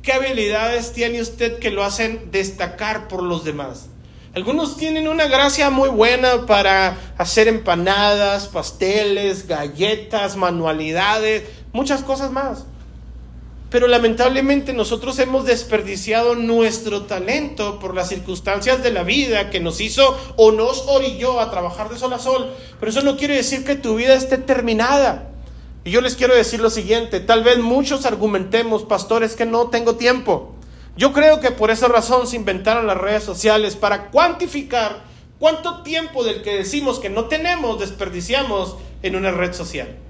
¿qué 0.00 0.12
habilidades 0.12 0.92
tiene 0.92 1.20
usted 1.20 1.58
que 1.58 1.70
lo 1.70 1.84
hacen 1.84 2.30
destacar 2.30 3.08
por 3.08 3.22
los 3.22 3.44
demás? 3.44 3.88
Algunos 4.32 4.76
tienen 4.76 5.08
una 5.08 5.26
gracia 5.26 5.70
muy 5.70 5.88
buena 5.88 6.46
para 6.46 6.96
hacer 7.18 7.48
empanadas, 7.48 8.46
pasteles, 8.46 9.46
galletas, 9.46 10.36
manualidades, 10.36 11.44
muchas 11.72 12.02
cosas 12.02 12.30
más. 12.30 12.64
Pero 13.74 13.88
lamentablemente 13.88 14.72
nosotros 14.72 15.18
hemos 15.18 15.46
desperdiciado 15.46 16.36
nuestro 16.36 17.06
talento 17.06 17.80
por 17.80 17.92
las 17.92 18.08
circunstancias 18.08 18.84
de 18.84 18.92
la 18.92 19.02
vida 19.02 19.50
que 19.50 19.58
nos 19.58 19.80
hizo 19.80 20.16
o 20.36 20.52
nos 20.52 20.84
orilló 20.86 21.40
a 21.40 21.50
trabajar 21.50 21.88
de 21.88 21.98
sol 21.98 22.12
a 22.12 22.20
sol. 22.20 22.52
Pero 22.78 22.90
eso 22.90 23.00
no 23.00 23.16
quiere 23.16 23.34
decir 23.34 23.64
que 23.64 23.74
tu 23.74 23.96
vida 23.96 24.14
esté 24.14 24.38
terminada. 24.38 25.32
Y 25.82 25.90
yo 25.90 26.02
les 26.02 26.14
quiero 26.14 26.36
decir 26.36 26.60
lo 26.60 26.70
siguiente, 26.70 27.18
tal 27.18 27.42
vez 27.42 27.58
muchos 27.58 28.06
argumentemos, 28.06 28.84
pastores, 28.84 29.34
que 29.34 29.44
no 29.44 29.70
tengo 29.70 29.96
tiempo. 29.96 30.54
Yo 30.96 31.12
creo 31.12 31.40
que 31.40 31.50
por 31.50 31.72
esa 31.72 31.88
razón 31.88 32.28
se 32.28 32.36
inventaron 32.36 32.86
las 32.86 32.98
redes 32.98 33.24
sociales 33.24 33.74
para 33.74 34.12
cuantificar 34.12 35.02
cuánto 35.40 35.82
tiempo 35.82 36.22
del 36.22 36.42
que 36.42 36.58
decimos 36.58 37.00
que 37.00 37.10
no 37.10 37.24
tenemos 37.24 37.80
desperdiciamos 37.80 38.76
en 39.02 39.16
una 39.16 39.32
red 39.32 39.52
social. 39.52 40.03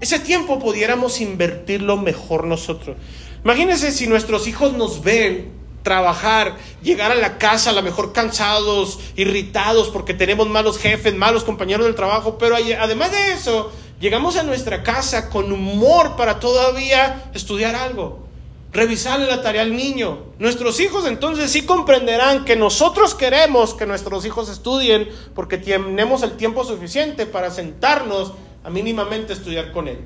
Ese 0.00 0.18
tiempo 0.18 0.58
pudiéramos 0.58 1.20
invertirlo 1.20 1.96
mejor 1.96 2.44
nosotros. 2.44 2.96
Imagínense 3.44 3.90
si 3.92 4.06
nuestros 4.06 4.46
hijos 4.46 4.72
nos 4.72 5.02
ven 5.02 5.58
trabajar, 5.82 6.56
llegar 6.82 7.10
a 7.10 7.14
la 7.14 7.38
casa 7.38 7.70
a 7.70 7.72
lo 7.72 7.82
mejor 7.82 8.12
cansados, 8.12 8.98
irritados 9.16 9.88
porque 9.88 10.14
tenemos 10.14 10.48
malos 10.48 10.78
jefes, 10.78 11.14
malos 11.14 11.44
compañeros 11.44 11.86
del 11.86 11.94
trabajo, 11.94 12.36
pero 12.38 12.56
además 12.56 13.10
de 13.10 13.32
eso, 13.32 13.72
llegamos 14.00 14.36
a 14.36 14.42
nuestra 14.42 14.82
casa 14.82 15.30
con 15.30 15.50
humor 15.50 16.16
para 16.16 16.40
todavía 16.40 17.30
estudiar 17.32 17.74
algo, 17.74 18.26
revisarle 18.72 19.26
la 19.26 19.40
tarea 19.40 19.62
al 19.62 19.74
niño. 19.74 20.24
Nuestros 20.38 20.78
hijos 20.80 21.06
entonces 21.06 21.50
sí 21.50 21.62
comprenderán 21.62 22.44
que 22.44 22.54
nosotros 22.54 23.14
queremos 23.14 23.74
que 23.74 23.86
nuestros 23.86 24.26
hijos 24.26 24.50
estudien 24.50 25.08
porque 25.34 25.58
tenemos 25.58 26.22
el 26.22 26.32
tiempo 26.32 26.64
suficiente 26.64 27.24
para 27.24 27.50
sentarnos 27.50 28.32
a 28.68 28.70
mínimamente 28.70 29.32
estudiar 29.32 29.72
con 29.72 29.88
él. 29.88 29.96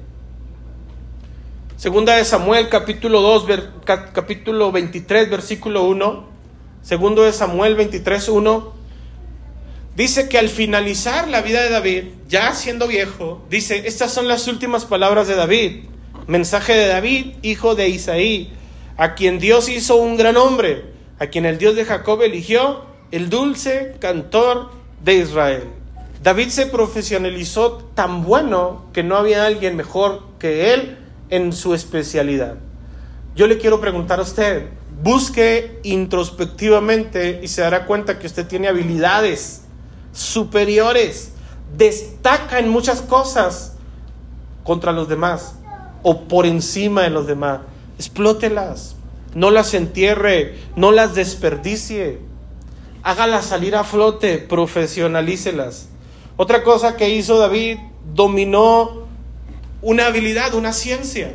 Segunda 1.77 2.15
de 2.15 2.25
Samuel, 2.25 2.69
capítulo 2.69 3.21
2, 3.21 3.47
capítulo 4.13 4.71
23, 4.71 5.29
versículo 5.29 5.83
1. 5.83 6.29
Segundo 6.81 7.25
de 7.25 7.33
Samuel 7.33 7.75
23, 7.75 8.29
1. 8.29 8.73
Dice 9.97 10.29
que 10.29 10.39
al 10.39 10.49
finalizar 10.49 11.27
la 11.27 11.41
vida 11.41 11.61
de 11.61 11.71
David, 11.71 12.05
ya 12.29 12.55
siendo 12.55 12.87
viejo, 12.87 13.45
dice, 13.51 13.83
estas 13.89 14.13
son 14.13 14.29
las 14.29 14.47
últimas 14.47 14.85
palabras 14.85 15.27
de 15.27 15.35
David. 15.35 15.87
Mensaje 16.29 16.75
de 16.75 16.87
David, 16.87 17.33
hijo 17.43 17.75
de 17.75 17.89
Isaí, 17.89 18.53
a 18.97 19.17
quien 19.17 19.41
Dios 19.41 19.69
hizo 19.71 19.97
un 19.97 20.17
gran 20.17 20.37
hombre, 20.37 20.85
a 21.19 21.27
quien 21.27 21.47
el 21.47 21.59
Dios 21.59 21.75
de 21.75 21.85
Jacob 21.85 22.23
eligió, 22.23 22.85
el 23.11 23.29
dulce 23.29 23.97
cantor 23.99 24.71
de 25.03 25.15
Israel. 25.15 25.82
David 26.23 26.51
se 26.51 26.67
profesionalizó 26.67 27.79
tan 27.95 28.23
bueno 28.23 28.85
que 28.93 29.03
no 29.03 29.17
había 29.17 29.45
alguien 29.45 29.77
mejor 29.77 30.23
que 30.39 30.73
él 30.73 30.99
en 31.31 31.53
su 31.53 31.75
especialidad. 31.75 32.57
Yo 33.35 33.49
le 33.49 33.59
quiero 33.59 33.81
preguntar 33.81 34.21
a 34.21 34.23
usted, 34.23 34.69
busque 35.03 35.81
introspectivamente 35.83 37.41
y 37.43 37.49
se 37.49 37.63
dará 37.63 37.87
cuenta 37.87 38.21
que 38.21 38.29
usted 38.29 38.47
tiene 38.47 38.69
habilidades 38.69 39.63
superiores, 40.13 41.33
destaca 41.77 42.61
en 42.61 42.69
muchas 42.69 43.01
cosas 43.01 43.75
contra 44.63 44.93
los 44.93 45.09
demás 45.09 45.57
o 46.05 46.29
por 46.29 46.47
encima 46.47 47.03
de 47.03 47.11
los 47.11 47.27
demás. 47.27 47.61
Explótelas, 47.99 48.95
no 49.35 49.51
las 49.51 49.75
entierre, 49.75 50.57
no 50.77 50.93
las 50.93 51.17
desperdicie, 51.17 52.21
hágalas 53.03 53.47
salir 53.47 53.75
a 53.75 53.83
flote, 53.83 54.39
profesionalícelas. 54.39 55.89
Otra 56.37 56.63
cosa 56.63 56.97
que 56.97 57.11
hizo 57.11 57.39
David, 57.39 57.79
dominó 58.15 59.07
una 59.83 60.07
habilidad, 60.07 60.55
una 60.55 60.73
ciencia. 60.73 61.35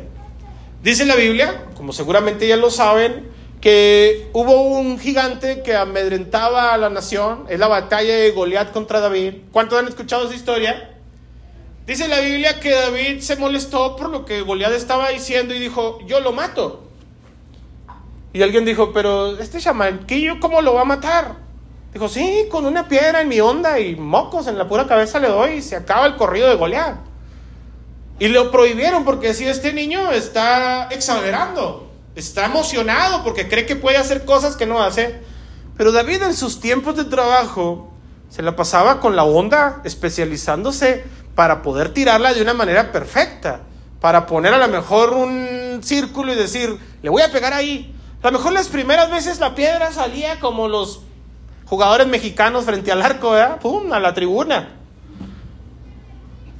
Dice 0.82 1.06
la 1.06 1.14
Biblia, 1.14 1.66
como 1.76 1.92
seguramente 1.92 2.48
ya 2.48 2.56
lo 2.56 2.70
saben, 2.70 3.28
que 3.60 4.28
hubo 4.32 4.62
un 4.62 4.98
gigante 4.98 5.62
que 5.62 5.74
amedrentaba 5.76 6.72
a 6.72 6.78
la 6.78 6.90
nación, 6.90 7.44
es 7.48 7.58
la 7.58 7.68
batalla 7.68 8.14
de 8.14 8.30
Goliat 8.30 8.72
contra 8.72 9.00
David. 9.00 9.34
¿Cuántos 9.52 9.78
han 9.78 9.88
escuchado 9.88 10.26
esa 10.26 10.34
historia? 10.34 10.96
Dice 11.86 12.06
la 12.06 12.20
Biblia 12.20 12.60
que 12.60 12.70
David 12.70 13.20
se 13.20 13.36
molestó 13.36 13.96
por 13.96 14.10
lo 14.10 14.24
que 14.24 14.42
Goliat 14.42 14.72
estaba 14.72 15.08
diciendo 15.08 15.54
y 15.54 15.58
dijo, 15.58 15.98
yo 16.06 16.20
lo 16.20 16.32
mato. 16.32 16.84
Y 18.32 18.42
alguien 18.42 18.64
dijo, 18.64 18.92
pero 18.92 19.38
este 19.38 19.58
chamanquillo, 19.58 20.38
¿cómo 20.38 20.60
lo 20.60 20.74
va 20.74 20.82
a 20.82 20.84
matar? 20.84 21.47
Dijo, 21.92 22.08
sí, 22.08 22.46
con 22.50 22.66
una 22.66 22.86
piedra 22.86 23.22
en 23.22 23.28
mi 23.28 23.40
onda 23.40 23.80
y 23.80 23.96
mocos 23.96 24.46
en 24.46 24.58
la 24.58 24.68
pura 24.68 24.86
cabeza 24.86 25.18
le 25.18 25.28
doy 25.28 25.54
y 25.54 25.62
se 25.62 25.76
acaba 25.76 26.06
el 26.06 26.16
corrido 26.16 26.48
de 26.48 26.56
Goliat. 26.56 26.96
Y 28.18 28.28
lo 28.28 28.50
prohibieron 28.50 29.04
porque 29.04 29.32
si 29.32 29.46
este 29.46 29.72
niño 29.72 30.10
está 30.10 30.88
exagerando, 30.90 31.90
está 32.14 32.46
emocionado 32.46 33.22
porque 33.22 33.48
cree 33.48 33.64
que 33.64 33.76
puede 33.76 33.96
hacer 33.96 34.24
cosas 34.24 34.56
que 34.56 34.66
no 34.66 34.82
hace. 34.82 35.20
Pero 35.76 35.92
David 35.92 36.24
en 36.24 36.34
sus 36.34 36.60
tiempos 36.60 36.96
de 36.96 37.04
trabajo 37.04 37.92
se 38.28 38.42
la 38.42 38.56
pasaba 38.56 39.00
con 39.00 39.16
la 39.16 39.24
onda 39.24 39.80
especializándose 39.84 41.04
para 41.34 41.62
poder 41.62 41.94
tirarla 41.94 42.34
de 42.34 42.42
una 42.42 42.52
manera 42.52 42.92
perfecta, 42.92 43.60
para 44.00 44.26
poner 44.26 44.52
a 44.52 44.58
lo 44.58 44.68
mejor 44.68 45.12
un 45.12 45.80
círculo 45.82 46.32
y 46.32 46.36
decir, 46.36 46.76
le 47.00 47.08
voy 47.08 47.22
a 47.22 47.30
pegar 47.30 47.54
ahí. 47.54 47.94
A 48.20 48.26
lo 48.30 48.38
mejor 48.38 48.52
las 48.52 48.68
primeras 48.68 49.10
veces 49.10 49.38
la 49.38 49.54
piedra 49.54 49.92
salía 49.92 50.40
como 50.40 50.66
los 50.66 51.02
jugadores 51.68 52.06
mexicanos 52.06 52.64
frente 52.64 52.90
al 52.90 53.02
arco, 53.02 53.30
¿verdad? 53.30 53.60
¡Pum! 53.60 53.92
A 53.92 54.00
la 54.00 54.14
tribuna. 54.14 54.76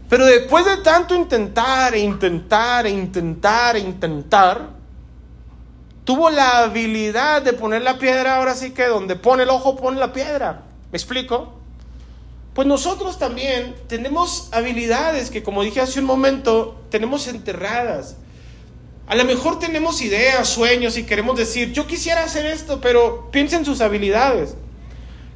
Pero 0.09 0.24
después 0.26 0.64
de 0.64 0.78
tanto 0.78 1.14
intentar 1.14 1.94
e 1.94 1.98
intentar 1.98 2.86
e 2.86 2.90
intentar 2.90 3.76
e 3.76 3.80
intentar, 3.80 4.70
tuvo 6.04 6.30
la 6.30 6.61
habilidad 6.61 7.42
de 7.42 7.52
poner 7.52 7.82
la 7.82 7.98
piedra, 7.98 8.36
ahora 8.36 8.54
sí 8.54 8.70
que 8.70 8.86
donde 8.86 9.16
pone 9.16 9.42
el 9.42 9.50
ojo 9.50 9.76
pone 9.76 9.98
la 9.98 10.12
piedra. 10.12 10.62
¿Me 10.90 10.96
explico? 10.96 11.54
Pues 12.54 12.66
nosotros 12.66 13.18
también 13.18 13.76
tenemos 13.86 14.48
habilidades 14.52 15.30
que, 15.30 15.42
como 15.42 15.62
dije 15.62 15.80
hace 15.80 16.00
un 16.00 16.06
momento, 16.06 16.80
tenemos 16.90 17.28
enterradas. 17.28 18.16
A 19.06 19.14
lo 19.14 19.24
mejor 19.24 19.59
tenemos 19.59 20.02
ideas, 20.02 20.48
sueños 20.48 20.98
y 20.98 21.04
queremos 21.04 21.38
decir, 21.38 21.72
yo 21.72 21.86
quisiera 21.86 22.24
hacer 22.24 22.46
esto, 22.46 22.80
pero 22.80 23.30
piensa 23.30 23.56
en 23.56 23.64
sus 23.64 23.80
habilidades. 23.80 24.54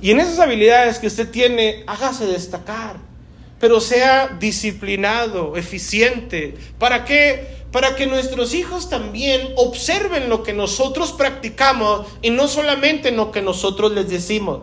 Y 0.02 0.10
en 0.10 0.18
esas 0.18 0.40
habilidades 0.40 0.98
que 0.98 1.06
usted 1.06 1.30
tiene, 1.30 1.84
hágase 1.86 2.26
destacar, 2.26 2.96
pero 3.60 3.80
sea 3.80 4.36
disciplinado, 4.40 5.56
eficiente. 5.56 6.56
¿Para 6.80 7.04
qué? 7.04 7.62
Para 7.70 7.94
que 7.94 8.06
nuestros 8.06 8.52
hijos 8.52 8.90
también 8.90 9.52
observen 9.54 10.28
lo 10.28 10.42
que 10.42 10.54
nosotros 10.54 11.12
practicamos 11.12 12.08
y 12.20 12.30
no 12.30 12.48
solamente 12.48 13.12
lo 13.12 13.30
que 13.30 13.42
nosotros 13.42 13.92
les 13.92 14.08
decimos. 14.08 14.62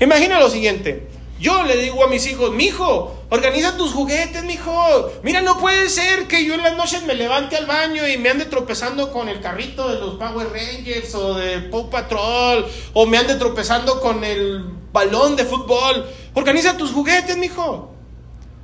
Imagina 0.00 0.40
lo 0.40 0.50
siguiente, 0.50 1.06
yo 1.40 1.62
le 1.62 1.78
digo 1.78 2.04
a 2.04 2.08
mis 2.08 2.26
hijos, 2.26 2.52
mijo, 2.52 3.16
organiza 3.30 3.74
tus 3.78 3.92
juguetes, 3.92 4.44
mijo. 4.44 5.10
Mira, 5.22 5.40
no 5.40 5.58
puede 5.58 5.88
ser 5.88 6.28
que 6.28 6.44
yo 6.44 6.52
en 6.52 6.62
las 6.62 6.76
noches 6.76 7.02
me 7.04 7.14
levante 7.14 7.56
al 7.56 7.64
baño 7.64 8.06
y 8.06 8.18
me 8.18 8.28
ande 8.28 8.44
tropezando 8.44 9.10
con 9.10 9.26
el 9.30 9.40
carrito 9.40 9.88
de 9.88 9.98
los 9.98 10.16
Power 10.16 10.48
Rangers 10.52 11.14
o 11.14 11.34
de 11.34 11.60
Paw 11.60 11.88
Patrol 11.88 12.66
o 12.92 13.06
me 13.06 13.16
ande 13.16 13.36
tropezando 13.36 14.00
con 14.00 14.22
el 14.22 14.66
balón 14.92 15.34
de 15.34 15.46
fútbol. 15.46 16.06
Organiza 16.34 16.76
tus 16.76 16.92
juguetes, 16.92 17.38
mijo. 17.38 17.90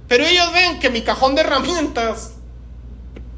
Pero 0.07 0.27
ellos 0.27 0.53
ven 0.53 0.79
que 0.79 0.91
mi 0.91 1.01
cajón 1.01 1.35
de 1.35 1.41
herramientas 1.41 2.35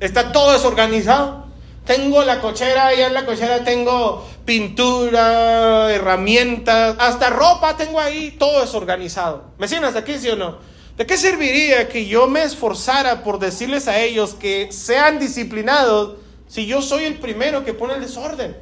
está 0.00 0.32
todo 0.32 0.52
desorganizado. 0.52 1.46
Tengo 1.86 2.24
la 2.24 2.40
cochera, 2.40 2.92
y 2.92 3.00
en 3.00 3.14
la 3.14 3.24
cochera 3.24 3.62
tengo 3.62 4.28
pintura, 4.48 5.92
herramientas, 5.92 6.96
hasta 6.98 7.28
ropa 7.28 7.76
tengo 7.76 8.00
ahí, 8.00 8.34
todo 8.38 8.62
desorganizado. 8.62 9.44
¿Me 9.58 9.68
siguen 9.68 9.84
hasta 9.84 9.98
aquí, 9.98 10.18
sí 10.18 10.30
o 10.30 10.36
no? 10.36 10.56
¿De 10.96 11.04
qué 11.04 11.18
serviría 11.18 11.86
que 11.90 12.06
yo 12.06 12.28
me 12.28 12.42
esforzara 12.44 13.22
por 13.22 13.40
decirles 13.40 13.88
a 13.88 14.00
ellos 14.00 14.32
que 14.32 14.72
sean 14.72 15.18
disciplinados 15.18 16.16
si 16.46 16.64
yo 16.64 16.80
soy 16.80 17.04
el 17.04 17.18
primero 17.18 17.62
que 17.62 17.74
pone 17.74 17.92
el 17.92 18.00
desorden? 18.00 18.56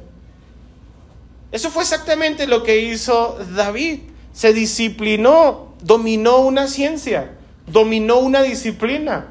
Eso 1.53 1.71
fue 1.71 1.83
exactamente 1.83 2.47
lo 2.47 2.63
que 2.63 2.81
hizo 2.81 3.37
David. 3.55 3.99
Se 4.33 4.51
disciplinó, 4.51 5.73
dominó 5.81 6.39
una 6.39 6.67
ciencia, 6.67 7.31
dominó 7.65 8.17
una 8.17 8.41
disciplina. 8.41 9.27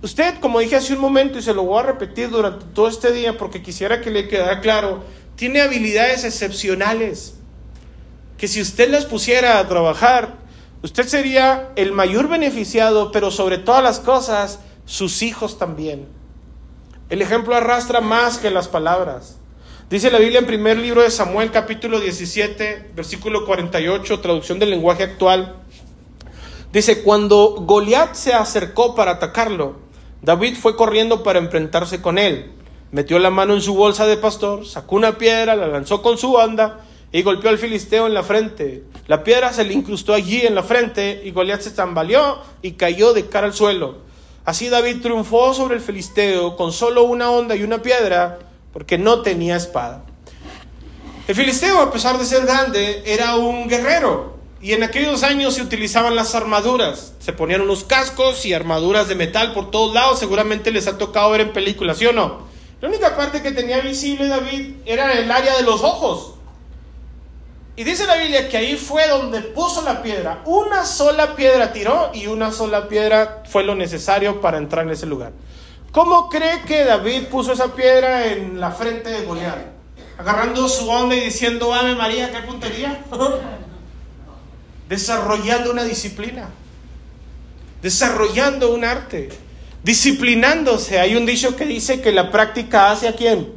Usted, 0.00 0.38
como 0.38 0.60
dije 0.60 0.76
hace 0.76 0.94
un 0.94 1.00
momento 1.00 1.38
y 1.38 1.42
se 1.42 1.54
lo 1.54 1.64
voy 1.64 1.80
a 1.80 1.86
repetir 1.86 2.30
durante 2.30 2.66
todo 2.66 2.86
este 2.86 3.10
día 3.10 3.36
porque 3.36 3.62
quisiera 3.62 4.00
que 4.00 4.10
le 4.10 4.28
quedara 4.28 4.60
claro, 4.60 5.02
tiene 5.36 5.60
habilidades 5.60 6.24
excepcionales 6.24 7.34
que 8.38 8.48
si 8.48 8.60
usted 8.60 8.90
las 8.90 9.04
pusiera 9.04 9.58
a 9.58 9.68
trabajar, 9.68 10.34
usted 10.82 11.06
sería 11.06 11.70
el 11.76 11.92
mayor 11.92 12.28
beneficiado, 12.28 13.12
pero 13.12 13.30
sobre 13.30 13.58
todas 13.58 13.84
las 13.84 14.00
cosas, 14.00 14.58
sus 14.84 15.22
hijos 15.22 15.58
también. 15.58 16.08
El 17.08 17.22
ejemplo 17.22 17.54
arrastra 17.54 18.00
más 18.00 18.38
que 18.38 18.50
las 18.50 18.66
palabras. 18.68 19.36
Dice 19.90 20.10
la 20.10 20.18
Biblia 20.18 20.40
en 20.40 20.46
primer 20.46 20.78
libro 20.78 21.02
de 21.02 21.10
Samuel 21.10 21.50
capítulo 21.50 22.00
17, 22.00 22.92
versículo 22.96 23.44
48, 23.44 24.20
traducción 24.20 24.58
del 24.58 24.70
lenguaje 24.70 25.02
actual. 25.02 25.56
Dice, 26.72 27.02
cuando 27.02 27.56
Goliat 27.60 28.14
se 28.14 28.32
acercó 28.32 28.94
para 28.94 29.12
atacarlo, 29.12 29.76
David 30.22 30.56
fue 30.56 30.74
corriendo 30.74 31.22
para 31.22 31.38
enfrentarse 31.38 32.00
con 32.00 32.16
él. 32.16 32.52
Metió 32.92 33.18
la 33.18 33.30
mano 33.30 33.54
en 33.54 33.62
su 33.62 33.74
bolsa 33.74 34.04
de 34.04 34.18
pastor, 34.18 34.66
sacó 34.66 34.96
una 34.96 35.16
piedra, 35.16 35.56
la 35.56 35.66
lanzó 35.66 36.02
con 36.02 36.18
su 36.18 36.32
banda 36.32 36.80
y 37.10 37.22
golpeó 37.22 37.48
al 37.48 37.56
filisteo 37.56 38.06
en 38.06 38.12
la 38.12 38.22
frente. 38.22 38.84
La 39.06 39.24
piedra 39.24 39.50
se 39.54 39.64
le 39.64 39.72
incrustó 39.72 40.12
allí 40.12 40.42
en 40.42 40.54
la 40.54 40.62
frente 40.62 41.22
y 41.24 41.30
Goliat 41.30 41.62
se 41.62 41.70
tambaleó 41.70 42.42
y 42.60 42.72
cayó 42.72 43.14
de 43.14 43.26
cara 43.28 43.46
al 43.46 43.54
suelo. 43.54 44.00
Así 44.44 44.68
David 44.68 45.00
triunfó 45.00 45.54
sobre 45.54 45.76
el 45.76 45.80
filisteo 45.80 46.54
con 46.54 46.70
solo 46.70 47.04
una 47.04 47.30
onda 47.30 47.56
y 47.56 47.62
una 47.62 47.80
piedra 47.80 48.40
porque 48.74 48.98
no 48.98 49.22
tenía 49.22 49.56
espada. 49.56 50.04
El 51.26 51.34
filisteo, 51.34 51.80
a 51.80 51.90
pesar 51.90 52.18
de 52.18 52.26
ser 52.26 52.44
grande, 52.44 53.04
era 53.06 53.36
un 53.36 53.68
guerrero. 53.68 54.36
Y 54.60 54.72
en 54.72 54.82
aquellos 54.82 55.22
años 55.22 55.54
se 55.54 55.62
utilizaban 55.62 56.14
las 56.14 56.34
armaduras. 56.34 57.14
Se 57.20 57.32
ponían 57.32 57.62
unos 57.62 57.84
cascos 57.84 58.44
y 58.44 58.52
armaduras 58.52 59.08
de 59.08 59.14
metal 59.14 59.54
por 59.54 59.70
todos 59.70 59.94
lados. 59.94 60.18
Seguramente 60.18 60.70
les 60.70 60.86
ha 60.88 60.98
tocado 60.98 61.30
ver 61.30 61.40
en 61.40 61.52
películas, 61.54 61.96
¿sí 61.96 62.04
o 62.04 62.12
no? 62.12 62.51
La 62.82 62.88
única 62.88 63.16
parte 63.16 63.40
que 63.40 63.52
tenía 63.52 63.80
visible 63.80 64.26
David 64.26 64.74
era 64.84 65.12
el 65.12 65.30
área 65.30 65.56
de 65.56 65.62
los 65.62 65.84
ojos. 65.84 66.34
Y 67.76 67.84
dice 67.84 68.06
la 68.08 68.16
Biblia 68.16 68.48
que 68.48 68.56
ahí 68.56 68.76
fue 68.76 69.06
donde 69.06 69.40
puso 69.40 69.82
la 69.82 70.02
piedra. 70.02 70.42
Una 70.46 70.84
sola 70.84 71.36
piedra 71.36 71.72
tiró 71.72 72.10
y 72.12 72.26
una 72.26 72.50
sola 72.50 72.88
piedra 72.88 73.44
fue 73.48 73.62
lo 73.62 73.76
necesario 73.76 74.40
para 74.40 74.58
entrar 74.58 74.84
en 74.84 74.90
ese 74.90 75.06
lugar. 75.06 75.30
¿Cómo 75.92 76.28
cree 76.28 76.62
que 76.62 76.84
David 76.84 77.28
puso 77.28 77.52
esa 77.52 77.72
piedra 77.72 78.26
en 78.26 78.60
la 78.60 78.72
frente 78.72 79.10
de 79.10 79.24
Goliat? 79.26 79.58
Agarrando 80.18 80.68
su 80.68 80.90
onda 80.90 81.14
y 81.14 81.20
diciendo, 81.20 81.72
Ave 81.72 81.94
María, 81.94 82.32
qué 82.32 82.40
puntería. 82.40 83.00
desarrollando 84.88 85.70
una 85.70 85.84
disciplina, 85.84 86.48
desarrollando 87.80 88.74
un 88.74 88.84
arte, 88.84 89.28
disciplinándose. 89.82 90.98
Hay 90.98 91.16
un 91.16 91.26
dicho 91.26 91.56
que 91.56 91.66
dice 91.66 92.00
que 92.00 92.12
la 92.12 92.30
práctica 92.30 92.90
hace 92.90 93.08
a 93.08 93.14
quién. 93.14 93.52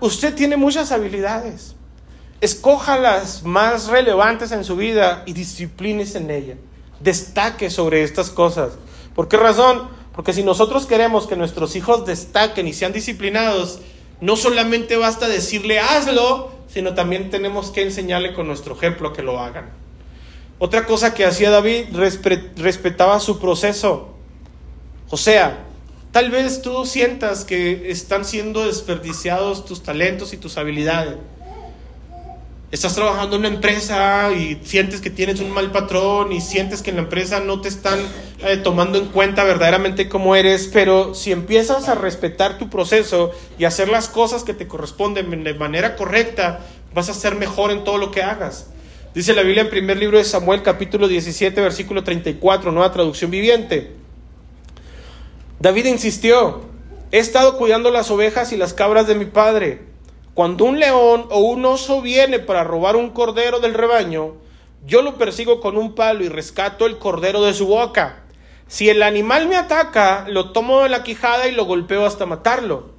Usted 0.00 0.34
tiene 0.34 0.56
muchas 0.56 0.92
habilidades. 0.92 1.74
Escoja 2.40 2.98
las 2.98 3.44
más 3.44 3.86
relevantes 3.86 4.50
en 4.50 4.64
su 4.64 4.74
vida 4.74 5.22
y 5.26 5.32
disciplines 5.32 6.16
en 6.16 6.30
ella. 6.30 6.56
Destaque 6.98 7.70
sobre 7.70 8.02
estas 8.02 8.30
cosas. 8.30 8.72
¿Por 9.14 9.28
qué 9.28 9.36
razón? 9.36 9.88
Porque 10.14 10.32
si 10.32 10.42
nosotros 10.42 10.86
queremos 10.86 11.26
que 11.26 11.36
nuestros 11.36 11.76
hijos 11.76 12.04
destaquen 12.04 12.66
y 12.66 12.72
sean 12.72 12.92
disciplinados, 12.92 13.80
no 14.20 14.36
solamente 14.36 14.96
basta 14.96 15.28
decirle 15.28 15.78
hazlo, 15.78 16.52
sino 16.68 16.94
también 16.94 17.30
tenemos 17.30 17.70
que 17.70 17.82
enseñarle 17.82 18.34
con 18.34 18.46
nuestro 18.46 18.74
ejemplo 18.74 19.12
que 19.12 19.22
lo 19.22 19.38
hagan. 19.38 19.70
Otra 20.58 20.86
cosa 20.86 21.14
que 21.14 21.24
hacía 21.24 21.50
David, 21.50 21.86
respetaba 22.56 23.20
su 23.20 23.38
proceso. 23.38 24.11
O 25.12 25.18
sea, 25.18 25.58
tal 26.10 26.30
vez 26.30 26.62
tú 26.62 26.86
sientas 26.86 27.44
que 27.44 27.90
están 27.90 28.24
siendo 28.24 28.64
desperdiciados 28.64 29.66
tus 29.66 29.82
talentos 29.82 30.32
y 30.32 30.38
tus 30.38 30.56
habilidades. 30.56 31.16
Estás 32.70 32.94
trabajando 32.94 33.36
en 33.36 33.40
una 33.40 33.54
empresa 33.54 34.32
y 34.32 34.58
sientes 34.64 35.02
que 35.02 35.10
tienes 35.10 35.40
un 35.40 35.50
mal 35.50 35.70
patrón 35.70 36.32
y 36.32 36.40
sientes 36.40 36.80
que 36.80 36.88
en 36.88 36.96
la 36.96 37.02
empresa 37.02 37.40
no 37.40 37.60
te 37.60 37.68
están 37.68 37.98
eh, 38.38 38.56
tomando 38.56 38.96
en 38.96 39.08
cuenta 39.08 39.44
verdaderamente 39.44 40.08
cómo 40.08 40.34
eres, 40.34 40.70
pero 40.72 41.14
si 41.14 41.30
empiezas 41.30 41.90
a 41.90 41.94
respetar 41.94 42.56
tu 42.56 42.70
proceso 42.70 43.32
y 43.58 43.66
hacer 43.66 43.90
las 43.90 44.08
cosas 44.08 44.44
que 44.44 44.54
te 44.54 44.66
corresponden 44.66 45.44
de 45.44 45.52
manera 45.52 45.94
correcta, 45.94 46.60
vas 46.94 47.10
a 47.10 47.14
ser 47.14 47.34
mejor 47.34 47.70
en 47.70 47.84
todo 47.84 47.98
lo 47.98 48.10
que 48.12 48.22
hagas. 48.22 48.70
Dice 49.14 49.34
la 49.34 49.42
Biblia 49.42 49.60
en 49.60 49.68
primer 49.68 49.98
libro 49.98 50.16
de 50.16 50.24
Samuel 50.24 50.62
capítulo 50.62 51.06
17 51.06 51.60
versículo 51.60 52.02
34, 52.02 52.72
nueva 52.72 52.90
traducción 52.92 53.30
viviente. 53.30 54.00
David 55.62 55.86
insistió, 55.86 56.62
he 57.12 57.20
estado 57.20 57.56
cuidando 57.56 57.92
las 57.92 58.10
ovejas 58.10 58.50
y 58.50 58.56
las 58.56 58.74
cabras 58.74 59.06
de 59.06 59.14
mi 59.14 59.26
padre. 59.26 59.86
Cuando 60.34 60.64
un 60.64 60.80
león 60.80 61.26
o 61.30 61.38
un 61.38 61.64
oso 61.64 62.02
viene 62.02 62.40
para 62.40 62.64
robar 62.64 62.96
un 62.96 63.10
cordero 63.10 63.60
del 63.60 63.72
rebaño, 63.72 64.32
yo 64.84 65.02
lo 65.02 65.18
persigo 65.18 65.60
con 65.60 65.76
un 65.76 65.94
palo 65.94 66.24
y 66.24 66.28
rescato 66.28 66.84
el 66.84 66.98
cordero 66.98 67.44
de 67.44 67.54
su 67.54 67.68
boca. 67.68 68.24
Si 68.66 68.90
el 68.90 69.04
animal 69.04 69.46
me 69.46 69.54
ataca, 69.54 70.26
lo 70.28 70.50
tomo 70.50 70.82
de 70.82 70.88
la 70.88 71.04
quijada 71.04 71.46
y 71.46 71.52
lo 71.52 71.64
golpeo 71.64 72.06
hasta 72.06 72.26
matarlo. 72.26 72.90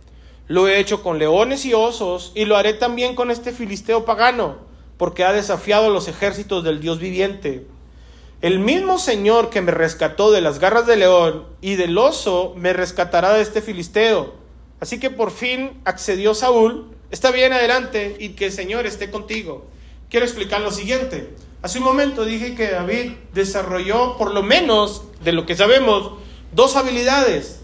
Lo 0.47 0.70
he 0.70 0.80
hecho 0.80 1.03
con 1.03 1.20
leones 1.20 1.66
y 1.66 1.74
osos 1.74 2.32
y 2.34 2.45
lo 2.45 2.55
haré 2.55 2.72
también 2.72 3.14
con 3.14 3.30
este 3.30 3.51
filisteo 3.51 4.05
pagano 4.05 4.59
porque 4.95 5.26
ha 5.26 5.34
desafiado 5.34 5.88
a 5.88 5.89
los 5.89 6.07
ejércitos 6.07 6.64
del 6.64 6.80
Dios 6.80 6.99
viviente. 6.99 7.68
El 8.44 8.60
mismo 8.60 9.00
Señor 9.00 9.50
que 9.50 9.62
me 9.62 9.72
rescató 9.72 10.30
de 10.34 10.41
las 10.41 10.60
garras 10.60 10.86
del 10.86 11.00
león 11.00 11.46
y 11.62 11.76
del 11.76 11.98
oso, 11.98 12.54
me 12.58 12.74
rescatará 12.74 13.32
de 13.32 13.41
este 13.41 13.62
filisteo. 13.62 14.34
Así 14.82 15.00
que 15.00 15.10
por 15.10 15.32
fin 15.32 15.80
accedió 15.86 16.36
Saúl, 16.36 16.94
está 17.10 17.32
bien 17.32 17.54
adelante 17.54 18.18
y 18.20 18.32
que 18.32 18.48
el 18.48 18.52
Señor 18.52 18.86
esté 18.86 19.10
contigo. 19.10 19.66
Quiero 20.10 20.26
explicar 20.26 20.60
lo 20.60 20.72
siguiente. 20.72 21.34
Hace 21.62 21.78
un 21.78 21.86
momento 21.86 22.26
dije 22.26 22.54
que 22.54 22.70
David 22.70 23.14
desarrolló, 23.34 24.18
por 24.18 24.34
lo 24.34 24.44
menos 24.44 25.04
de 25.24 25.32
lo 25.32 25.46
que 25.46 25.56
sabemos, 25.56 26.12
dos 26.52 26.76
habilidades. 26.76 27.62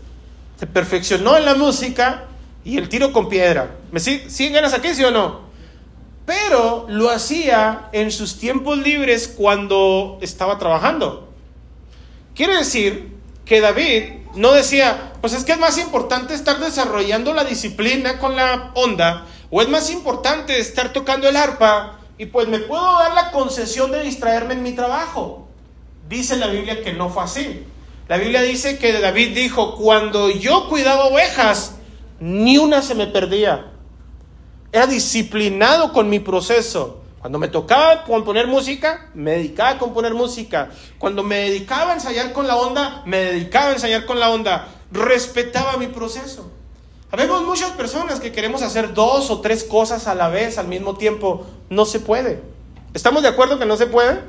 Se 0.58 0.66
perfeccionó 0.66 1.36
en 1.36 1.44
la 1.44 1.56
música 1.56 2.28
y 2.64 2.78
el 2.78 2.88
tiro 2.88 3.12
con 3.12 3.28
piedra. 3.28 3.76
¿Me 3.92 4.00
siguen 4.00 4.54
ganas 4.54 4.74
aquí, 4.74 4.96
sí 4.96 5.04
o 5.04 5.12
no? 5.12 5.49
Pero 6.30 6.86
lo 6.88 7.10
hacía 7.10 7.90
en 7.92 8.12
sus 8.12 8.38
tiempos 8.38 8.78
libres 8.78 9.28
cuando 9.28 10.20
estaba 10.22 10.60
trabajando. 10.60 11.28
Quiere 12.36 12.56
decir 12.56 13.18
que 13.46 13.62
David 13.62 14.28
no 14.36 14.52
decía, 14.52 15.14
pues 15.22 15.34
es 15.34 15.44
que 15.44 15.54
es 15.54 15.60
más 15.60 15.80
importante 15.80 16.36
estar 16.36 16.60
desarrollando 16.60 17.34
la 17.34 17.46
disciplina 17.46 18.20
con 18.20 18.36
la 18.36 18.70
onda 18.76 19.26
¿O 19.52 19.64
es 19.64 19.70
más 19.70 19.90
importante 19.90 20.60
estar 20.60 20.94
tocando 20.94 21.28
el 21.28 21.36
arpa 21.36 22.00
y 22.20 22.28
pues 22.28 22.48
me 22.48 22.60
puedo 22.60 22.84
dar 23.00 23.16
la 23.16 23.32
concesión 23.32 23.92
de 23.92 24.04
distraerme 24.04 24.54
en 24.54 24.62
mi 24.62 24.74
trabajo? 24.74 25.48
Dice 26.08 26.38
la 26.38 26.48
Biblia 26.48 26.84
que 26.84 26.94
no 26.94 27.10
fue 27.10 27.24
así. 27.24 27.66
La 28.08 28.18
Biblia 28.18 28.44
dice 28.44 28.78
que 28.78 29.00
David 29.00 29.36
dijo, 29.36 29.76
cuando 29.76 30.30
yo 30.30 30.70
cuidaba 30.70 31.06
ovejas, 31.06 31.78
ni 32.20 32.60
una 32.60 32.84
se 32.84 32.94
me 32.94 33.08
perdía. 33.08 33.72
Era 34.72 34.88
disciplinado 34.88 35.94
con 35.94 36.10
mi 36.10 36.20
proceso. 36.20 37.02
Cuando 37.20 37.38
me 37.40 37.48
tocaba 37.48 38.04
componer 38.04 38.48
música, 38.48 39.10
me 39.14 39.32
dedicaba 39.32 39.72
a 39.72 39.78
componer 39.78 40.14
música. 40.14 40.70
Cuando 41.00 41.24
me 41.24 41.38
dedicaba 41.38 41.92
a 41.92 41.96
ensayar 41.96 42.32
con 42.32 42.48
la 42.48 42.56
onda, 42.56 43.02
me 43.06 43.18
dedicaba 43.18 43.70
a 43.70 43.74
ensayar 43.74 44.06
con 44.06 44.20
la 44.20 44.30
onda. 44.30 44.68
Respetaba 44.92 45.78
mi 45.78 45.88
proceso. 45.88 46.50
Habemos 47.12 47.44
muchas 47.44 47.72
personas 47.72 48.20
que 48.20 48.32
queremos 48.32 48.62
hacer 48.62 48.94
dos 48.94 49.32
o 49.32 49.42
tres 49.42 49.64
cosas 49.64 50.08
a 50.08 50.16
la 50.16 50.30
vez 50.30 50.58
al 50.58 50.68
mismo 50.68 50.96
tiempo. 50.96 51.46
No 51.70 51.86
se 51.86 52.00
puede. 52.00 52.42
¿Estamos 52.94 53.24
de 53.24 53.30
acuerdo 53.30 53.60
que 53.60 53.66
no 53.66 53.76
se 53.76 53.88
puede? 53.88 54.20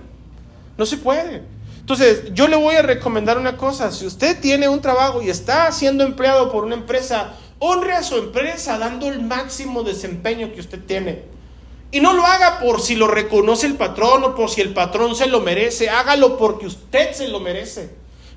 No 0.79 0.87
se 0.87 0.97
puede. 0.97 1.43
Entonces, 1.79 2.33
yo 2.33 2.49
le 2.49 2.57
voy 2.57 2.77
a 2.77 2.83
recomendar 2.83 3.37
una 3.37 3.57
cosa. 3.57 3.93
Si 3.93 4.07
usted 4.07 4.41
tiene 4.41 4.69
un 4.69 4.81
trabajo 4.81 5.23
y 5.23 5.29
está 5.29 5.71
siendo 5.73 6.05
empleado 6.05 6.51
por 6.51 6.65
una 6.65 6.75
empresa, 6.75 7.35
honre 7.61 7.93
a 7.93 8.03
su 8.03 8.17
empresa 8.17 8.79
dando 8.79 9.07
el 9.09 9.21
máximo 9.21 9.85
desempeño 9.85 10.53
que 10.53 10.61
usted 10.61 10.81
tiene. 10.85 11.23
Y 11.93 12.01
no 12.01 12.13
lo 12.13 12.25
haga 12.25 12.59
por 12.61 12.81
si 12.81 12.97
lo 12.97 13.07
reconoce 13.07 13.67
el 13.67 13.75
patrón 13.75 14.25
o 14.25 14.35
por 14.35 14.51
si 14.51 14.61
el 14.61 14.73
patrón 14.73 15.15
se 15.15 15.27
lo 15.27 15.41
merece. 15.41 15.91
Hágalo 15.91 16.39
porque 16.39 16.67
usted 16.67 17.13
se 17.13 17.29
lo 17.29 17.41
merece. 17.41 17.91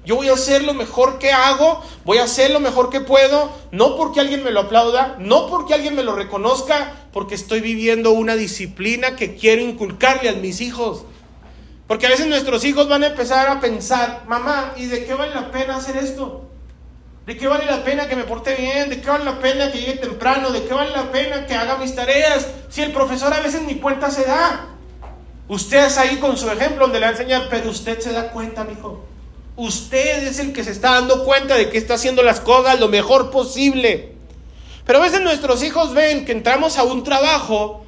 Yo 0.05 0.17
voy 0.17 0.27
a 0.27 0.33
hacer 0.33 0.65
lo 0.65 0.73
mejor 0.73 1.17
que 1.17 1.31
hago, 1.31 1.81
voy 2.03 2.17
a 2.17 2.25
hacer 2.25 2.51
lo 2.51 2.59
mejor 2.59 2.89
que 2.89 2.99
puedo, 2.99 3.49
no 3.71 3.95
porque 3.95 4.19
alguien 4.19 4.43
me 4.43 4.51
lo 4.51 4.61
aplauda, 4.61 5.15
no 5.17 5.47
porque 5.47 5.73
alguien 5.73 5.95
me 5.95 6.03
lo 6.03 6.13
reconozca, 6.13 7.07
porque 7.13 7.35
estoy 7.35 7.61
viviendo 7.61 8.11
una 8.11 8.35
disciplina 8.35 9.15
que 9.15 9.37
quiero 9.37 9.61
inculcarle 9.61 10.27
a 10.27 10.33
mis 10.33 10.59
hijos. 10.59 11.05
Porque 11.87 12.07
a 12.07 12.09
veces 12.09 12.27
nuestros 12.27 12.65
hijos 12.65 12.89
van 12.89 13.03
a 13.03 13.07
empezar 13.07 13.47
a 13.47 13.61
pensar, 13.61 14.23
mamá, 14.27 14.73
¿y 14.75 14.87
de 14.87 15.05
qué 15.05 15.13
vale 15.13 15.33
la 15.33 15.51
pena 15.51 15.77
hacer 15.77 15.95
esto? 15.95 16.49
¿De 17.25 17.37
qué 17.37 17.47
vale 17.47 17.65
la 17.65 17.85
pena 17.85 18.07
que 18.09 18.17
me 18.17 18.25
porte 18.25 18.53
bien? 18.55 18.89
¿De 18.89 18.99
qué 18.99 19.09
vale 19.09 19.23
la 19.23 19.39
pena 19.39 19.71
que 19.71 19.79
llegue 19.79 19.93
temprano? 19.93 20.51
¿De 20.51 20.65
qué 20.65 20.73
vale 20.73 20.91
la 20.91 21.09
pena 21.09 21.45
que 21.45 21.53
haga 21.53 21.77
mis 21.77 21.95
tareas? 21.95 22.47
Si 22.69 22.81
el 22.81 22.91
profesor 22.91 23.33
a 23.33 23.39
veces 23.39 23.61
ni 23.61 23.75
cuenta 23.75 24.11
se 24.11 24.25
da. 24.25 24.67
Usted 25.47 25.85
es 25.85 25.97
ahí 25.97 26.17
con 26.17 26.37
su 26.37 26.49
ejemplo 26.49 26.85
donde 26.85 26.99
le 26.99 27.05
va 27.05 27.09
a 27.09 27.11
enseñar, 27.11 27.47
pero 27.49 27.69
usted 27.69 27.99
se 27.99 28.11
da 28.11 28.31
cuenta, 28.31 28.65
mijo. 28.65 29.05
Usted 29.55 30.27
es 30.27 30.39
el 30.39 30.51
que 30.51 30.65
se 30.65 30.71
está 30.71 30.95
dando 30.95 31.23
cuenta 31.23 31.55
de 31.55 31.69
que 31.69 31.77
está 31.77 31.93
haciendo 31.93 32.23
las 32.23 32.41
cosas 32.41 32.79
lo 32.79 32.89
mejor 32.89 33.31
posible. 33.31 34.13
Pero 34.85 34.99
a 34.99 35.03
veces 35.03 35.21
nuestros 35.21 35.63
hijos 35.63 35.93
ven 35.93 36.25
que 36.25 36.33
entramos 36.33 36.77
a 36.77 36.83
un 36.83 37.05
trabajo 37.05 37.85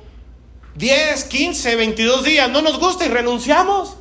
10, 0.76 1.24
15, 1.26 1.76
22 1.76 2.24
días, 2.24 2.50
no 2.50 2.62
nos 2.62 2.80
gusta 2.80 3.06
y 3.06 3.10
renunciamos. 3.10 3.98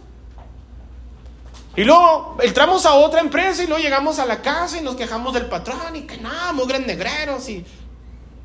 Y 1.76 1.82
luego 1.84 2.36
entramos 2.40 2.86
a 2.86 2.94
otra 2.94 3.20
empresa 3.20 3.62
y 3.62 3.66
luego 3.66 3.82
llegamos 3.82 4.18
a 4.18 4.26
la 4.26 4.42
casa 4.42 4.78
y 4.78 4.82
nos 4.82 4.94
quejamos 4.94 5.34
del 5.34 5.46
patrón 5.46 5.96
y 5.96 6.02
que 6.02 6.18
nada, 6.18 6.52
mugres 6.52 6.86
negreros 6.86 7.48
y 7.48 7.64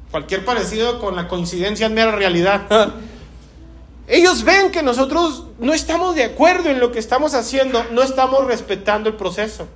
cualquier 0.10 0.44
parecido 0.44 1.00
con 1.00 1.16
la 1.16 1.28
coincidencia 1.28 1.86
en 1.86 1.94
mera 1.94 2.12
realidad. 2.12 2.62
Ellos 4.08 4.44
ven 4.44 4.72
que 4.72 4.82
nosotros 4.82 5.46
no 5.60 5.72
estamos 5.72 6.16
de 6.16 6.24
acuerdo 6.24 6.70
en 6.70 6.80
lo 6.80 6.92
que 6.92 6.98
estamos 6.98 7.36
haciendo, 7.36 7.84
no 7.92 8.02
estamos 8.02 8.44
respetando 8.46 9.08
el 9.10 9.16
proceso. 9.16 9.68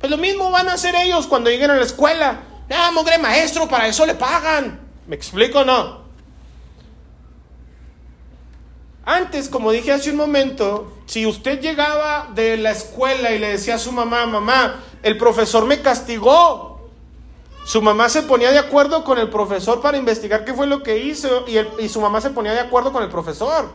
Pues 0.00 0.10
lo 0.10 0.16
mismo 0.16 0.50
van 0.50 0.70
a 0.70 0.74
hacer 0.74 0.94
ellos 0.94 1.26
cuando 1.26 1.50
lleguen 1.50 1.70
a 1.70 1.76
la 1.76 1.84
escuela. 1.84 2.40
Ah, 2.70 2.90
mugre 2.94 3.18
maestro, 3.18 3.68
para 3.68 3.86
eso 3.86 4.06
le 4.06 4.14
pagan. 4.14 4.80
¿Me 5.06 5.16
explico 5.16 5.58
o 5.58 5.64
no? 5.64 6.05
Antes, 9.08 9.48
como 9.48 9.70
dije 9.70 9.92
hace 9.92 10.10
un 10.10 10.16
momento, 10.16 10.92
si 11.06 11.26
usted 11.26 11.60
llegaba 11.60 12.28
de 12.34 12.56
la 12.56 12.72
escuela 12.72 13.30
y 13.30 13.38
le 13.38 13.50
decía 13.50 13.76
a 13.76 13.78
su 13.78 13.92
mamá, 13.92 14.26
mamá, 14.26 14.80
el 15.04 15.16
profesor 15.16 15.64
me 15.64 15.80
castigó, 15.80 16.90
su 17.64 17.80
mamá 17.80 18.08
se 18.08 18.22
ponía 18.22 18.50
de 18.50 18.58
acuerdo 18.58 19.04
con 19.04 19.18
el 19.18 19.30
profesor 19.30 19.80
para 19.80 19.96
investigar 19.96 20.44
qué 20.44 20.54
fue 20.54 20.66
lo 20.66 20.82
que 20.82 20.98
hizo 20.98 21.44
y, 21.46 21.88
su 21.88 22.00
mamá 22.00 22.20
se 22.20 22.30
ponía 22.30 22.52
de 22.52 22.58
acuerdo 22.58 22.92
con 22.92 23.04
el 23.04 23.08
profesor. 23.08 23.70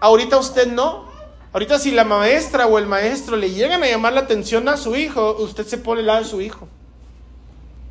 Ahorita 0.00 0.38
usted 0.38 0.66
no. 0.66 1.04
Ahorita 1.52 1.78
si 1.78 1.90
la 1.90 2.04
maestra 2.04 2.66
o 2.66 2.78
el 2.78 2.86
maestro 2.86 3.36
le 3.36 3.50
llegan 3.50 3.82
a 3.82 3.86
llamar 3.86 4.14
la 4.14 4.20
atención 4.20 4.66
a 4.70 4.78
su 4.78 4.96
hijo, 4.96 5.36
usted 5.40 5.66
se 5.66 5.76
pone 5.76 6.00
al 6.00 6.06
lado 6.06 6.18
de 6.20 6.24
su 6.24 6.40
hijo. 6.40 6.68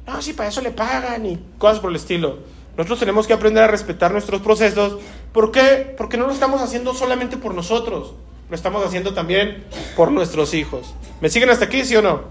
No, 0.07 0.23
si 0.23 0.33
para 0.33 0.49
eso 0.49 0.61
le 0.61 0.71
pagan 0.71 1.23
y 1.23 1.39
cosas 1.59 1.79
por 1.79 1.91
el 1.91 1.97
estilo. 1.97 2.39
Nosotros 2.77 2.99
tenemos 2.99 3.25
que 3.25 3.33
aprender 3.33 3.63
a 3.63 3.67
respetar 3.67 4.11
nuestros 4.11 4.39
procesos. 4.41 4.99
¿Por 5.37 5.51
qué? 5.51 5.93
Porque 5.95 6.17
no 6.17 6.25
lo 6.25 6.33
estamos 6.33 6.63
haciendo 6.63 6.95
solamente 6.95 7.37
por 7.37 7.53
nosotros, 7.53 8.13
lo 8.49 8.55
estamos 8.55 8.83
haciendo 8.83 9.13
también 9.13 9.65
por 9.95 10.11
nuestros 10.11 10.55
hijos. 10.55 10.95
¿Me 11.21 11.29
siguen 11.29 11.51
hasta 11.51 11.65
aquí, 11.65 11.85
sí 11.85 11.95
o 11.95 12.01
no? 12.01 12.21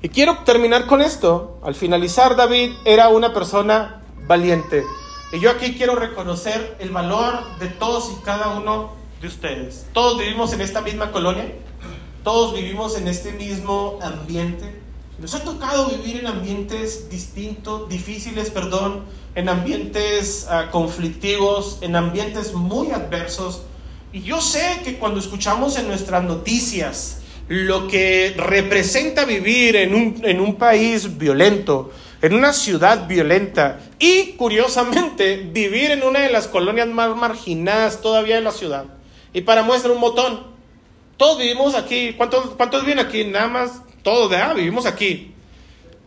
Y 0.00 0.08
quiero 0.08 0.38
terminar 0.44 0.86
con 0.86 1.02
esto. 1.02 1.58
Al 1.64 1.74
finalizar, 1.74 2.36
David 2.36 2.74
era 2.84 3.08
una 3.08 3.34
persona 3.34 4.02
valiente. 4.28 4.84
Y 5.32 5.40
yo 5.40 5.50
aquí 5.50 5.74
quiero 5.74 5.96
reconocer 5.96 6.76
el 6.78 6.90
valor 6.90 7.40
de 7.58 7.66
todos 7.66 8.08
y 8.16 8.22
cada 8.22 8.50
uno 8.50 8.92
de 9.20 9.26
ustedes. 9.26 9.84
Todos 9.92 10.16
vivimos 10.16 10.52
en 10.52 10.60
esta 10.60 10.80
misma 10.80 11.10
colonia, 11.10 11.56
todos 12.22 12.54
vivimos 12.54 12.96
en 12.96 13.08
este 13.08 13.32
mismo 13.32 13.98
ambiente. 14.00 14.80
Nos 15.18 15.34
ha 15.34 15.42
tocado 15.42 15.88
vivir 15.88 16.20
en 16.20 16.28
ambientes 16.28 17.10
distintos, 17.10 17.88
difíciles, 17.88 18.50
perdón, 18.50 19.06
en 19.34 19.48
ambientes 19.48 20.48
uh, 20.48 20.70
conflictivos, 20.70 21.78
en 21.80 21.96
ambientes 21.96 22.52
muy 22.52 22.90
adversos. 22.90 23.62
Y 24.12 24.22
yo 24.22 24.40
sé 24.40 24.80
que 24.84 24.96
cuando 24.96 25.18
escuchamos 25.18 25.76
en 25.76 25.88
nuestras 25.88 26.22
noticias 26.22 27.20
lo 27.48 27.88
que 27.88 28.32
representa 28.36 29.24
vivir 29.24 29.76
en 29.76 29.94
un, 29.94 30.20
en 30.24 30.40
un 30.40 30.54
país 30.54 31.18
violento, 31.18 31.92
en 32.22 32.32
una 32.32 32.52
ciudad 32.52 33.06
violenta 33.06 33.80
y 33.98 34.32
curiosamente 34.32 35.36
vivir 35.52 35.90
en 35.90 36.02
una 36.04 36.20
de 36.20 36.30
las 36.30 36.46
colonias 36.46 36.88
más 36.88 37.14
marginadas 37.14 38.00
todavía 38.00 38.36
de 38.36 38.40
la 38.40 38.52
ciudad. 38.52 38.86
Y 39.34 39.42
para 39.42 39.62
muestra 39.62 39.92
un 39.92 40.00
botón, 40.00 40.54
todos 41.16 41.38
vivimos 41.38 41.74
aquí, 41.74 42.14
¿cuántos, 42.16 42.50
cuántos 42.50 42.82
viven 42.82 43.00
aquí? 43.00 43.24
Nada 43.24 43.48
más 43.48 43.82
todos, 44.02 44.30
¿verdad? 44.30 44.54
Vivimos 44.54 44.86
aquí. 44.86 45.33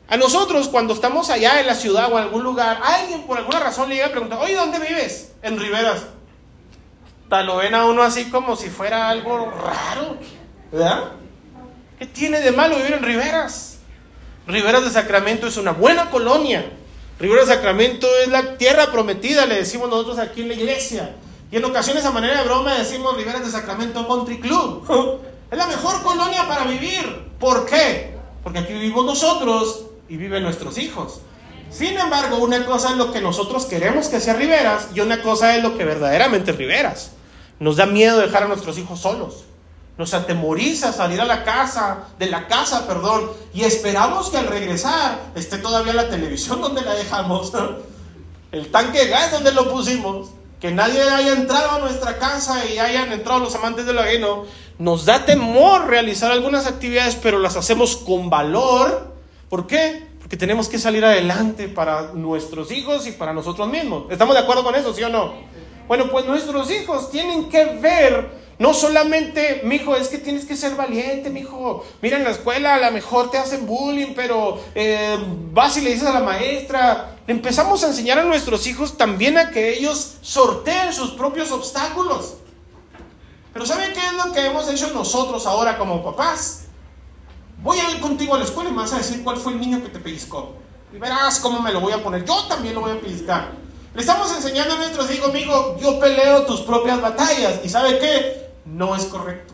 A 0.10 0.16
nosotros, 0.16 0.70
cuando 0.70 0.94
estamos 0.94 1.30
allá 1.30 1.60
en 1.60 1.68
la 1.68 1.76
ciudad 1.76 2.12
o 2.12 2.18
en 2.18 2.24
algún 2.24 2.44
lugar, 2.44 2.80
alguien 2.82 3.24
por 3.24 3.38
alguna 3.38 3.60
razón 3.60 3.90
le 3.90 3.96
llega 3.96 4.08
a 4.08 4.12
preguntar, 4.12 4.40
oye, 4.40 4.56
¿dónde 4.56 4.80
vives? 4.80 5.34
En 5.42 5.60
Riveras. 5.60 6.04
Tal 7.28 7.46
lo 7.46 7.58
ven 7.58 7.76
a 7.76 7.86
uno 7.86 8.04
así 8.04 8.30
como 8.30 8.56
si 8.56 8.70
fuera 8.70 9.10
algo 9.10 9.52
raro, 9.52 10.18
¿verdad? 10.72 11.12
¿Qué 12.00 12.06
tiene 12.06 12.40
de 12.40 12.54
malo 12.54 12.78
vivir 12.78 12.94
en 12.94 13.04
Riveras? 13.04 13.80
Riveras 14.48 14.86
de 14.86 14.92
Sacramento 14.92 15.48
es 15.48 15.58
una 15.58 15.74
buena 15.74 16.10
colonia. 16.10 16.72
Riveras 17.20 17.48
de 17.48 17.56
Sacramento 17.56 18.08
es 18.24 18.30
la 18.30 18.58
tierra 18.58 18.90
prometida, 18.94 19.46
le 19.46 19.56
decimos 19.56 19.90
nosotros 19.90 20.20
aquí 20.20 20.42
en 20.42 20.48
la 20.48 20.54
iglesia. 20.54 21.16
Y 21.52 21.58
en 21.58 21.66
ocasiones 21.66 22.06
a 22.06 22.12
manera 22.12 22.38
de 22.38 22.46
broma 22.46 22.76
decimos 22.76 23.18
Riveras 23.18 23.44
de 23.44 23.52
Sacramento 23.52 24.08
Country 24.08 24.40
Club. 24.40 25.22
Es 25.50 25.58
la 25.58 25.68
mejor 25.68 26.04
colonia 26.04 26.46
para 26.46 26.66
vivir. 26.66 27.32
¿Por 27.40 27.66
qué? 27.66 28.14
Porque 28.44 28.60
aquí 28.60 28.74
vivimos 28.74 29.06
nosotros 29.06 29.87
y 30.10 30.18
viven 30.18 30.44
nuestros 30.44 30.78
hijos. 30.78 31.22
Sin 31.70 31.98
embargo, 31.98 32.38
una 32.38 32.66
cosa 32.66 32.92
es 32.92 32.98
lo 32.98 33.12
que 33.12 33.22
nosotros 33.22 33.66
queremos 33.66 34.08
que 34.08 34.20
sea 34.20 34.34
Riveras 34.34 34.88
y 34.94 35.02
una 35.02 35.22
cosa 35.22 35.56
es 35.56 35.64
lo 35.64 35.78
que 35.78 35.84
verdaderamente 35.84 36.52
es 36.52 36.58
Riveras. 36.58 37.12
Nos 37.60 37.76
da 37.76 37.86
miedo 37.86 38.20
dejar 38.20 38.44
a 38.44 38.48
nuestros 38.48 38.78
hijos 38.78 39.00
solos. 39.00 39.44
Nos 39.98 40.14
atemoriza 40.14 40.94
salir 40.94 41.20
a 41.20 41.26
la 41.26 41.44
casa, 41.44 42.06
de 42.20 42.28
la 42.28 42.48
casa, 42.48 42.88
perdón, 42.88 43.32
y 43.54 43.64
esperamos 43.64 44.30
que 44.30 44.38
al 44.38 44.48
regresar 44.48 45.20
esté 45.36 45.58
todavía 45.58 45.94
la 45.94 46.10
televisión 46.10 46.62
donde 46.62 46.82
la 46.82 46.94
dejamos, 46.94 47.52
el 48.52 48.72
tanque 48.72 49.00
de 49.00 49.08
gas 49.08 49.32
donde 49.32 49.52
lo 49.52 49.72
pusimos, 49.72 50.30
que 50.62 50.72
nadie 50.72 51.02
haya 51.02 51.34
entrado 51.34 51.72
a 51.72 51.80
nuestra 51.80 52.18
casa 52.18 52.66
y 52.66 52.80
hayan 52.80 53.12
entrado 53.12 53.40
los 53.40 53.56
amantes 53.56 53.86
del 53.86 54.00
ajeno 54.00 54.46
nos 54.80 55.06
da 55.06 55.26
temor 55.26 55.88
realizar 55.88 56.32
algunas 56.32 56.68
actividades, 56.68 57.16
pero 57.16 57.40
las 57.40 57.56
hacemos 57.56 57.98
con 57.98 58.30
valor. 58.30 59.17
¿Por 59.50 59.68
qué? 59.68 60.06
Porque 60.20 60.38
tenemos 60.38 60.68
que 60.68 60.78
salir 60.78 61.06
adelante 61.06 61.70
para 61.70 62.14
nuestros 62.14 62.72
hijos 62.72 63.08
y 63.08 63.14
para 63.14 63.34
nosotros 63.34 63.70
mismos. 63.70 64.06
¿Estamos 64.10 64.36
de 64.36 64.42
acuerdo 64.42 64.64
con 64.64 64.76
eso, 64.76 64.94
sí 64.94 65.04
o 65.04 65.10
no? 65.10 65.34
Bueno, 65.88 66.10
pues 66.12 66.26
nuestros 66.26 66.70
hijos 66.70 67.12
tienen 67.12 67.50
que 67.50 67.64
ver 67.66 68.48
no 68.60 68.74
solamente, 68.74 69.62
mi 69.66 69.76
hijo, 69.76 69.96
es 69.96 70.08
que 70.08 70.18
tienes 70.18 70.46
que 70.46 70.56
ser 70.56 70.76
valiente, 70.76 71.30
mi 71.30 71.42
hijo. 71.42 71.86
Mira, 72.02 72.18
en 72.18 72.24
la 72.24 72.32
escuela 72.32 72.74
a 72.74 72.80
lo 72.80 72.92
mejor 72.92 73.30
te 73.30 73.38
hacen 73.38 73.68
bullying, 73.68 74.14
pero 74.16 74.60
eh, 74.74 75.16
vas 75.54 75.78
y 75.78 75.82
le 75.82 75.92
dices 75.92 76.08
a 76.08 76.14
la 76.14 76.22
maestra. 76.22 77.18
Empezamos 77.28 77.84
a 77.84 77.88
enseñar 77.88 78.18
a 78.18 78.24
nuestros 78.24 78.66
hijos 78.66 78.98
también 78.98 79.38
a 79.38 79.52
que 79.52 79.78
ellos 79.78 80.18
sorteen 80.22 80.92
sus 80.92 81.12
propios 81.12 81.52
obstáculos. 81.52 82.38
Pero 83.54 83.66
¿saben 83.66 83.94
qué 83.94 84.00
es 84.00 84.14
lo 84.14 84.34
que 84.34 84.46
hemos 84.46 84.68
hecho 84.70 84.92
nosotros 84.92 85.46
ahora 85.46 85.78
como 85.78 86.04
papás? 86.04 86.67
Voy 87.64 87.80
a 87.80 87.90
ir 87.92 88.00
contigo 88.00 88.36
a 88.36 88.38
la 88.38 88.46
escuela 88.46 88.70
y 88.70 88.74
me 88.74 88.80
vas 88.80 88.94
a 88.94 88.98
decir 88.98 89.24
cuál 89.24 89.38
fue 89.38 89.54
el 89.54 89.60
niño 89.60 89.82
que 89.82 89.90
te 89.90 90.00
pellizcó. 90.00 90.54
Y 90.94 90.98
verás 90.98 91.40
cómo 91.40 91.62
me 91.62 91.72
lo 91.72 91.82
voy 91.82 91.94
a 91.94 92.04
poner. 92.04 92.24
Yo 92.24 92.44
también 92.46 92.76
lo 92.76 92.82
voy 92.82 92.92
a 92.92 93.02
pellizcar. 93.02 93.52
Le 93.94 94.02
estamos 94.02 94.32
enseñando 94.36 94.76
a 94.76 94.78
nuestros 94.78 95.12
hijos, 95.12 95.30
amigo, 95.30 95.76
yo 95.82 96.00
peleo 96.00 96.46
tus 96.46 96.62
propias 96.62 97.02
batallas. 97.02 97.62
¿Y 97.64 97.70
sabe 97.70 97.98
qué? 98.00 98.52
No 98.66 98.96
es 98.96 99.06
correcto. 99.06 99.54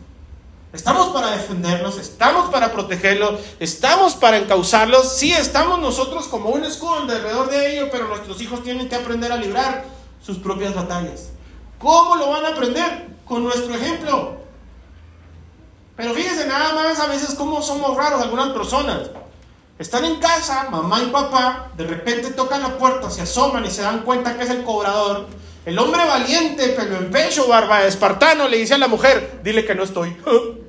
Estamos 0.74 1.12
para 1.12 1.30
defenderlos, 1.30 1.98
estamos 1.98 2.50
para 2.50 2.72
protegerlos, 2.72 3.40
estamos 3.60 4.14
para 4.14 4.38
encauzarlos. 4.38 5.16
Sí, 5.16 5.32
estamos 5.32 5.78
nosotros 5.78 6.26
como 6.26 6.50
un 6.50 6.64
escudo 6.64 6.96
alrededor 6.96 7.48
de 7.48 7.72
ellos, 7.72 7.88
pero 7.92 8.08
nuestros 8.08 8.40
hijos 8.40 8.62
tienen 8.64 8.88
que 8.88 8.96
aprender 8.96 9.30
a 9.30 9.36
librar 9.36 9.84
sus 10.20 10.38
propias 10.38 10.74
batallas. 10.74 11.30
¿Cómo 11.78 12.16
lo 12.16 12.28
van 12.28 12.44
a 12.44 12.48
aprender? 12.48 13.08
Con 13.24 13.44
nuestro 13.44 13.72
ejemplo. 13.72 14.43
Pero 15.96 16.14
fíjense 16.14 16.46
nada 16.46 16.74
más 16.74 16.98
a 16.98 17.06
veces 17.06 17.34
cómo 17.34 17.62
somos 17.62 17.96
raros 17.96 18.20
algunas 18.20 18.48
personas. 18.50 19.10
Están 19.78 20.04
en 20.04 20.16
casa, 20.16 20.68
mamá 20.70 21.02
y 21.02 21.06
papá, 21.06 21.70
de 21.76 21.84
repente 21.84 22.30
tocan 22.30 22.62
la 22.62 22.76
puerta, 22.78 23.10
se 23.10 23.22
asoman 23.22 23.64
y 23.64 23.70
se 23.70 23.82
dan 23.82 24.02
cuenta 24.02 24.36
que 24.36 24.44
es 24.44 24.50
el 24.50 24.62
cobrador. 24.64 25.26
El 25.64 25.78
hombre 25.78 26.04
valiente, 26.04 26.68
pelo 26.68 26.98
en 26.98 27.10
pecho, 27.10 27.48
barba 27.48 27.84
espartano, 27.84 28.46
le 28.46 28.58
dice 28.58 28.74
a 28.74 28.78
la 28.78 28.88
mujer, 28.88 29.40
dile 29.42 29.64
que 29.64 29.74
no 29.74 29.82
estoy. 29.82 30.16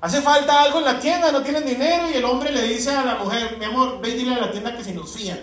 Hace 0.00 0.22
falta 0.22 0.62
algo 0.62 0.78
en 0.78 0.84
la 0.84 1.00
tienda, 1.00 1.32
no 1.32 1.42
tienen 1.42 1.66
dinero 1.66 2.08
y 2.08 2.14
el 2.14 2.24
hombre 2.24 2.52
le 2.52 2.62
dice 2.62 2.90
a 2.90 3.04
la 3.04 3.16
mujer, 3.16 3.56
mi 3.58 3.64
amor, 3.64 4.00
ve 4.00 4.10
y 4.10 4.14
dile 4.14 4.34
a 4.34 4.38
la 4.38 4.52
tienda 4.52 4.76
que 4.76 4.84
si 4.84 4.92
nos 4.92 5.10
fían. 5.10 5.40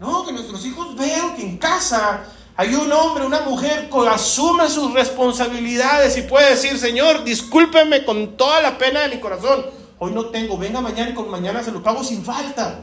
No, 0.00 0.26
que 0.26 0.32
nuestros 0.32 0.66
hijos 0.66 0.96
vean 0.96 1.36
que 1.36 1.42
en 1.42 1.58
casa 1.58 2.24
hay 2.56 2.74
un 2.74 2.92
hombre, 2.92 3.24
una 3.24 3.40
mujer 3.40 3.88
que 3.88 4.08
asume 4.08 4.68
sus 4.68 4.92
responsabilidades 4.92 6.16
y 6.18 6.22
puede 6.22 6.50
decir, 6.50 6.78
Señor, 6.78 7.24
discúlpeme 7.24 8.04
con 8.04 8.36
toda 8.36 8.60
la 8.60 8.76
pena 8.76 9.00
de 9.00 9.14
mi 9.14 9.20
corazón. 9.20 9.66
Hoy 9.98 10.12
no 10.12 10.26
tengo, 10.26 10.58
venga 10.58 10.80
mañana 10.80 11.10
y 11.10 11.14
con 11.14 11.30
mañana 11.30 11.62
se 11.62 11.72
lo 11.72 11.82
pago 11.82 12.04
sin 12.04 12.24
falta. 12.24 12.80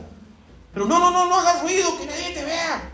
Pero 0.74 0.86
no, 0.86 0.99
no, 0.99 1.11
no, 1.11 1.28
no 1.28 1.36
hagas 1.36 1.61
ruido, 1.61 1.97
que 1.99 2.05
nadie 2.05 2.32
te 2.34 2.45
vea. 2.45 2.91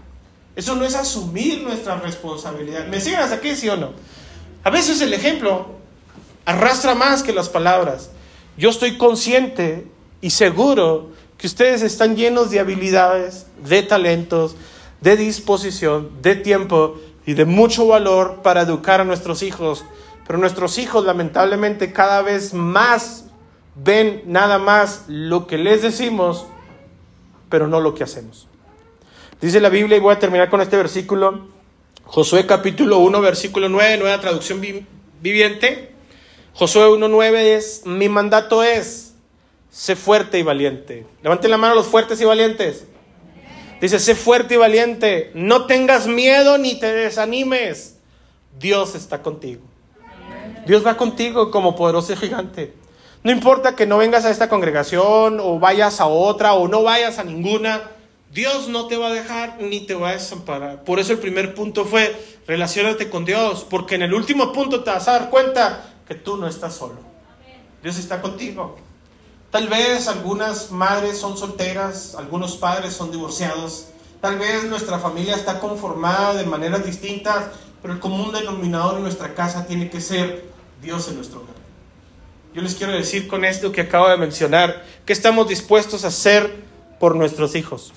Eso 0.55 0.75
no 0.75 0.85
es 0.85 0.95
asumir 0.95 1.61
nuestra 1.61 1.97
responsabilidad. 1.97 2.87
¿Me 2.87 2.99
siguen 2.99 3.19
hasta 3.19 3.35
aquí, 3.35 3.55
sí 3.55 3.69
o 3.69 3.77
no? 3.77 3.91
A 4.63 4.69
veces 4.69 4.99
el 5.01 5.13
ejemplo 5.13 5.67
arrastra 6.45 6.95
más 6.95 7.23
que 7.23 7.33
las 7.33 7.49
palabras. 7.49 8.09
Yo 8.57 8.69
estoy 8.69 8.97
consciente 8.97 9.87
y 10.21 10.29
seguro 10.29 11.11
que 11.37 11.47
ustedes 11.47 11.81
están 11.81 12.15
llenos 12.15 12.49
de 12.51 12.59
habilidades, 12.59 13.47
de 13.63 13.83
talentos, 13.83 14.55
de 15.05 15.15
disposición, 15.17 16.09
de 16.23 16.35
tiempo 16.35 16.95
y 17.27 17.35
de 17.35 17.45
mucho 17.45 17.85
valor 17.85 18.41
para 18.41 18.61
educar 18.61 19.01
a 19.01 19.03
nuestros 19.03 19.43
hijos. 19.43 19.85
Pero 20.25 20.39
nuestros 20.39 20.79
hijos 20.79 21.05
lamentablemente 21.05 21.93
cada 21.93 22.23
vez 22.23 22.55
más 22.55 23.25
ven 23.75 24.23
nada 24.25 24.57
más 24.57 25.03
lo 25.07 25.45
que 25.45 25.59
les 25.59 25.83
decimos, 25.83 26.47
pero 27.49 27.67
no 27.67 27.81
lo 27.81 27.93
que 27.93 28.03
hacemos. 28.03 28.47
Dice 29.39 29.59
la 29.59 29.69
Biblia, 29.69 29.97
y 29.97 29.99
voy 29.99 30.15
a 30.15 30.17
terminar 30.17 30.49
con 30.49 30.59
este 30.59 30.75
versículo, 30.75 31.49
Josué 32.05 32.47
capítulo 32.47 32.97
1, 32.97 33.21
versículo 33.21 33.69
9, 33.69 33.97
nueva 33.97 34.19
traducción 34.19 34.59
viviente. 35.21 35.93
Josué 36.53 36.87
1.9 36.87 37.35
es, 37.35 37.85
mi 37.85 38.09
mandato 38.09 38.63
es, 38.63 39.13
sé 39.69 39.95
fuerte 39.95 40.39
y 40.39 40.43
valiente. 40.43 41.05
Levanten 41.21 41.51
la 41.51 41.57
mano 41.57 41.75
los 41.75 41.85
fuertes 41.85 42.19
y 42.21 42.25
valientes. 42.25 42.87
Dice, 43.85 43.99
sé 43.99 44.15
fuerte 44.15 44.55
y 44.55 44.57
valiente, 44.57 45.29
no 45.35 45.67
tengas 45.67 46.07
miedo 46.07 46.57
ni 46.57 46.79
te 46.79 46.91
desanimes. 46.91 47.97
Dios 48.57 48.95
está 48.95 49.21
contigo. 49.21 49.61
Dios 50.65 50.83
va 50.83 50.97
contigo 50.97 51.51
como 51.51 51.75
poderoso 51.75 52.15
gigante. 52.17 52.73
No 53.21 53.31
importa 53.31 53.75
que 53.75 53.85
no 53.85 53.99
vengas 53.99 54.25
a 54.25 54.31
esta 54.31 54.49
congregación 54.49 55.39
o 55.39 55.59
vayas 55.59 56.01
a 56.01 56.07
otra 56.07 56.55
o 56.55 56.67
no 56.67 56.81
vayas 56.81 57.19
a 57.19 57.23
ninguna, 57.25 57.91
Dios 58.31 58.69
no 58.69 58.87
te 58.87 58.97
va 58.97 59.09
a 59.09 59.13
dejar 59.13 59.61
ni 59.61 59.81
te 59.81 59.93
va 59.93 60.09
a 60.09 60.13
desamparar. 60.13 60.83
Por 60.83 60.99
eso 60.99 61.13
el 61.13 61.19
primer 61.19 61.53
punto 61.53 61.85
fue, 61.85 62.19
relacionate 62.47 63.11
con 63.11 63.23
Dios, 63.23 63.67
porque 63.69 63.93
en 63.93 64.01
el 64.01 64.15
último 64.15 64.51
punto 64.51 64.83
te 64.83 64.89
vas 64.89 65.07
a 65.07 65.19
dar 65.19 65.29
cuenta 65.29 65.93
que 66.07 66.15
tú 66.15 66.37
no 66.37 66.47
estás 66.47 66.73
solo. 66.73 66.97
Dios 67.83 67.99
está 67.99 68.19
contigo. 68.19 68.79
Tal 69.55 69.69
vez 69.69 70.09
algunas 70.09 70.69
madres 70.69 71.17
son 71.17 71.37
solteras, 71.37 72.13
algunos 72.15 72.57
padres 72.57 72.93
son 72.93 73.09
divorciados, 73.09 73.85
tal 74.19 74.37
vez 74.37 74.65
nuestra 74.65 74.99
familia 74.99 75.33
está 75.33 75.61
conformada 75.61 76.33
de 76.33 76.45
maneras 76.45 76.85
distintas, 76.85 77.51
pero 77.81 77.93
el 77.93 78.01
común 78.01 78.33
denominador 78.33 78.97
en 78.97 79.03
nuestra 79.03 79.33
casa 79.33 79.65
tiene 79.65 79.89
que 79.89 80.01
ser 80.01 80.43
Dios 80.81 81.07
en 81.07 81.15
nuestro 81.15 81.39
hogar. 81.39 81.55
Yo 82.53 82.61
les 82.61 82.75
quiero 82.75 82.91
decir 82.91 83.29
con 83.29 83.45
esto 83.45 83.71
que 83.71 83.79
acabo 83.79 84.09
de 84.09 84.17
mencionar, 84.17 84.83
que 85.05 85.13
estamos 85.13 85.47
dispuestos 85.47 86.03
a 86.03 86.09
hacer 86.09 86.53
por 86.99 87.15
nuestros 87.15 87.55
hijos, 87.55 87.93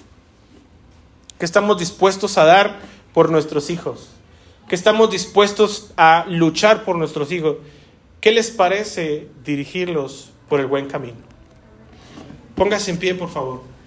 que 1.41 1.45
estamos 1.45 1.77
dispuestos 1.77 2.39
a 2.39 2.45
dar 2.45 2.79
por 3.13 3.33
nuestros 3.33 3.69
hijos, 3.69 4.11
que 4.69 4.77
estamos 4.77 5.11
dispuestos 5.11 5.91
a 5.97 6.25
luchar 6.29 6.85
por 6.85 6.95
nuestros 6.95 7.33
hijos. 7.33 7.57
¿Qué 8.21 8.31
les 8.31 8.53
parece 8.53 9.27
dirigirlos 9.43 10.31
por 10.49 10.61
el 10.61 10.67
buen 10.67 10.87
camino? 10.87 11.29
Póngase 12.59 12.91
en 12.91 12.99
pie, 12.99 13.15
por 13.15 13.31
favor. 13.31 13.78